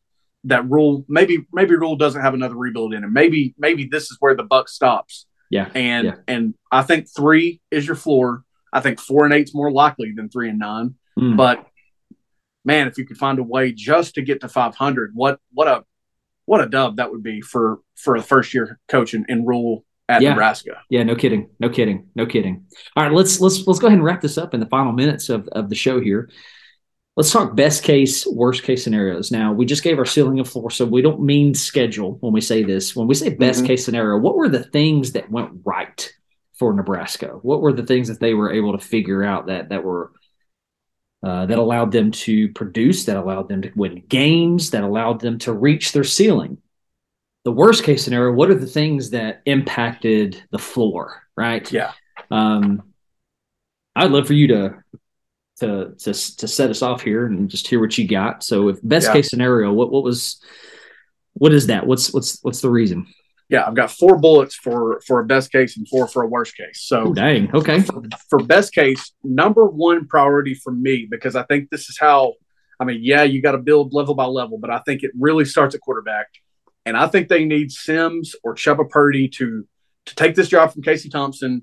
that 0.44 0.68
Rhule 0.68 1.05
maybe 1.09 1.46
maybe 1.52 1.76
Rhule 1.76 1.96
doesn't 1.96 2.20
have 2.20 2.35
another 2.35 2.57
rebuild 2.57 2.94
in 2.94 3.05
him. 3.05 3.12
Maybe 3.12 3.55
maybe 3.59 3.87
this 3.90 4.05
is 4.05 4.16
where 4.20 4.35
the 4.35 4.42
buck 4.42 4.68
stops. 4.68 5.26
Yeah. 5.50 5.70
And 5.74 6.07
yeah. 6.07 6.14
and 6.26 6.55
I 6.70 6.83
think 6.83 7.09
three 7.14 7.61
is 7.70 7.87
your 7.87 7.96
floor. 7.96 8.44
I 8.72 8.81
think 8.81 9.00
four 9.00 9.24
and 9.24 9.35
eight's 9.35 9.55
more 9.55 9.70
likely 9.70 10.12
than 10.16 10.28
three 10.31 10.48
and 10.48 10.59
nine. 10.59 10.94
Mm. 11.18 11.37
But 11.37 11.66
man, 12.64 12.88
if 12.88 12.98
you 12.98 13.07
could 13.07 13.18
find 13.18 13.38
a 13.38 13.42
way 13.42 13.72
just 13.72 14.14
to 14.14 14.22
get 14.22 14.40
to 14.40 14.48
five 14.48 14.74
hundred, 14.74 15.12
what 15.14 15.38
what 15.52 15.68
a 15.68 15.85
what 16.46 16.61
a 16.61 16.68
dub 16.68 16.96
that 16.96 17.11
would 17.11 17.22
be 17.22 17.40
for 17.40 17.81
for 17.96 18.16
a 18.16 18.22
first 18.22 18.55
year 18.55 18.81
coach 18.88 19.14
in, 19.14 19.26
in 19.28 19.44
Rhule 19.44 19.85
at 20.09 20.22
Yeah. 20.22 20.31
Nebraska. 20.31 20.81
Yeah, 20.90 21.02
no 21.02 21.14
kidding. 21.14 21.50
No 21.61 21.68
kidding. 21.68 22.09
No 22.14 22.26
kidding. 22.26 22.66
All 22.96 23.05
right, 23.05 23.12
let's 23.12 23.40
let's 23.40 23.66
let's 23.66 23.78
go 23.78 23.87
ahead 23.87 23.98
and 23.98 24.05
wrap 24.05 24.20
this 24.20 24.38
up 24.38 24.55
in 24.55 24.61
the 24.61 24.66
final 24.66 24.92
minutes 24.92 25.28
of, 25.28 25.48
of 25.52 25.68
the 25.68 25.74
show 25.74 26.00
here. 26.00 26.31
Let's 27.16 27.31
talk 27.31 27.55
best 27.55 27.83
case, 27.83 28.27
worst 28.27 28.62
case 28.62 28.83
scenarios. 28.83 29.31
Now, 29.31 29.53
we 29.53 29.66
just 29.66 29.83
gave 29.83 29.98
our 29.98 30.07
ceiling 30.07 30.38
and 30.38 30.48
floor, 30.48 30.70
so 30.70 30.87
we 30.87 31.03
don't 31.03 31.20
mean 31.20 31.53
schedule 31.55 32.16
when 32.20 32.33
we 32.33 32.40
say 32.40 32.62
this. 32.62 32.96
When 32.96 33.07
we 33.07 33.14
say 33.14 33.29
best 33.31 33.62
Mhm. 33.62 33.66
case 33.66 33.85
scenario, 33.85 34.18
what 34.18 34.35
were 34.35 34.48
the 34.48 34.64
things 34.64 35.12
that 35.12 35.31
went 35.31 35.51
right 35.64 36.11
for 36.59 36.72
Nebraska? 36.72 37.38
What 37.42 37.61
were 37.61 37.72
the 37.72 37.85
things 37.85 38.09
that 38.09 38.18
they 38.18 38.33
were 38.33 38.51
able 38.51 38.72
to 38.72 38.85
figure 38.85 39.22
out 39.22 39.46
that 39.46 39.68
that 39.68 39.85
were 39.85 40.12
uh, 41.25 41.46
that 41.46 41.59
allowed 41.59 41.92
them 41.92 42.11
to 42.11 42.48
produce, 42.48 43.05
that 43.05 43.16
allowed 43.16 43.48
them 43.48 43.62
to 43.62 43.70
win 43.77 44.03
games, 44.09 44.70
that 44.70 44.83
allowed 44.83 45.20
them 45.20 45.38
to 45.38 45.53
reach 45.53 45.92
their 45.92 46.03
ceiling? 46.03 46.59
The 47.44 47.53
worst 47.53 47.85
case 47.85 48.03
scenario, 48.03 48.33
what 48.33 48.51
are 48.51 48.57
the 48.57 48.66
things 48.66 49.11
that 49.11 49.42
impacted 49.46 50.42
the 50.51 50.59
floor, 50.59 51.22
right? 51.37 51.70
Yeah. 51.70 51.92
Um, 52.31 52.83
I'd 53.94 54.11
love 54.11 54.27
for 54.27 54.33
you 54.33 54.48
to 54.48 54.83
to 55.60 55.94
to 55.98 56.12
to 56.36 56.48
set 56.48 56.70
us 56.70 56.82
off 56.82 57.02
here 57.02 57.26
and 57.26 57.48
just 57.48 57.66
hear 57.66 57.80
what 57.80 57.96
you 57.98 58.06
got. 58.08 58.42
So, 58.42 58.68
if 58.68 58.78
best 58.82 59.08
Yeah. 59.08 59.12
case 59.14 59.30
scenario, 59.30 59.72
what 59.72 59.90
what 59.92 60.02
was 60.04 60.40
what 61.34 61.52
is 61.52 61.66
that? 61.68 61.86
What's 61.86 62.12
what's 62.12 62.38
what's 62.42 62.60
the 62.60 62.70
reason? 62.70 63.06
Yeah, 63.48 63.66
I've 63.66 63.74
got 63.74 63.90
four 63.90 64.18
bullets 64.18 64.54
for 64.54 65.00
for 65.06 65.20
a 65.20 65.24
best 65.26 65.52
case 65.52 65.76
and 65.76 65.86
four 65.88 66.08
for 66.08 66.22
a 66.22 66.26
worst 66.26 66.56
case. 66.56 66.80
So 66.82 67.08
Oh, 67.08 67.12
dang. 67.14 67.54
Okay. 67.54 67.82
for 68.30 68.38
best 68.44 68.72
case, 68.72 69.12
number 69.22 69.66
one 69.66 70.06
priority 70.06 70.54
for 70.54 70.72
me, 70.72 71.06
because 71.10 71.36
I 71.36 71.42
think 71.44 71.68
this 71.70 71.88
is 71.90 71.98
how, 72.00 72.34
I 72.80 72.84
mean, 72.84 73.00
yeah, 73.02 73.24
you 73.24 73.42
got 73.42 73.52
to 73.52 73.58
build 73.58 73.92
level 73.92 74.14
by 74.14 74.24
level, 74.24 74.56
but 74.58 74.70
I 74.70 74.78
think 74.80 75.02
it 75.02 75.10
really 75.18 75.44
starts 75.44 75.74
at 75.74 75.82
quarterback. 75.82 76.28
And 76.86 76.96
I 76.96 77.06
think 77.06 77.28
they 77.28 77.44
need 77.44 77.70
Sims 77.70 78.34
or 78.42 78.54
Chubba 78.54 78.88
Purdy 78.88 79.28
to 79.28 79.66
to 80.06 80.14
take 80.16 80.34
this 80.34 80.48
job 80.48 80.72
from 80.72 80.82
Casey 80.82 81.08
Thompson, 81.10 81.62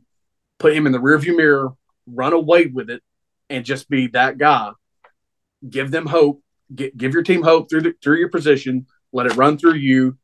put 0.60 0.73
him 0.73 0.86
in 0.86 0.91
the 0.93 0.99
rearview 0.99 1.36
mirror, 1.36 1.69
run 2.08 2.32
away 2.34 2.67
with 2.67 2.89
it, 2.89 3.02
and 3.50 3.66
just 3.66 3.90
be 3.90 4.08
that 4.08 4.38
guy. 4.38 4.72
Give 5.68 5.92
them 5.92 6.06
hope. 6.06 6.42
Get, 6.74 6.96
give 6.96 7.14
your 7.14 7.24
team 7.24 7.42
hope 7.42 7.70
through 7.70 7.82
the, 7.82 7.94
through 8.02 8.18
your 8.18 8.30
position. 8.30 8.88
Let 9.12 9.26
it 9.26 9.36
run 9.36 9.58
through 9.58 9.76
you. 9.76 10.18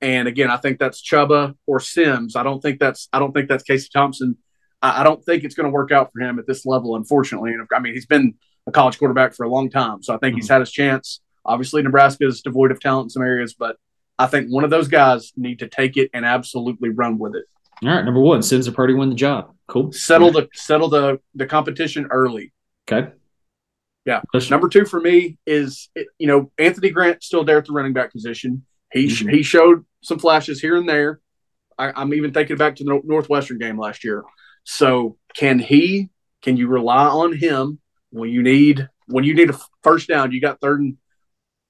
And 0.00 0.26
again, 0.26 0.50
I 0.50 0.56
think 0.56 0.78
that's 0.78 1.00
Chubba 1.00 1.54
or 1.66 1.78
Sims. 1.78 2.34
I 2.34 2.42
don't 2.42 2.60
think 2.60 2.80
that's 2.80 3.08
I 3.12 3.20
don't 3.20 3.32
think 3.32 3.48
that's 3.48 3.62
Casey 3.62 3.88
Thompson. 3.92 4.36
I, 4.82 5.00
I 5.00 5.04
don't 5.04 5.24
think 5.24 5.44
it's 5.44 5.54
going 5.54 5.66
to 5.66 5.72
work 5.72 5.92
out 5.92 6.10
for 6.12 6.20
him 6.20 6.38
at 6.38 6.46
this 6.46 6.66
level, 6.66 6.96
unfortunately. 6.96 7.52
And 7.52 7.66
I 7.72 7.78
mean, 7.78 7.94
he's 7.94 8.06
been 8.06 8.34
a 8.66 8.72
college 8.72 8.98
quarterback 8.98 9.34
for 9.34 9.44
a 9.44 9.48
long 9.48 9.70
time, 9.70 10.02
so 10.02 10.14
I 10.14 10.18
think 10.18 10.34
he's 10.34 10.46
mm-hmm. 10.46 10.54
had 10.54 10.60
his 10.60 10.72
chance. 10.72 11.20
Obviously, 11.44 11.82
Nebraska 11.82 12.26
is 12.26 12.42
devoid 12.42 12.70
of 12.70 12.80
talent 12.80 13.06
in 13.06 13.10
some 13.10 13.22
areas, 13.22 13.54
but 13.54 13.76
I 14.18 14.26
think 14.26 14.48
one 14.48 14.64
of 14.64 14.70
those 14.70 14.88
guys 14.88 15.32
need 15.36 15.60
to 15.60 15.68
take 15.68 15.96
it 15.96 16.10
and 16.14 16.24
absolutely 16.24 16.90
run 16.90 17.18
with 17.18 17.34
it. 17.34 17.44
All 17.82 17.88
right. 17.88 18.04
Number 18.04 18.20
one, 18.20 18.42
Sims 18.42 18.68
or 18.68 18.72
Purdy 18.72 18.94
win 18.94 19.08
the 19.08 19.14
job. 19.14 19.52
Cool. 19.66 19.92
Settle 19.92 20.30
the 20.30 20.48
settle 20.52 20.88
the 20.88 21.18
the 21.34 21.46
competition 21.46 22.06
early. 22.10 22.52
Okay. 22.92 23.12
Yeah. 24.04 24.20
Number 24.50 24.68
two 24.68 24.84
for 24.84 25.00
me 25.00 25.38
is 25.46 25.88
you 26.18 26.26
know 26.26 26.50
Anthony 26.58 26.90
Grant 26.90 27.22
still 27.22 27.44
there 27.44 27.58
at 27.58 27.66
the 27.66 27.72
running 27.72 27.92
back 27.92 28.12
position. 28.12 28.64
He 28.92 29.06
Mhm. 29.06 29.32
he 29.32 29.42
showed 29.42 29.84
some 30.02 30.18
flashes 30.18 30.60
here 30.60 30.76
and 30.76 30.88
there. 30.88 31.20
I, 31.78 31.92
I'm 31.94 32.12
even 32.14 32.32
thinking 32.32 32.56
back 32.56 32.76
to 32.76 32.84
the 32.84 33.00
Northwestern 33.04 33.58
game 33.58 33.78
last 33.78 34.04
year. 34.04 34.24
So 34.64 35.16
can 35.36 35.58
he? 35.58 36.10
Can 36.42 36.56
you 36.56 36.66
rely 36.68 37.06
on 37.06 37.32
him 37.32 37.78
when 38.10 38.30
you 38.30 38.42
need 38.42 38.88
when 39.06 39.24
you 39.24 39.34
need 39.34 39.50
a 39.50 39.58
first 39.82 40.08
down? 40.08 40.32
You 40.32 40.40
got 40.40 40.60
third 40.60 40.80
and 40.80 40.96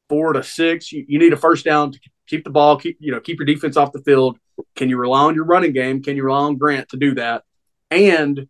four 0.08 0.32
to 0.32 0.42
six. 0.42 0.90
You, 0.90 1.04
you 1.06 1.18
need 1.18 1.32
a 1.32 1.36
first 1.36 1.64
down 1.64 1.92
to 1.92 2.00
keep 2.26 2.44
the 2.44 2.50
ball. 2.50 2.78
Keep 2.78 2.96
you 3.00 3.12
know 3.12 3.20
keep 3.20 3.38
your 3.38 3.46
defense 3.46 3.76
off 3.76 3.92
the 3.92 4.02
field. 4.02 4.38
Can 4.74 4.88
you 4.88 4.96
rely 4.96 5.22
on 5.24 5.34
your 5.34 5.44
running 5.44 5.72
game? 5.74 6.02
Can 6.02 6.16
you 6.16 6.24
rely 6.24 6.40
on 6.40 6.56
Grant 6.56 6.88
to 6.90 6.96
do 6.96 7.14
that? 7.16 7.44
And 7.90 8.48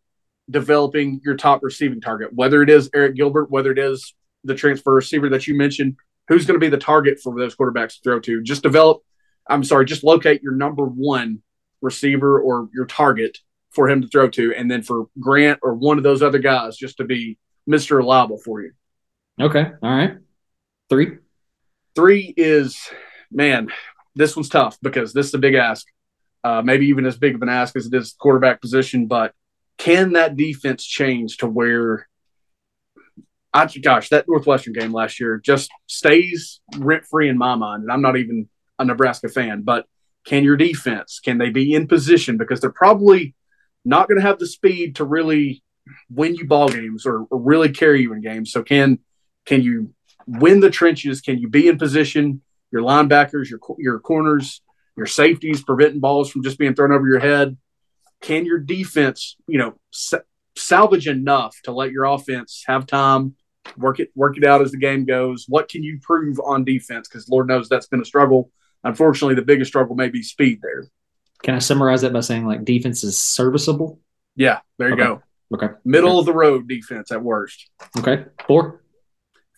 developing 0.50 1.20
your 1.24 1.36
top 1.36 1.62
receiving 1.62 2.00
target, 2.00 2.32
whether 2.32 2.62
it 2.62 2.70
is 2.70 2.90
Arik 2.90 3.16
Gilbert, 3.16 3.50
whether 3.50 3.70
it 3.72 3.78
is 3.78 4.14
the 4.44 4.54
transfer 4.54 4.94
receiver 4.94 5.28
that 5.30 5.46
you 5.46 5.56
mentioned, 5.56 5.96
who's 6.28 6.46
going 6.46 6.58
to 6.58 6.64
be 6.64 6.70
the 6.70 6.78
target 6.78 7.20
for 7.20 7.34
those 7.38 7.54
quarterbacks 7.54 7.94
to 7.94 8.00
throw 8.02 8.20
to? 8.20 8.42
Just 8.42 8.62
develop, 8.62 9.02
I'm 9.48 9.64
sorry, 9.64 9.84
just 9.84 10.04
locate 10.04 10.42
your 10.42 10.52
number 10.52 10.84
one 10.84 11.42
receiver 11.80 12.40
or 12.40 12.68
your 12.74 12.86
target 12.86 13.38
for 13.70 13.88
him 13.88 14.02
to 14.02 14.08
throw 14.08 14.28
to, 14.28 14.54
and 14.54 14.70
then 14.70 14.82
for 14.82 15.06
Grant 15.18 15.60
or 15.62 15.74
one 15.74 15.96
of 15.98 16.04
those 16.04 16.22
other 16.22 16.38
guys 16.38 16.76
just 16.76 16.98
to 16.98 17.04
be 17.04 17.38
Mr. 17.68 17.96
Reliable 17.96 18.38
for 18.38 18.60
you. 18.60 18.72
Okay. 19.40 19.64
All 19.82 19.96
right. 19.96 20.16
Three. 20.90 21.18
Three 21.94 22.34
is, 22.36 22.78
man, 23.30 23.68
this 24.14 24.36
one's 24.36 24.48
tough 24.48 24.78
because 24.82 25.12
this 25.12 25.26
is 25.26 25.34
a 25.34 25.38
big 25.38 25.54
ask. 25.54 25.86
Uh, 26.44 26.60
maybe 26.60 26.86
even 26.86 27.06
as 27.06 27.16
big 27.16 27.34
of 27.34 27.42
an 27.42 27.48
ask 27.48 27.76
as 27.76 27.86
it 27.86 27.94
is 27.94 28.14
quarterback 28.18 28.60
position, 28.60 29.06
but 29.06 29.32
can 29.78 30.12
that 30.12 30.36
defense 30.36 30.84
change 30.84 31.38
to 31.38 31.46
where 31.46 32.08
I 33.54 33.66
gosh, 33.82 34.08
that 34.08 34.26
Northwestern 34.28 34.72
game 34.72 34.92
last 34.92 35.20
year 35.20 35.38
just 35.38 35.70
stays 35.86 36.60
rent 36.78 37.04
free 37.04 37.28
in 37.28 37.36
my 37.36 37.54
mind. 37.54 37.82
And 37.82 37.92
I'm 37.92 38.00
not 38.00 38.16
even 38.16 38.48
a 38.78 38.84
Nebraska 38.84 39.28
fan, 39.28 39.62
but 39.62 39.86
can 40.24 40.44
your 40.44 40.56
defense, 40.56 41.20
can 41.22 41.38
they 41.38 41.50
be 41.50 41.74
in 41.74 41.86
position? 41.86 42.38
Because 42.38 42.60
they're 42.60 42.70
probably 42.70 43.34
not 43.84 44.08
going 44.08 44.20
to 44.20 44.26
have 44.26 44.38
the 44.38 44.46
speed 44.46 44.96
to 44.96 45.04
really 45.04 45.62
win 46.10 46.34
you 46.34 46.46
ball 46.46 46.68
games 46.68 47.04
or, 47.04 47.26
or 47.30 47.38
really 47.40 47.70
carry 47.70 48.02
you 48.02 48.12
in 48.12 48.22
games. 48.22 48.52
So 48.52 48.62
can 48.62 48.98
can 49.44 49.62
you 49.62 49.92
win 50.26 50.60
the 50.60 50.70
trenches? 50.70 51.20
Can 51.20 51.38
you 51.38 51.48
be 51.48 51.68
in 51.68 51.78
position? 51.78 52.42
Your 52.70 52.82
linebackers, 52.82 53.50
your 53.50 53.58
your 53.78 53.98
corners, 53.98 54.62
your 54.96 55.06
safeties, 55.06 55.62
preventing 55.62 56.00
balls 56.00 56.30
from 56.30 56.42
just 56.42 56.58
being 56.58 56.74
thrown 56.74 56.92
over 56.92 57.06
your 57.06 57.18
head. 57.18 57.56
Can 58.22 58.46
your 58.46 58.58
defense, 58.58 59.36
you 59.46 59.58
know, 59.58 59.74
sa- 59.90 60.20
salvage 60.56 61.08
enough 61.08 61.56
to 61.64 61.72
let 61.72 61.90
your 61.90 62.04
offense 62.04 62.62
have 62.66 62.86
time, 62.86 63.34
work 63.76 64.00
it 64.00 64.10
work 64.14 64.36
it 64.38 64.44
out 64.44 64.62
as 64.62 64.70
the 64.70 64.78
game 64.78 65.04
goes? 65.04 65.44
What 65.48 65.68
can 65.68 65.82
you 65.82 65.98
prove 66.00 66.40
on 66.42 66.64
defense? 66.64 67.08
Because 67.08 67.28
Lord 67.28 67.48
knows 67.48 67.68
that's 67.68 67.88
been 67.88 68.00
a 68.00 68.04
struggle. 68.04 68.50
Unfortunately, 68.84 69.34
the 69.34 69.42
biggest 69.42 69.70
struggle 69.70 69.94
may 69.96 70.08
be 70.08 70.22
speed 70.22 70.60
there. 70.62 70.84
Can 71.42 71.54
I 71.54 71.58
summarize 71.58 72.02
that 72.02 72.12
by 72.12 72.20
saying 72.20 72.46
like 72.46 72.64
defense 72.64 73.02
is 73.04 73.18
serviceable? 73.18 74.00
Yeah, 74.36 74.60
there 74.78 74.88
you 74.88 74.94
Okay. 74.94 75.02
go. 75.02 75.22
Okay. 75.54 75.74
Middle 75.84 76.18
of 76.18 76.24
the 76.24 76.32
road 76.32 76.68
defense 76.68 77.10
at 77.12 77.22
worst. 77.22 77.68
Okay. 77.98 78.24
Four. 78.46 78.80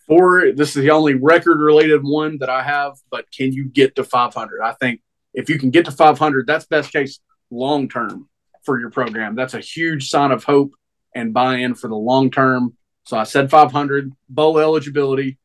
Four, 0.07 0.51
this 0.51 0.75
is 0.75 0.83
the 0.83 0.91
only 0.91 1.13
record 1.15 1.59
related 1.59 2.01
one 2.03 2.37
that 2.39 2.49
I 2.49 2.61
have, 2.63 2.93
but 3.09 3.25
can 3.31 3.53
you 3.53 3.65
get 3.65 3.95
to 3.95 4.03
500? 4.03 4.61
I 4.61 4.73
think 4.73 5.01
if 5.33 5.49
you 5.49 5.57
can 5.57 5.71
get 5.71 5.85
to 5.85 5.91
500, 5.91 6.45
that's 6.45 6.65
best 6.65 6.91
case 6.91 7.19
long 7.49 7.87
term 7.89 8.27
for 8.65 8.79
your 8.79 8.89
program. 8.89 9.35
That's 9.35 9.53
a 9.53 9.59
huge 9.59 10.09
sign 10.09 10.31
of 10.31 10.43
hope 10.43 10.73
and 11.13 11.33
buy 11.33 11.57
in 11.57 11.75
for 11.75 11.87
the 11.87 11.95
long 11.95 12.31
term. 12.31 12.75
So 13.05 13.17
I 13.17 13.23
said 13.23 13.49
500, 13.49 14.11
bowl 14.29 14.59
eligibility. 14.59 15.37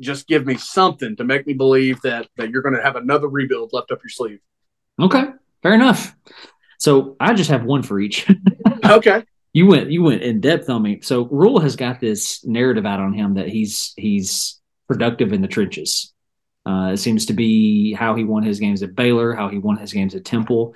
Just 0.00 0.26
give 0.26 0.46
me 0.46 0.56
something 0.56 1.16
to 1.16 1.24
make 1.24 1.46
me 1.46 1.52
believe 1.52 2.00
that 2.02 2.28
that 2.36 2.50
you're 2.50 2.62
going 2.62 2.76
to 2.76 2.82
have 2.82 2.96
another 2.96 3.28
rebuild 3.28 3.70
left 3.72 3.90
up 3.90 4.00
your 4.02 4.10
sleeve. 4.10 4.40
Okay. 5.00 5.24
Fair 5.62 5.74
enough. 5.74 6.14
So 6.78 7.16
I 7.20 7.34
just 7.34 7.50
have 7.50 7.64
one 7.64 7.82
for 7.82 8.00
each. 8.00 8.28
Okay. 8.84 9.22
you 9.52 9.66
went 9.66 9.92
you 9.92 10.02
went 10.02 10.22
in 10.22 10.40
depth 10.40 10.68
on 10.68 10.82
me. 10.82 11.00
So 11.02 11.26
Rhule 11.26 11.60
has 11.60 11.76
got 11.76 12.00
this 12.00 12.44
narrative 12.44 12.84
out 12.84 12.98
on 12.98 13.12
him 13.12 13.34
that 13.34 13.48
he's 13.48 13.94
he's 13.96 14.60
productive 14.88 15.32
in 15.32 15.40
the 15.40 15.46
trenches. 15.46 16.12
Uh, 16.66 16.90
it 16.92 16.96
seems 16.96 17.26
to 17.26 17.32
be 17.32 17.92
how 17.92 18.16
he 18.16 18.24
won 18.24 18.42
his 18.42 18.58
games 18.58 18.82
at 18.82 18.96
Baylor, 18.96 19.34
how 19.34 19.48
he 19.48 19.58
won 19.58 19.76
his 19.76 19.92
games 19.92 20.16
at 20.16 20.24
Temple. 20.24 20.74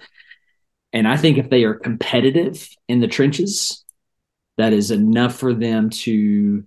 And 0.97 1.07
I 1.07 1.19
think 1.19 1.37
if 1.37 1.51
they 1.51 1.65
are 1.65 1.75
competitive 1.75 2.67
in 2.89 3.01
the 3.01 3.07
trenches, 3.07 3.85
that 4.57 4.73
is 4.73 4.91
enough 4.91 5.37
for 5.37 5.53
them 5.53 5.91
to 5.91 6.65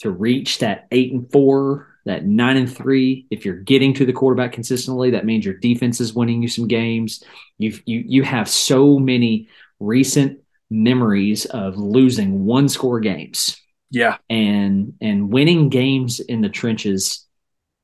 to 0.00 0.10
reach 0.10 0.58
that 0.58 0.88
eight 0.90 1.10
and 1.10 1.30
four, 1.32 1.88
that 2.04 2.26
nine 2.26 2.58
and 2.58 2.70
three. 2.70 3.26
If 3.30 3.46
you're 3.46 3.56
getting 3.56 3.94
to 3.94 4.04
the 4.04 4.12
quarterback 4.12 4.52
consistently, 4.52 5.12
that 5.12 5.24
means 5.24 5.46
your 5.46 5.54
defense 5.54 6.02
is 6.02 6.12
winning 6.12 6.42
you 6.42 6.48
some 6.48 6.68
games. 6.68 7.24
You've 7.56 7.82
you 7.86 8.04
you 8.06 8.22
have 8.24 8.46
so 8.46 8.98
many 8.98 9.48
recent 9.80 10.40
memories 10.70 11.46
of 11.46 11.78
losing 11.78 12.44
one 12.44 12.68
score 12.68 13.00
games 13.00 13.58
Yeah. 13.90 14.18
and 14.28 14.92
and 15.00 15.32
winning 15.32 15.70
games 15.70 16.20
in 16.20 16.42
the 16.42 16.50
trenches 16.50 17.26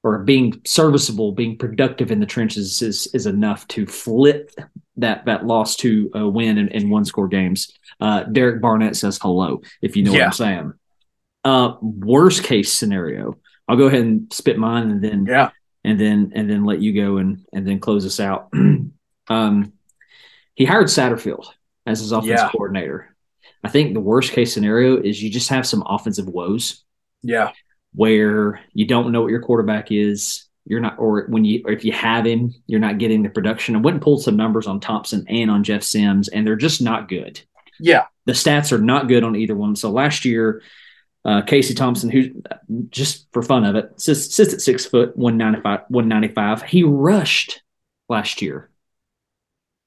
or 0.05 0.18
being 0.18 0.61
serviceable, 0.66 1.32
being 1.32 1.57
productive 1.57 2.11
in 2.11 2.20
the 2.20 2.26
trenches 2.26 2.82
is 2.82 3.07
is 3.14 3.24
enough 3.24 3.66
to 3.68 3.86
flip 3.86 4.51
that 4.99 5.24
that 5.26 5.46
loss 5.46 5.76
to 5.76 6.11
a 6.14 6.28
win 6.28 6.59
in, 6.59 6.68
in 6.68 6.90
one 6.90 7.05
score 7.05 7.28
games. 7.28 7.70
Uh, 8.01 8.24
Derek 8.24 8.61
Barnett 8.61 8.96
says 8.96 9.18
hello, 9.20 9.61
if 9.82 9.96
you 9.96 10.03
know 10.05 10.12
what 10.12 10.22
I'm 10.22 10.32
saying. 10.32 10.72
Uh, 11.44 11.74
worst 11.80 12.44
case 12.44 12.72
scenario, 12.72 13.36
I'll 13.66 13.76
go 13.76 13.86
ahead 13.86 14.01
and 14.01 14.32
spit 14.32 14.59
mine 14.59 14.90
and 14.90 15.03
then 15.03 15.24
Yeah. 15.26 15.51
and 15.84 15.99
then 16.01 16.32
and 16.34 16.51
then 16.51 16.64
let 16.64 16.80
you 16.80 16.92
go 16.92 17.16
and 17.18 17.44
and 17.53 17.66
then 17.66 17.80
close 17.80 18.05
us 18.05 18.20
out. 18.20 18.49
um, 19.28 19.72
he 20.55 20.64
hired 20.64 20.86
Satterfield 20.88 21.46
as 21.86 22.01
his 22.01 22.12
offensive 22.12 22.36
Yeah. 22.36 22.51
coordinator. 22.51 23.14
I 23.64 23.68
think 23.68 23.94
the 23.94 24.01
worst 24.01 24.32
case 24.32 24.53
scenario 24.53 25.01
is 25.01 25.22
you 25.22 25.30
just 25.30 25.49
have 25.51 25.66
some 25.66 25.82
offensive 25.86 26.26
woes 26.26 26.84
Yeah. 27.22 27.53
where 27.94 28.61
you 28.72 28.86
don't 28.86 29.11
know 29.12 29.22
what 29.22 29.30
your 29.30 29.42
quarterback 29.42 29.90
is. 29.90 30.44
You're 30.68 30.80
not, 30.80 30.98
or 30.98 31.26
when 31.28 31.44
you, 31.44 31.62
or 31.64 31.72
if 31.72 31.84
you 31.84 31.92
have 31.92 32.26
him, 32.26 32.54
you're 32.66 32.78
not 32.80 32.98
getting 32.98 33.22
the 33.22 33.30
production. 33.30 33.74
I 33.74 33.80
went 33.80 33.94
and 33.96 34.02
pulled 34.02 34.22
some 34.22 34.36
numbers 34.36 34.66
on 34.66 34.80
Thompson 34.80 35.24
and 35.28 35.50
on 35.50 35.64
Jeff 35.64 35.82
Sims, 35.82 36.28
and 36.28 36.46
they're 36.46 36.56
just 36.56 36.80
not 36.82 37.08
good. 37.08 37.40
Yeah. 37.80 38.04
The 38.26 38.32
stats 38.34 38.70
are 38.72 38.78
not 38.78 39.08
good 39.08 39.24
on 39.24 39.34
either 39.34 39.54
one. 39.56 39.74
So 39.76 39.90
last 39.90 40.24
year, 40.24 40.62
uh, 41.24 41.42
Casey 41.42 41.74
Thompson, 41.74 42.10
who 42.10 42.30
just 42.90 43.26
for 43.32 43.42
fun 43.42 43.64
of 43.64 43.74
it 43.76 44.00
sits, 44.00 44.34
sits 44.34 44.52
at 44.54 44.60
six 44.60 44.84
foot, 44.86 45.16
195, 45.16 45.80
195. 45.88 46.62
He 46.62 46.82
rushed 46.84 47.62
last 48.08 48.40
year 48.42 48.70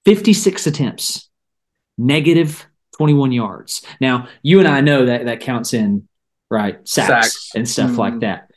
56 0.06 0.68
attempts, 0.68 1.30
negative 1.98 2.66
21 2.98 3.32
yards. 3.32 3.86
Now, 4.00 4.28
you 4.42 4.60
and 4.60 4.68
I 4.68 4.82
know 4.82 5.06
that 5.06 5.26
that 5.26 5.40
counts 5.42 5.74
in, 5.74 6.08
right, 6.50 6.76
sacks, 6.88 7.34
Sacks. 7.34 7.52
and 7.56 7.68
stuff 7.70 7.92
Mhm. 7.92 7.98
like 7.98 8.20
that. 8.22 8.51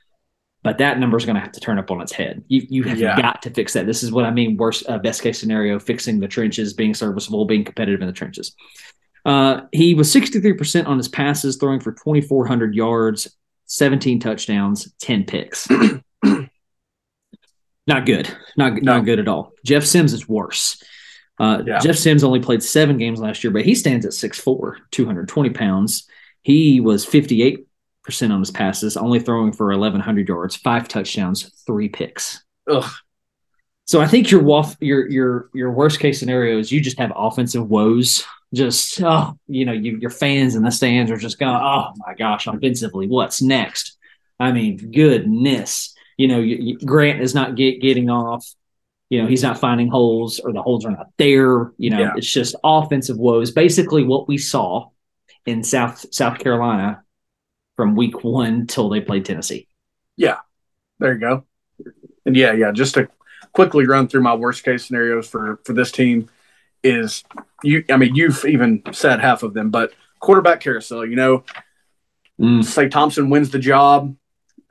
But 0.65 0.79
that 0.79 0.99
number 0.99 1.17
is 1.17 1.25
going 1.27 1.37
to 1.37 1.41
have 1.43 1.53
to 1.53 1.61
turn 1.61 1.79
up 1.79 1.91
on 1.93 2.01
its 2.01 2.11
head. 2.11 2.43
You, 2.49 2.67
you 2.69 2.83
have 2.85 2.99
Yeah. 2.99 3.21
got 3.21 3.43
to 3.43 3.51
fix 3.51 3.75
that. 3.75 3.87
This 3.87 4.03
is 4.03 4.11
what 4.11 4.25
I 4.25 4.31
mean. 4.33 4.57
Worst, 4.57 4.85
uh, 4.89 4.99
best 4.99 5.23
case 5.23 5.39
scenario: 5.39 5.79
fixing 5.79 6.19
the 6.21 6.27
trenches, 6.27 6.73
being 6.73 6.95
serviceable, 6.95 7.45
being 7.45 7.65
competitive 7.65 8.01
in 8.01 8.07
the 8.09 8.13
trenches. 8.13 8.57
Uh, 9.27 9.61
he 9.73 9.95
was 9.95 10.11
63% 10.13 10.87
on 10.87 10.97
his 10.99 11.09
passes, 11.09 11.57
throwing 11.59 11.81
for 11.81 11.93
2,400 11.93 12.75
yards, 12.75 13.37
17 13.67 14.19
touchdowns, 14.21 14.93
10 15.01 15.25
picks. 15.25 15.67
not 17.87 18.07
good. 18.07 18.29
Not, 18.57 18.75
No. 18.83 18.97
not 18.97 19.05
good 19.05 19.19
at 19.19 19.29
all. 19.29 19.53
Jeff 19.65 19.85
Sims 19.85 20.13
is 20.13 20.29
worse. 20.29 20.83
Uh, 21.39 21.63
Yeah. 21.67 21.79
Jeff 21.81 21.97
Sims 21.97 22.25
only 22.25 22.41
played 22.41 22.63
seven 22.63 22.97
games 22.97 23.21
last 23.21 23.45
year, 23.45 23.51
but 23.51 23.65
he 23.65 23.75
stands 23.75 24.07
at 24.07 24.13
6'4, 24.13 24.77
220 24.91 25.51
pounds. 25.51 26.09
He 26.43 26.81
was 26.81 27.05
58% 27.07 27.65
on 28.07 28.41
his 28.41 28.51
passes, 28.51 28.97
only 28.97 29.19
throwing 29.21 29.53
for 29.53 29.69
1,100 29.69 30.29
yards, 30.29 30.57
five 30.57 30.89
touchdowns, 30.89 31.51
three 31.67 31.89
picks. 31.89 32.43
Ugh. 32.71 32.91
So 33.87 34.01
I 34.01 34.07
think 34.07 34.31
your 34.31 34.43
your 34.81 35.09
your 35.11 35.51
your 35.53 35.71
worst 35.71 36.01
case 36.01 36.19
scenario 36.19 36.59
is 36.59 36.73
you 36.73 36.81
just 36.81 36.99
have 36.99 37.13
offensive 37.15 37.69
woes. 37.69 38.25
Just 38.55 39.01
oh, 39.03 39.37
you 39.47 39.65
know, 39.67 39.73
you, 39.73 39.99
your 39.99 40.11
fans 40.11 40.55
in 40.55 40.63
the 40.63 40.71
stands 40.71 41.11
are 41.11 41.17
just 41.19 41.39
going, 41.39 41.55
oh 41.55 41.93
my 41.99 42.15
gosh, 42.15 42.47
offensively, 42.47 43.07
what's 43.09 43.43
next? 43.43 43.97
I 44.41 44.53
mean, 44.53 44.91
goodness, 44.93 45.95
you 46.17 46.29
know, 46.29 46.39
you, 46.41 46.57
you- 46.57 46.79
Grant 46.79 47.21
is 47.21 47.35
not 47.35 47.57
get, 47.57 47.81
getting 47.81 48.09
off. 48.11 48.47
You 49.11 49.23
know, 49.23 49.29
he's 49.29 49.43
not 49.43 49.61
finding 49.61 49.89
holes, 49.89 50.41
or 50.41 50.53
the 50.53 50.63
holes 50.63 50.85
are 50.87 50.91
not 50.91 51.09
there. 51.19 51.73
You 51.77 51.91
know, 51.91 52.01
Yeah. 52.01 52.13
it's 52.17 52.33
just 52.33 52.57
offensive 52.65 53.19
woes. 53.19 53.51
Basically, 53.51 54.03
what 54.03 54.27
we 54.29 54.39
saw 54.39 54.89
in 55.47 55.63
South 55.63 56.07
South 56.13 56.39
Carolina 56.39 57.04
from 57.77 57.97
week 57.97 58.23
one 58.25 58.67
till 58.67 58.89
they 58.89 59.01
played 59.01 59.25
Tennessee. 59.25 59.67
Yeah, 60.17 60.39
there 60.99 61.15
you 61.15 61.21
go. 61.21 61.45
And 62.27 62.37
yeah, 62.37 62.53
yeah, 62.53 62.73
just 62.73 62.95
to 62.95 63.09
quickly 63.53 63.87
run 63.87 64.09
through 64.09 64.23
my 64.23 64.35
worst 64.35 64.65
case 64.65 64.87
scenarios 64.87 65.29
for 65.29 65.61
for 65.65 65.73
this 65.73 65.93
team 65.93 66.29
is 66.83 67.25
you 67.63 67.85
I 67.91 67.97
mean 67.97 68.15
you've 68.15 68.45
even 68.45 68.83
said 68.93 69.21
half 69.21 69.43
of 69.43 69.55
them, 69.55 69.71
but 69.71 69.93
quarterback 70.21 70.61
carousel, 70.61 71.07
you 71.07 71.17
know, 71.17 71.45
Mm. 72.41 72.65
say 72.65 72.89
Thompson 72.89 73.31
wins 73.31 73.51
the 73.51 73.61
job, 73.61 74.17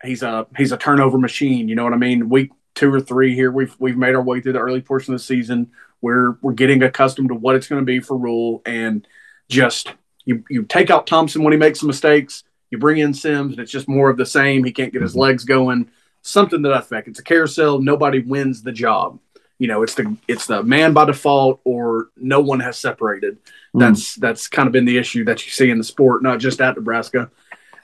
he's 0.03 0.21
a 0.21 0.45
he's 0.57 0.73
a 0.73 0.77
turnover 0.77 1.17
machine, 1.17 1.69
you 1.69 1.75
know 1.75 1.85
what 1.85 1.93
I 1.93 1.97
mean? 1.97 2.27
Week 2.27 2.51
2 2.75 2.93
or 2.93 2.99
3 2.99 3.35
here 3.35 3.51
we've 3.53 3.73
we've 3.79 3.95
made 3.95 4.15
our 4.15 4.21
way 4.21 4.41
through 4.41 4.51
the 4.53 4.59
early 4.59 4.81
portion 4.81 5.13
of 5.13 5.19
the 5.19 5.23
season. 5.23 5.71
We're 6.01 6.31
we're 6.41 6.51
getting 6.53 6.83
accustomed 6.83 7.29
to 7.29 7.35
what 7.35 7.55
it's 7.55 7.67
going 7.69 7.81
to 7.81 7.85
be 7.85 8.01
for 8.01 8.17
Rhule 8.17 8.61
and 8.65 9.07
just 9.47 9.93
you 10.25 10.43
you 10.49 10.63
take 10.63 10.89
out 10.89 11.07
Thompson 11.07 11.41
when 11.41 11.53
he 11.53 11.57
makes 11.57 11.79
some 11.79 11.87
mistakes, 11.87 12.43
you 12.74 12.80
bring 12.80 12.97
in 12.97 13.13
Sims 13.13 13.53
and 13.53 13.61
it's 13.61 13.71
just 13.71 13.88
more 13.88 14.09
of 14.09 14.17
the 14.17 14.26
same. 14.26 14.63
He 14.63 14.71
can't 14.71 14.91
get 14.91 15.03
his 15.03 15.15
legs 15.15 15.45
going 15.45 15.91
something 16.24 16.63
that 16.63 16.74
effect. 16.74 17.07
It's 17.07 17.19
a 17.19 17.24
carousel. 17.24 17.80
Nobody 17.80 18.19
wins 18.19 18.63
the 18.63 18.71
job. 18.71 19.19
You 19.59 19.67
know, 19.67 19.84
it's 19.84 19.93
the 19.93 20.17
it's 20.28 20.47
the 20.47 20.63
man 20.63 20.93
by 20.93 21.05
default 21.05 21.61
or 21.63 22.09
no 22.17 22.41
one 22.41 22.59
has 22.61 22.80
separated. 22.80 23.38
Mm. 23.76 23.80
That's 23.80 24.15
that's 24.15 24.47
kind 24.47 24.65
of 24.65 24.74
been 24.74 24.86
the 24.86 24.97
issue 24.97 25.24
that 25.26 25.45
you 25.45 25.51
see 25.51 25.69
in 25.69 25.78
the 25.78 25.84
sport, 25.84 26.24
not 26.24 26.39
just 26.39 26.59
at 26.59 26.76
Nebraska. 26.76 27.30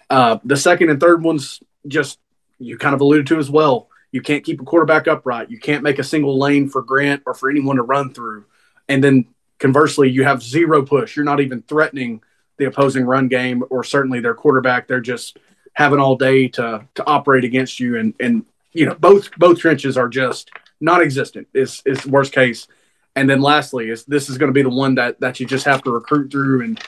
Uh, 0.10 0.40
the 0.44 0.58
second 0.58 0.90
and 0.90 1.00
third 1.00 1.24
ones, 1.24 1.62
just 1.88 2.18
you 2.58 2.80
kind 2.80 2.96
of 2.96 3.02
alluded 3.02 3.28
to 3.28 3.38
as 3.38 3.52
well. 3.52 3.90
You 4.12 4.22
can't 4.22 4.44
keep 4.44 4.60
a 4.60 4.66
quarterback 4.66 5.08
upright. 5.08 5.52
You 5.52 5.60
can't 5.60 5.84
make 5.84 6.00
a 6.00 6.04
single 6.04 6.40
lane 6.40 6.68
for 6.68 6.82
Grant 6.82 7.22
or 7.28 7.36
for 7.36 7.48
anyone 7.48 7.76
to 7.76 7.84
run 7.84 8.12
through. 8.12 8.46
And 8.88 9.04
then 9.04 9.28
conversely, 9.60 10.10
you 10.10 10.24
have 10.24 10.42
zero 10.42 10.84
push. 10.84 11.16
You're 11.16 11.26
not 11.26 11.42
even 11.42 11.62
threatening 11.62 12.24
the 12.60 12.66
opposing 12.66 13.06
run 13.06 13.28
game 13.28 13.64
or 13.72 13.84
certainly 13.84 14.20
their 14.20 14.36
quarterback. 14.36 14.88
They're 14.88 15.02
just 15.02 15.38
having 15.74 16.00
all 16.00 16.16
day 16.16 16.48
to 16.50 16.86
to 16.96 17.06
operate 17.08 17.44
against 17.44 17.80
you. 17.80 17.98
And 17.98 18.14
and 18.20 18.46
you 18.74 18.86
know 18.86 18.94
both 18.96 19.32
both 19.38 19.58
trenches 19.58 19.98
are 19.98 20.10
just 20.10 20.52
non-existent. 20.80 21.48
Is 21.54 21.82
is 21.86 22.06
worst 22.06 22.34
case. 22.34 22.68
And 23.16 23.28
then 23.30 23.42
lastly, 23.42 23.90
is 23.90 24.06
this 24.06 24.30
is 24.30 24.38
going 24.38 24.50
to 24.50 24.54
be 24.54 24.62
the 24.62 24.70
one 24.70 24.96
that 24.96 25.20
that 25.22 25.40
you 25.40 25.48
just 25.48 25.66
have 25.66 25.82
to 25.84 25.92
recruit 25.92 26.30
through 26.32 26.62
and 26.64 26.80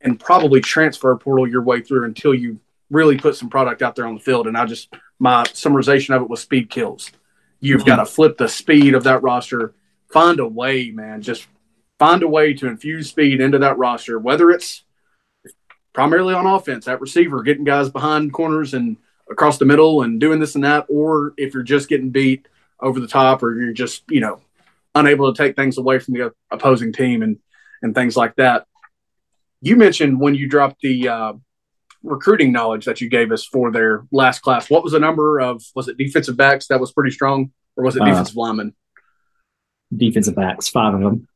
and 0.00 0.18
probably 0.18 0.60
transfer 0.60 1.14
portal 1.16 1.46
your 1.46 1.62
way 1.62 1.80
through 1.80 2.04
until 2.04 2.34
you 2.34 2.58
really 2.90 3.16
put 3.16 3.36
some 3.36 3.48
product 3.48 3.82
out 3.82 3.94
there 3.96 4.06
on 4.06 4.14
the 4.14 4.20
field. 4.20 4.46
And 4.46 4.56
I 4.56 4.64
just 4.64 4.92
my 5.18 5.44
summarization 5.44 6.14
of 6.16 6.22
it 6.22 6.28
was 6.28 6.40
speed 6.40 6.68
kills. 6.70 7.10
You've 7.60 7.82
Mhm. 7.82 7.86
got 7.86 7.96
to 7.96 8.06
flip 8.06 8.38
the 8.38 8.48
speed 8.48 8.94
of 8.94 9.04
that 9.04 9.22
roster. 9.22 9.72
Find 10.12 10.40
a 10.40 10.48
way, 10.48 10.90
man. 10.90 11.22
Just 11.22 11.46
find 11.98 12.22
a 12.22 12.28
way 12.28 12.52
to 12.54 12.66
infuse 12.66 13.08
speed 13.08 13.40
into 13.40 13.58
that 13.58 13.78
roster, 13.78 14.18
whether 14.18 14.50
it's 14.50 14.82
primarily 15.92 16.34
on 16.34 16.46
offense, 16.46 16.88
at 16.88 17.00
receiver, 17.00 17.42
getting 17.42 17.64
guys 17.64 17.90
behind 17.90 18.32
corners 18.32 18.74
and 18.74 18.96
across 19.30 19.58
the 19.58 19.64
middle 19.64 20.02
and 20.02 20.20
doing 20.20 20.40
this 20.40 20.54
and 20.54 20.64
that, 20.64 20.86
or 20.88 21.34
if 21.36 21.54
you're 21.54 21.62
just 21.62 21.88
getting 21.88 22.10
beat 22.10 22.48
over 22.80 23.00
the 23.00 23.06
top 23.06 23.42
or 23.42 23.58
you're 23.60 23.72
just, 23.72 24.02
you 24.08 24.20
know, 24.20 24.40
unable 24.94 25.32
to 25.32 25.42
take 25.42 25.56
things 25.56 25.78
away 25.78 25.98
from 25.98 26.14
the 26.14 26.32
opposing 26.50 26.92
team 26.92 27.22
and 27.22 27.38
and 27.82 27.94
things 27.94 28.16
like 28.16 28.34
that. 28.36 28.66
You 29.60 29.76
mentioned 29.76 30.20
when 30.20 30.34
you 30.34 30.48
dropped 30.48 30.80
the 30.82 31.08
uh, 31.08 31.32
recruiting 32.02 32.52
knowledge 32.52 32.84
that 32.84 33.00
you 33.00 33.08
gave 33.08 33.32
us 33.32 33.44
for 33.44 33.70
their 33.72 34.06
last 34.12 34.40
class. 34.40 34.70
What 34.70 34.82
was 34.82 34.92
the 34.92 35.00
number 35.00 35.40
of 35.40 35.62
was 35.74 35.88
it 35.88 35.96
defensive 35.96 36.36
backs 36.36 36.68
that 36.68 36.80
was 36.80 36.92
pretty 36.92 37.10
strong, 37.10 37.52
or 37.76 37.84
was 37.84 37.96
it 37.96 38.02
Uh, 38.02 38.06
defensive 38.06 38.36
linemen? 38.36 38.74
Defensive 39.94 40.34
backs, 40.34 40.68
five 40.68 40.94
of 40.94 41.00
them. 41.00 41.28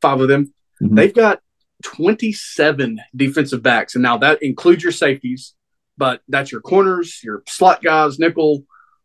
Five 0.00 0.20
of 0.20 0.28
them. 0.28 0.52
Mhm. 0.82 0.96
They've 0.96 1.14
got 1.14 1.40
27 1.82 3.00
defensive 3.14 3.62
backs, 3.62 3.94
and 3.94 4.02
now 4.02 4.18
that 4.18 4.42
includes 4.42 4.82
your 4.82 4.92
safeties, 4.92 5.54
but 5.96 6.22
that's 6.28 6.50
your 6.50 6.60
corners, 6.60 7.20
your 7.22 7.42
slot 7.46 7.82
guys, 7.82 8.18
nickel, 8.18 8.64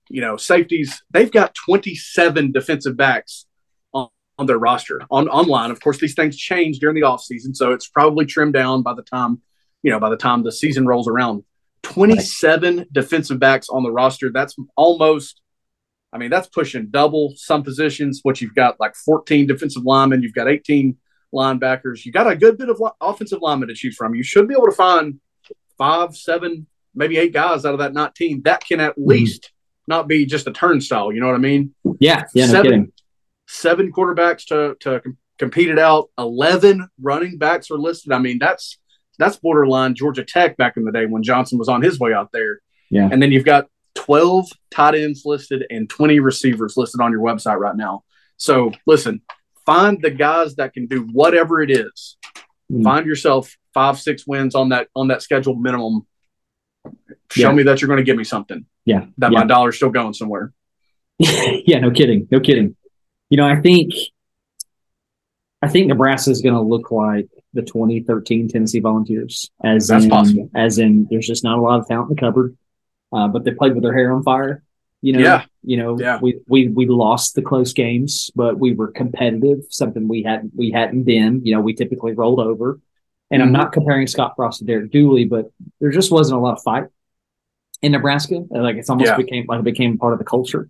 you 0.10 0.22
know, 0.22 0.38
safeties. 0.38 1.04
They've 1.12 1.32
got 1.32 1.56
27 1.56 2.52
defensive 2.52 2.96
backs 2.96 3.46
on, 3.94 4.10
on 4.38 4.46
their 4.46 4.58
roster. 4.58 5.02
On 5.12 5.28
online, 5.28 5.72
of 5.72 5.82
course, 5.82 6.00
these 6.00 6.16
things 6.16 6.38
change 6.38 6.80
during 6.80 6.96
the 6.96 7.02
offseason, 7.02 7.56
so 7.56 7.74
it's 7.74 7.88
probably 7.88 8.26
trimmed 8.26 8.54
down 8.54 8.84
by 8.84 8.94
the 8.94 9.04
time, 9.04 9.42
you 9.84 9.92
know, 9.92 10.00
by 10.00 10.10
the 10.10 10.18
time 10.18 10.44
the 10.44 10.52
season 10.52 10.86
rolls 10.86 11.08
around. 11.08 11.44
27 11.84 12.88
defensive 12.92 13.40
backs 13.40 13.70
on 13.70 13.84
the 13.84 13.92
roster. 13.92 14.30
That's 14.30 14.56
almost 14.76 15.42
I 16.14 16.18
mean, 16.18 16.30
that's 16.30 16.48
pushing 16.48 16.88
double 16.90 17.34
some 17.36 17.64
positions. 17.64 18.22
What 18.24 18.42
you've 18.42 18.56
got 18.56 18.80
like 18.80 18.96
14 18.96 19.46
defensive 19.46 19.84
linemen, 19.84 20.22
you've 20.22 20.34
got 20.34 20.48
18 20.48 20.96
linebackers. 21.34 22.06
You 22.06 22.12
got 22.12 22.30
a 22.30 22.36
good 22.36 22.58
bit 22.58 22.70
of 22.70 22.82
offensive 23.02 23.40
linemen 23.42 23.70
to 23.70 23.76
choose 23.76 23.96
from. 23.96 24.16
You 24.16 24.24
should 24.24 24.48
be 24.48 24.54
able 24.54 24.68
to 24.68 24.72
find 24.72 25.20
five, 25.78 26.16
seven, 26.16 26.68
maybe 26.96 27.18
eight 27.18 27.34
guys 27.34 27.66
out 27.66 27.74
of 27.74 27.80
that 27.80 27.94
19 27.94 28.42
that 28.44 28.64
can 28.66 28.80
at 28.80 28.92
mm-hmm. 28.92 29.10
least 29.10 29.52
not 29.88 30.08
be 30.08 30.26
just 30.26 30.48
a 30.48 30.52
turnstile. 30.52 31.12
You 31.12 31.22
know 31.22 31.28
what 31.28 31.36
I 31.36 31.40
mean? 31.40 31.74
Yeah, 32.00 32.26
yeah, 32.34 32.46
no 32.48 32.52
Seven. 32.52 32.64
kidding. 32.64 32.92
Seven 33.48 33.92
quarterbacks 33.92 34.46
to 34.48 34.76
to 34.82 35.00
com- 35.00 35.18
compete 35.38 35.70
it 35.70 35.80
out. 35.80 36.10
11 36.18 36.90
running 37.02 37.38
backs 37.38 37.72
are 37.72 37.78
listed. 37.78 38.12
I 38.12 38.20
mean, 38.20 38.40
that's 38.40 38.78
that's 39.18 39.38
borderline 39.38 39.96
Georgia 39.96 40.24
Tech 40.24 40.58
back 40.58 40.78
in 40.78 40.84
the 40.84 40.92
day 40.92 41.06
when 41.06 41.24
Johnson 41.24 41.58
was 41.58 41.70
on 41.70 41.82
his 41.82 42.00
way 42.00 42.14
out 42.14 42.32
there. 42.32 42.60
Yeah. 42.90 43.10
And 43.12 43.22
then 43.22 43.32
you've 43.32 43.46
got 43.46 43.68
12 43.96 44.48
tight 44.70 44.96
ends 44.96 45.24
listed 45.26 45.66
and 45.70 45.90
20 45.90 46.20
receivers 46.20 46.78
listed 46.78 47.02
on 47.02 47.12
your 47.12 47.22
website 47.22 47.58
right 47.58 47.76
now. 47.76 48.04
So 48.38 48.72
listen, 48.86 49.22
find 49.68 50.02
the 50.02 50.10
guys 50.10 50.56
that 50.56 50.74
can 50.74 50.88
do 50.88 51.02
whatever 51.12 51.62
it 51.62 51.70
is. 51.70 52.18
Mm. 52.72 52.84
Find 52.84 53.06
yourself 53.06 53.56
five, 53.76 54.00
six 54.00 54.26
wins 54.26 54.56
on 54.56 54.70
that 54.70 54.88
on 54.96 55.10
that 55.10 55.22
scheduled 55.22 55.62
minimum. 55.62 56.08
Show 57.32 57.50
Yeah. 57.50 57.56
me 57.56 57.64
that 57.64 57.82
you're 57.82 57.88
going 57.88 57.98
to 57.98 58.04
give 58.04 58.18
me 58.18 58.24
something. 58.24 58.66
Yeah, 58.86 59.06
That 59.20 59.32
yeah. 59.34 59.40
my 59.42 59.46
dollar's 59.46 59.76
still 59.76 59.90
going 59.92 60.14
somewhere. 60.14 60.54
yeah, 61.20 61.80
no 61.80 61.92
kidding, 61.92 62.28
no 62.32 62.40
kidding. 62.40 62.76
You 63.30 63.38
know, 63.38 63.46
I 63.48 63.60
think, 63.60 63.92
I 65.62 65.68
think 65.68 65.88
Nebraska 65.88 66.32
is 66.32 66.42
going 66.42 66.56
to 66.56 66.62
look 66.62 66.90
like 66.92 67.28
the 67.54 67.64
2013 67.64 68.48
Tennessee 68.48 68.80
Volunteers, 68.80 69.52
as 69.64 69.88
That's 69.88 70.06
in, 70.06 70.10
possible. 70.10 70.50
as 70.56 70.78
in, 70.80 71.08
there's 71.10 71.28
just 71.28 71.44
not 71.44 71.58
a 71.58 71.62
lot 71.62 71.80
of 71.82 71.88
talent 71.88 72.10
in 72.12 72.16
the 72.16 72.22
cupboard, 72.22 72.56
uh, 73.12 73.28
but 73.28 73.44
they 73.44 73.52
played 73.52 73.74
with 73.74 73.84
their 73.84 73.94
hair 73.94 74.14
on 74.14 74.24
fire. 74.24 74.64
You 75.02 75.14
know, 75.14 75.20
Yeah. 75.20 75.46
you 75.64 75.78
know, 75.78 76.00
Yeah. 76.00 76.20
we 76.22 76.40
we 76.48 76.68
we 76.70 76.86
lost 76.88 77.36
the 77.36 77.42
close 77.42 77.74
games, 77.74 78.32
but 78.36 78.60
we 78.60 78.74
were 78.74 78.88
competitive, 78.88 79.60
something 79.70 80.08
we 80.08 80.24
hadn't 80.24 80.54
we 80.56 80.72
hadn't 80.72 81.04
been. 81.04 81.42
You 81.46 81.56
know, 81.56 81.62
we 81.62 81.74
typically 81.74 82.14
rolled 82.14 82.40
over. 82.40 82.80
And 83.30 83.42
I'm 83.44 83.50
Mhm. 83.50 83.54
not 83.60 83.74
comparing 83.74 84.08
Scott 84.08 84.34
Frost 84.38 84.60
to 84.60 84.66
Derek 84.66 84.90
Dooley, 84.92 85.26
but 85.26 85.52
there 85.80 85.92
just 85.92 86.12
wasn't 86.12 86.40
a 86.40 86.42
lot 86.42 86.54
of 86.58 86.64
fight 86.64 86.86
in 87.82 87.92
Nebraska. 87.92 88.44
Like 88.50 88.78
it's 88.78 88.90
almost 88.90 89.10
Yeah. 89.12 89.18
became 89.18 89.46
like 89.48 89.60
it 89.60 89.66
became 89.66 89.98
part 89.98 90.14
of 90.14 90.20
the 90.20 90.26
culture. 90.26 90.70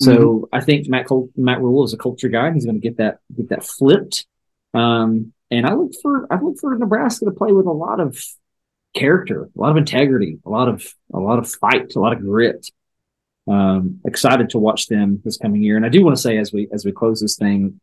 So 0.00 0.16
Mm-hmm. 0.16 0.44
I 0.56 0.60
think 0.62 0.88
Matt 0.88 1.06
Col- 1.06 1.28
Matt 1.36 1.60
Rhule 1.60 1.84
is 1.84 1.92
a 1.92 1.98
culture 1.98 2.28
guy. 2.28 2.52
He's 2.52 2.64
going 2.64 2.80
to 2.80 2.88
get 2.88 2.96
that 2.96 3.18
get 3.36 3.50
that 3.50 3.62
flipped. 3.64 4.26
Um, 4.74 5.32
and 5.50 5.66
I 5.66 5.74
look 5.74 5.92
for 6.02 6.26
I 6.32 6.40
look 6.40 6.56
for 6.58 6.74
Nebraska 6.76 7.26
to 7.26 7.32
play 7.32 7.52
with 7.52 7.66
a 7.66 7.70
lot 7.72 8.00
of 8.00 8.18
character, 8.94 9.50
a 9.56 9.60
lot 9.60 9.70
of 9.70 9.76
integrity, 9.76 10.38
a 10.44 10.50
lot 10.50 10.68
of 10.68 10.82
a 11.12 11.20
lot 11.20 11.38
of 11.38 11.48
fight, 11.48 11.94
a 11.94 12.00
lot 12.00 12.12
of 12.14 12.20
grit. 12.20 12.68
Um, 13.54 14.00
excited 14.06 14.48
to 14.50 14.58
watch 14.58 14.86
them 14.86 15.20
this 15.24 15.36
coming 15.36 15.60
year. 15.62 15.76
And 15.76 15.84
I 15.84 15.88
do 15.88 16.04
want 16.04 16.16
to 16.16 16.22
say 16.22 16.38
as 16.38 16.52
we 16.52 16.68
as 16.72 16.84
we 16.84 16.92
close 16.92 17.20
this 17.20 17.36
thing, 17.36 17.80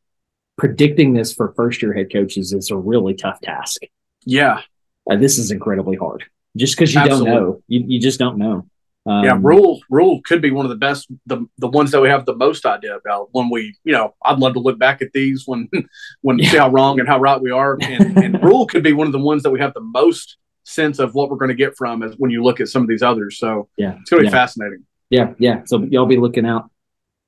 predicting 0.58 1.14
this 1.14 1.34
for 1.34 1.54
first 1.56 1.82
year 1.82 1.94
head 1.94 2.12
coaches 2.12 2.54
is 2.54 2.72
a 2.72 2.78
really 2.78 3.14
tough 3.14 3.42
task. 3.42 3.82
Yeah, 4.26 4.62
Uh, 5.10 5.18
this 5.18 5.38
is 5.38 5.52
incredibly 5.52 5.98
hard 5.98 6.24
just 6.56 6.76
because 6.76 6.94
you 6.94 7.02
Absolutely. 7.02 7.32
don't 7.32 7.42
know. 7.42 7.62
You, 7.68 7.84
you 7.88 8.00
just 8.00 8.18
don't 8.20 8.38
know. 8.38 8.66
Um, 9.06 9.24
yeah. 9.24 9.38
Rhule 9.42 9.80
Rhule 9.90 10.22
could 10.26 10.42
be 10.42 10.52
one 10.52 10.66
of 10.66 10.70
the 10.70 10.76
best, 10.88 11.08
the 11.26 11.46
the 11.58 11.68
ones 11.70 11.92
that 11.92 12.02
we 12.02 12.10
have 12.10 12.26
the 12.26 12.36
most 12.36 12.66
idea 12.66 12.96
about. 12.96 13.30
When 13.34 13.50
we, 13.50 13.76
you 13.84 13.94
know, 13.94 14.16
I'd 14.24 14.40
love 14.40 14.54
to 14.54 14.60
look 14.60 14.78
back 14.80 15.02
at 15.02 15.12
these 15.14 15.44
when 15.46 15.70
when 16.22 16.40
see 16.40 16.58
how 16.58 16.70
wrong 16.70 17.00
and 17.00 17.08
how 17.10 17.20
right 17.20 17.42
we 17.42 17.52
are. 17.52 17.78
And, 17.82 18.18
and 18.18 18.44
Rhule 18.48 18.68
could 18.68 18.84
be 18.84 18.94
one 18.94 19.08
of 19.08 19.14
the 19.14 19.20
ones 19.20 19.44
that 19.44 19.52
we 19.52 19.60
have 19.60 19.74
the 19.74 19.82
most 19.82 20.38
sense 20.64 21.00
of 21.00 21.14
what 21.14 21.30
we're 21.30 21.38
going 21.38 21.50
to 21.50 21.56
get 21.56 21.76
from 21.78 22.04
as 22.04 22.16
when 22.18 22.32
you 22.32 22.44
look 22.44 22.60
at 22.60 22.68
some 22.68 22.82
of 22.82 22.88
these 22.90 23.02
others. 23.02 23.38
So 23.38 23.70
Yeah. 23.78 23.96
it's 24.02 24.10
going 24.10 24.24
to 24.24 24.30
be 24.30 24.34
Yeah. 24.34 24.42
fascinating. 24.44 24.86
Yeah, 25.10 25.34
yeah. 25.40 25.62
So 25.66 25.84
y'all 25.84 26.06
be 26.06 26.18
looking 26.18 26.46
out 26.46 26.70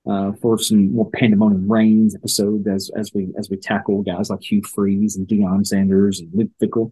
uh, 0.09 0.33
for 0.41 0.57
some 0.57 0.93
more 0.93 1.09
pandemonium 1.11 1.71
reigns 1.71 2.15
episodes 2.15 2.67
as 2.67 2.91
as 2.95 3.11
we 3.13 3.29
as 3.37 3.49
we 3.49 3.57
tackle 3.57 4.01
guys 4.01 4.29
like 4.29 4.41
Hugh 4.41 4.63
Freeze 4.63 5.15
and 5.15 5.27
Deion 5.27 5.65
Sanders 5.65 6.19
and 6.19 6.29
Luke 6.33 6.51
Fickell, 6.61 6.91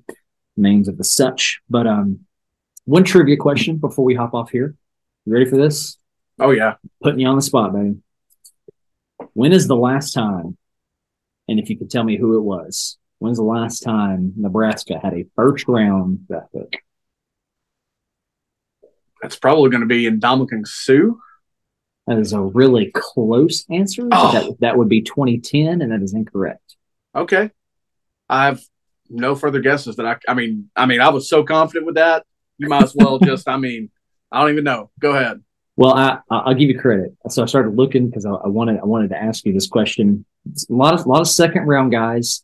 names 0.56 0.88
of 0.88 0.98
the 0.98 1.04
such. 1.04 1.62
But 1.70 1.88
um, 1.88 2.22
one 2.86 3.04
trivia 3.04 3.38
question 3.38 3.78
before 3.78 4.06
we 4.06 4.16
hop 4.16 4.34
off 4.34 4.50
here. 4.50 4.76
You 5.26 5.34
ready 5.34 5.46
for 5.46 5.58
this? 5.58 5.98
Oh 6.40 6.52
yeah. 6.52 6.76
Putting 7.02 7.20
you 7.20 7.28
on 7.28 7.36
the 7.36 7.42
spot, 7.42 7.74
man. 7.74 8.02
When 9.34 9.52
is 9.52 9.68
the 9.68 9.76
last 9.76 10.14
time? 10.14 10.58
And 11.50 11.60
if 11.60 11.70
you 11.70 11.78
could 11.78 11.90
tell 11.90 12.04
me 12.04 12.18
who 12.18 12.38
it 12.38 12.42
was, 12.42 12.98
when's 13.20 13.38
the 13.38 13.44
last 13.44 13.80
time 13.80 14.34
Nebraska 14.36 15.00
had 15.02 15.14
a 15.14 15.26
first 15.36 15.68
round 15.68 16.28
draft 16.28 16.54
pick? 16.54 16.84
That's 19.22 19.38
probably 19.38 19.70
going 19.70 19.82
to 19.82 19.88
be 19.88 20.06
in 20.06 20.20
Ndamukong 20.20 20.66
Suh. 20.68 21.14
That 22.08 22.20
is 22.20 22.32
a 22.34 22.42
really 22.42 22.92
close 22.94 23.66
answer. 23.70 24.08
Oh. 24.12 24.32
That, 24.32 24.60
that 24.62 24.78
would 24.78 24.88
be 24.90 25.02
2010, 25.02 25.82
and 25.82 25.92
that 25.92 26.02
is 26.02 26.14
incorrect. 26.14 26.76
Okay. 27.16 27.52
I 28.30 28.46
have 28.46 28.62
no 29.10 29.36
further 29.36 29.60
guesses 29.60 29.96
that 29.98 30.06
I, 30.06 30.18
I 30.28 30.34
mean, 30.34 30.70
I 30.76 30.86
mean, 30.86 31.02
I 31.02 31.10
was 31.10 31.30
so 31.30 31.44
confident 31.44 31.86
with 31.86 31.96
that. 31.96 32.26
You 32.58 32.70
might 32.70 32.84
as 32.84 32.96
well 32.96 33.20
just, 33.24 33.48
I 33.50 33.58
mean, 33.58 33.90
I 34.32 34.42
don't 34.42 34.52
even 34.52 34.64
know. 34.64 34.90
Go 35.00 35.12
ahead. 35.16 35.44
Well, 35.76 35.94
I, 35.94 36.20
I- 36.30 36.38
I'll 36.40 36.54
give 36.56 36.70
you 36.70 36.80
credit. 36.80 37.16
So 37.30 37.44
I 37.44 37.46
started 37.46 37.76
looking 37.76 38.08
because 38.10 38.26
I, 38.26 38.32
I 38.32 38.48
wanted 38.48 38.80
I 38.80 38.86
wanted 38.86 39.10
to 39.10 39.22
ask 39.22 39.46
you 39.46 39.54
this 39.54 39.68
question. 39.68 40.26
It's 40.50 40.70
a 40.70 40.74
lot 40.74 40.94
of 40.94 41.06
a 41.06 41.10
lot 41.10 41.22
of 41.22 41.28
second 41.28 41.64
round 41.68 41.92
guys. 41.92 42.44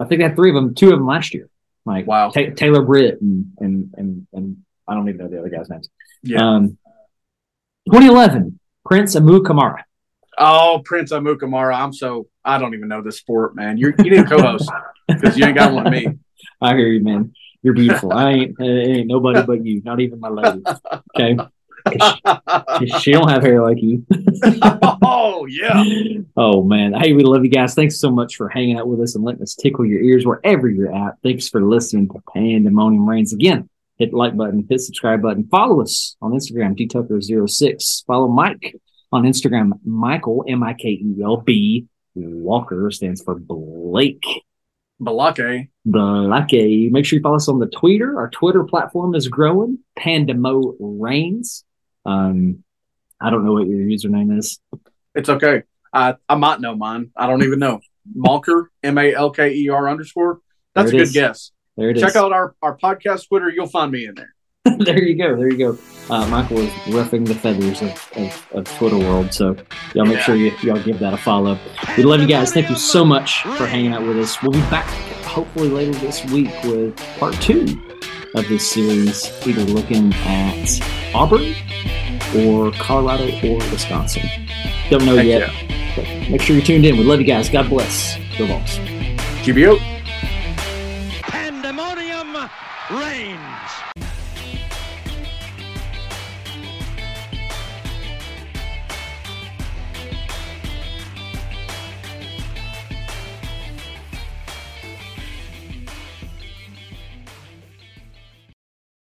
I 0.00 0.04
think 0.06 0.18
they 0.20 0.24
had 0.24 0.36
three 0.36 0.50
of 0.50 0.54
them, 0.54 0.74
two 0.74 0.86
of 0.92 0.98
them 0.98 1.06
last 1.06 1.32
year. 1.34 1.48
Like 1.84 2.06
Wow. 2.06 2.30
Ta- 2.30 2.50
Taylor 2.56 2.82
Britt 2.82 3.20
and 3.20 3.52
and 3.58 3.94
and 3.96 4.26
and 4.32 4.56
I 4.88 4.94
don't 4.94 5.08
even 5.08 5.18
know 5.18 5.28
the 5.28 5.38
other 5.38 5.48
guys' 5.48 5.68
names. 5.68 5.88
Yeah. 6.22 6.56
Um, 6.56 6.78
2011, 7.86 8.58
Prince 8.84 9.14
Amukamara. 9.14 9.82
Oh, 10.38 10.82
Prince 10.84 11.12
Amukamara. 11.12 11.74
I'm 11.74 11.92
so, 11.92 12.28
I 12.44 12.58
don't 12.58 12.74
even 12.74 12.88
know 12.88 13.02
this 13.02 13.18
sport, 13.18 13.54
man. 13.54 13.78
You're, 13.78 13.94
you 13.98 14.10
need 14.10 14.20
a 14.20 14.24
co 14.24 14.40
host 14.40 14.70
because 15.08 15.36
you 15.38 15.44
ain't 15.44 15.56
got 15.56 15.72
one 15.72 15.86
of 15.86 15.92
me. 15.92 16.06
I 16.60 16.74
hear 16.74 16.88
you, 16.88 17.02
man. 17.02 17.32
You're 17.62 17.74
beautiful. 17.74 18.12
I 18.12 18.30
ain't, 18.30 18.60
ain't 18.60 19.08
nobody 19.08 19.42
but 19.42 19.64
you. 19.64 19.82
Not 19.84 20.00
even 20.00 20.20
my 20.20 20.28
lady. 20.28 20.62
Okay. 21.18 21.36
she, 22.78 22.86
she 23.00 23.12
don't 23.12 23.28
have 23.28 23.42
hair 23.42 23.62
like 23.62 23.78
you. 23.80 24.04
oh, 25.02 25.46
yeah. 25.46 25.82
Oh 26.38 26.62
man. 26.62 26.92
Hey, 26.92 27.14
we 27.14 27.22
love 27.22 27.44
you 27.44 27.50
guys. 27.50 27.74
Thanks 27.74 27.98
so 27.98 28.10
much 28.10 28.36
for 28.36 28.50
hanging 28.50 28.78
out 28.78 28.86
with 28.86 29.00
us 29.00 29.14
and 29.14 29.24
letting 29.24 29.42
us 29.42 29.54
tickle 29.54 29.86
your 29.86 30.02
ears 30.02 30.26
wherever 30.26 30.68
you're 30.68 30.94
at. 30.94 31.14
Thanks 31.22 31.48
for 31.48 31.62
listening 31.62 32.08
to 32.08 32.22
Pandemonium 32.34 33.08
Reigns. 33.08 33.32
Again, 33.32 33.70
hit 33.96 34.10
the 34.10 34.16
like 34.16 34.36
button, 34.36 34.66
hit 34.68 34.80
subscribe 34.80 35.22
button. 35.22 35.48
Follow 35.48 35.82
us 35.82 36.16
on 36.20 36.32
Instagram, 36.32 36.78
dtucker06. 36.78 38.04
Follow 38.06 38.28
Mike 38.28 38.76
on 39.12 39.24
Instagram, 39.24 39.72
Michael, 39.84 40.44
M-I-K-E-L-B. 40.48 41.86
Walker 42.14 42.90
stands 42.90 43.22
for 43.22 43.34
Blake. 43.34 44.24
Balake. 45.00 45.68
Blake. 45.84 46.92
Make 46.92 47.04
sure 47.04 47.18
you 47.18 47.22
follow 47.22 47.36
us 47.36 47.48
on 47.48 47.58
the 47.58 47.66
Twitter. 47.66 48.18
Our 48.18 48.30
Twitter 48.30 48.64
platform 48.64 49.14
is 49.14 49.28
growing. 49.28 49.80
Pandemo 49.98 50.74
Reigns. 50.80 51.64
Um, 52.04 52.64
I 53.20 53.30
don't 53.30 53.44
know 53.44 53.52
what 53.52 53.66
your 53.66 53.80
username 53.80 54.38
is. 54.38 54.58
It's 55.14 55.28
okay. 55.28 55.62
I, 55.92 56.14
I 56.28 56.34
might 56.34 56.60
know 56.60 56.74
mine. 56.74 57.10
I 57.16 57.26
don't 57.26 57.42
even 57.42 57.58
know. 57.58 57.80
Malker, 58.16 58.66
M 58.82 58.98
A 58.98 59.14
L 59.14 59.30
K 59.30 59.52
E 59.52 59.68
R 59.68 59.88
underscore. 59.88 60.40
That's 60.74 60.90
a 60.90 60.92
good 60.92 61.00
is. 61.02 61.12
guess. 61.12 61.50
There 61.76 61.90
it 61.90 61.96
is. 61.96 62.02
Check 62.02 62.16
out 62.16 62.32
our, 62.32 62.54
our 62.62 62.76
podcast 62.76 63.28
Twitter. 63.28 63.50
You'll 63.50 63.66
find 63.68 63.90
me 63.92 64.06
in 64.06 64.14
there. 64.14 64.32
there 64.78 65.02
you 65.02 65.16
go. 65.16 65.36
There 65.36 65.50
you 65.50 65.58
go. 65.58 65.78
Uh, 66.08 66.26
Michael 66.28 66.58
is 66.58 66.72
roughing 66.94 67.24
the 67.24 67.34
feathers 67.34 67.82
of, 67.82 67.90
of, 68.16 68.46
of 68.52 68.76
Twitter 68.78 68.98
world. 68.98 69.32
So 69.32 69.56
y'all 69.94 70.04
make 70.06 70.16
Yeah. 70.16 70.22
sure 70.22 70.36
you, 70.36 70.52
y'all 70.62 70.82
give 70.82 70.98
that 71.00 71.12
a 71.14 71.16
follow. 71.16 71.58
We 71.96 72.02
love 72.04 72.20
you 72.20 72.26
guys. 72.26 72.52
Thank 72.52 72.68
you 72.70 72.76
so 72.76 73.04
much 73.04 73.42
for 73.42 73.66
hanging 73.66 73.92
out 73.92 74.02
with 74.06 74.18
us. 74.18 74.40
We'll 74.42 74.52
be 74.52 74.60
back 74.70 74.86
hopefully 75.24 75.68
later 75.68 75.92
this 75.98 76.24
week 76.26 76.50
with 76.64 76.96
part 77.18 77.34
two 77.34 77.80
of 78.34 78.48
this 78.48 78.70
series, 78.70 79.30
either 79.46 79.62
looking 79.62 80.12
at 80.14 80.80
Auburn 81.14 81.54
or 82.36 82.72
Colorado 82.72 83.24
or 83.46 83.56
Wisconsin. 83.70 84.22
Don't 84.90 85.04
know 85.04 85.16
Heck 85.16 85.26
yet. 85.26 85.52
yeah. 85.52 85.92
But 85.96 86.30
make 86.30 86.40
sure 86.42 86.56
you're 86.56 86.64
tuned 86.64 86.84
in. 86.84 86.96
We 86.96 87.04
love 87.04 87.20
you 87.20 87.26
guys. 87.26 87.48
God 87.48 87.68
bless. 87.68 88.16
Go 88.38 88.46
Vols. 88.46 88.78
QBO. 89.44 89.78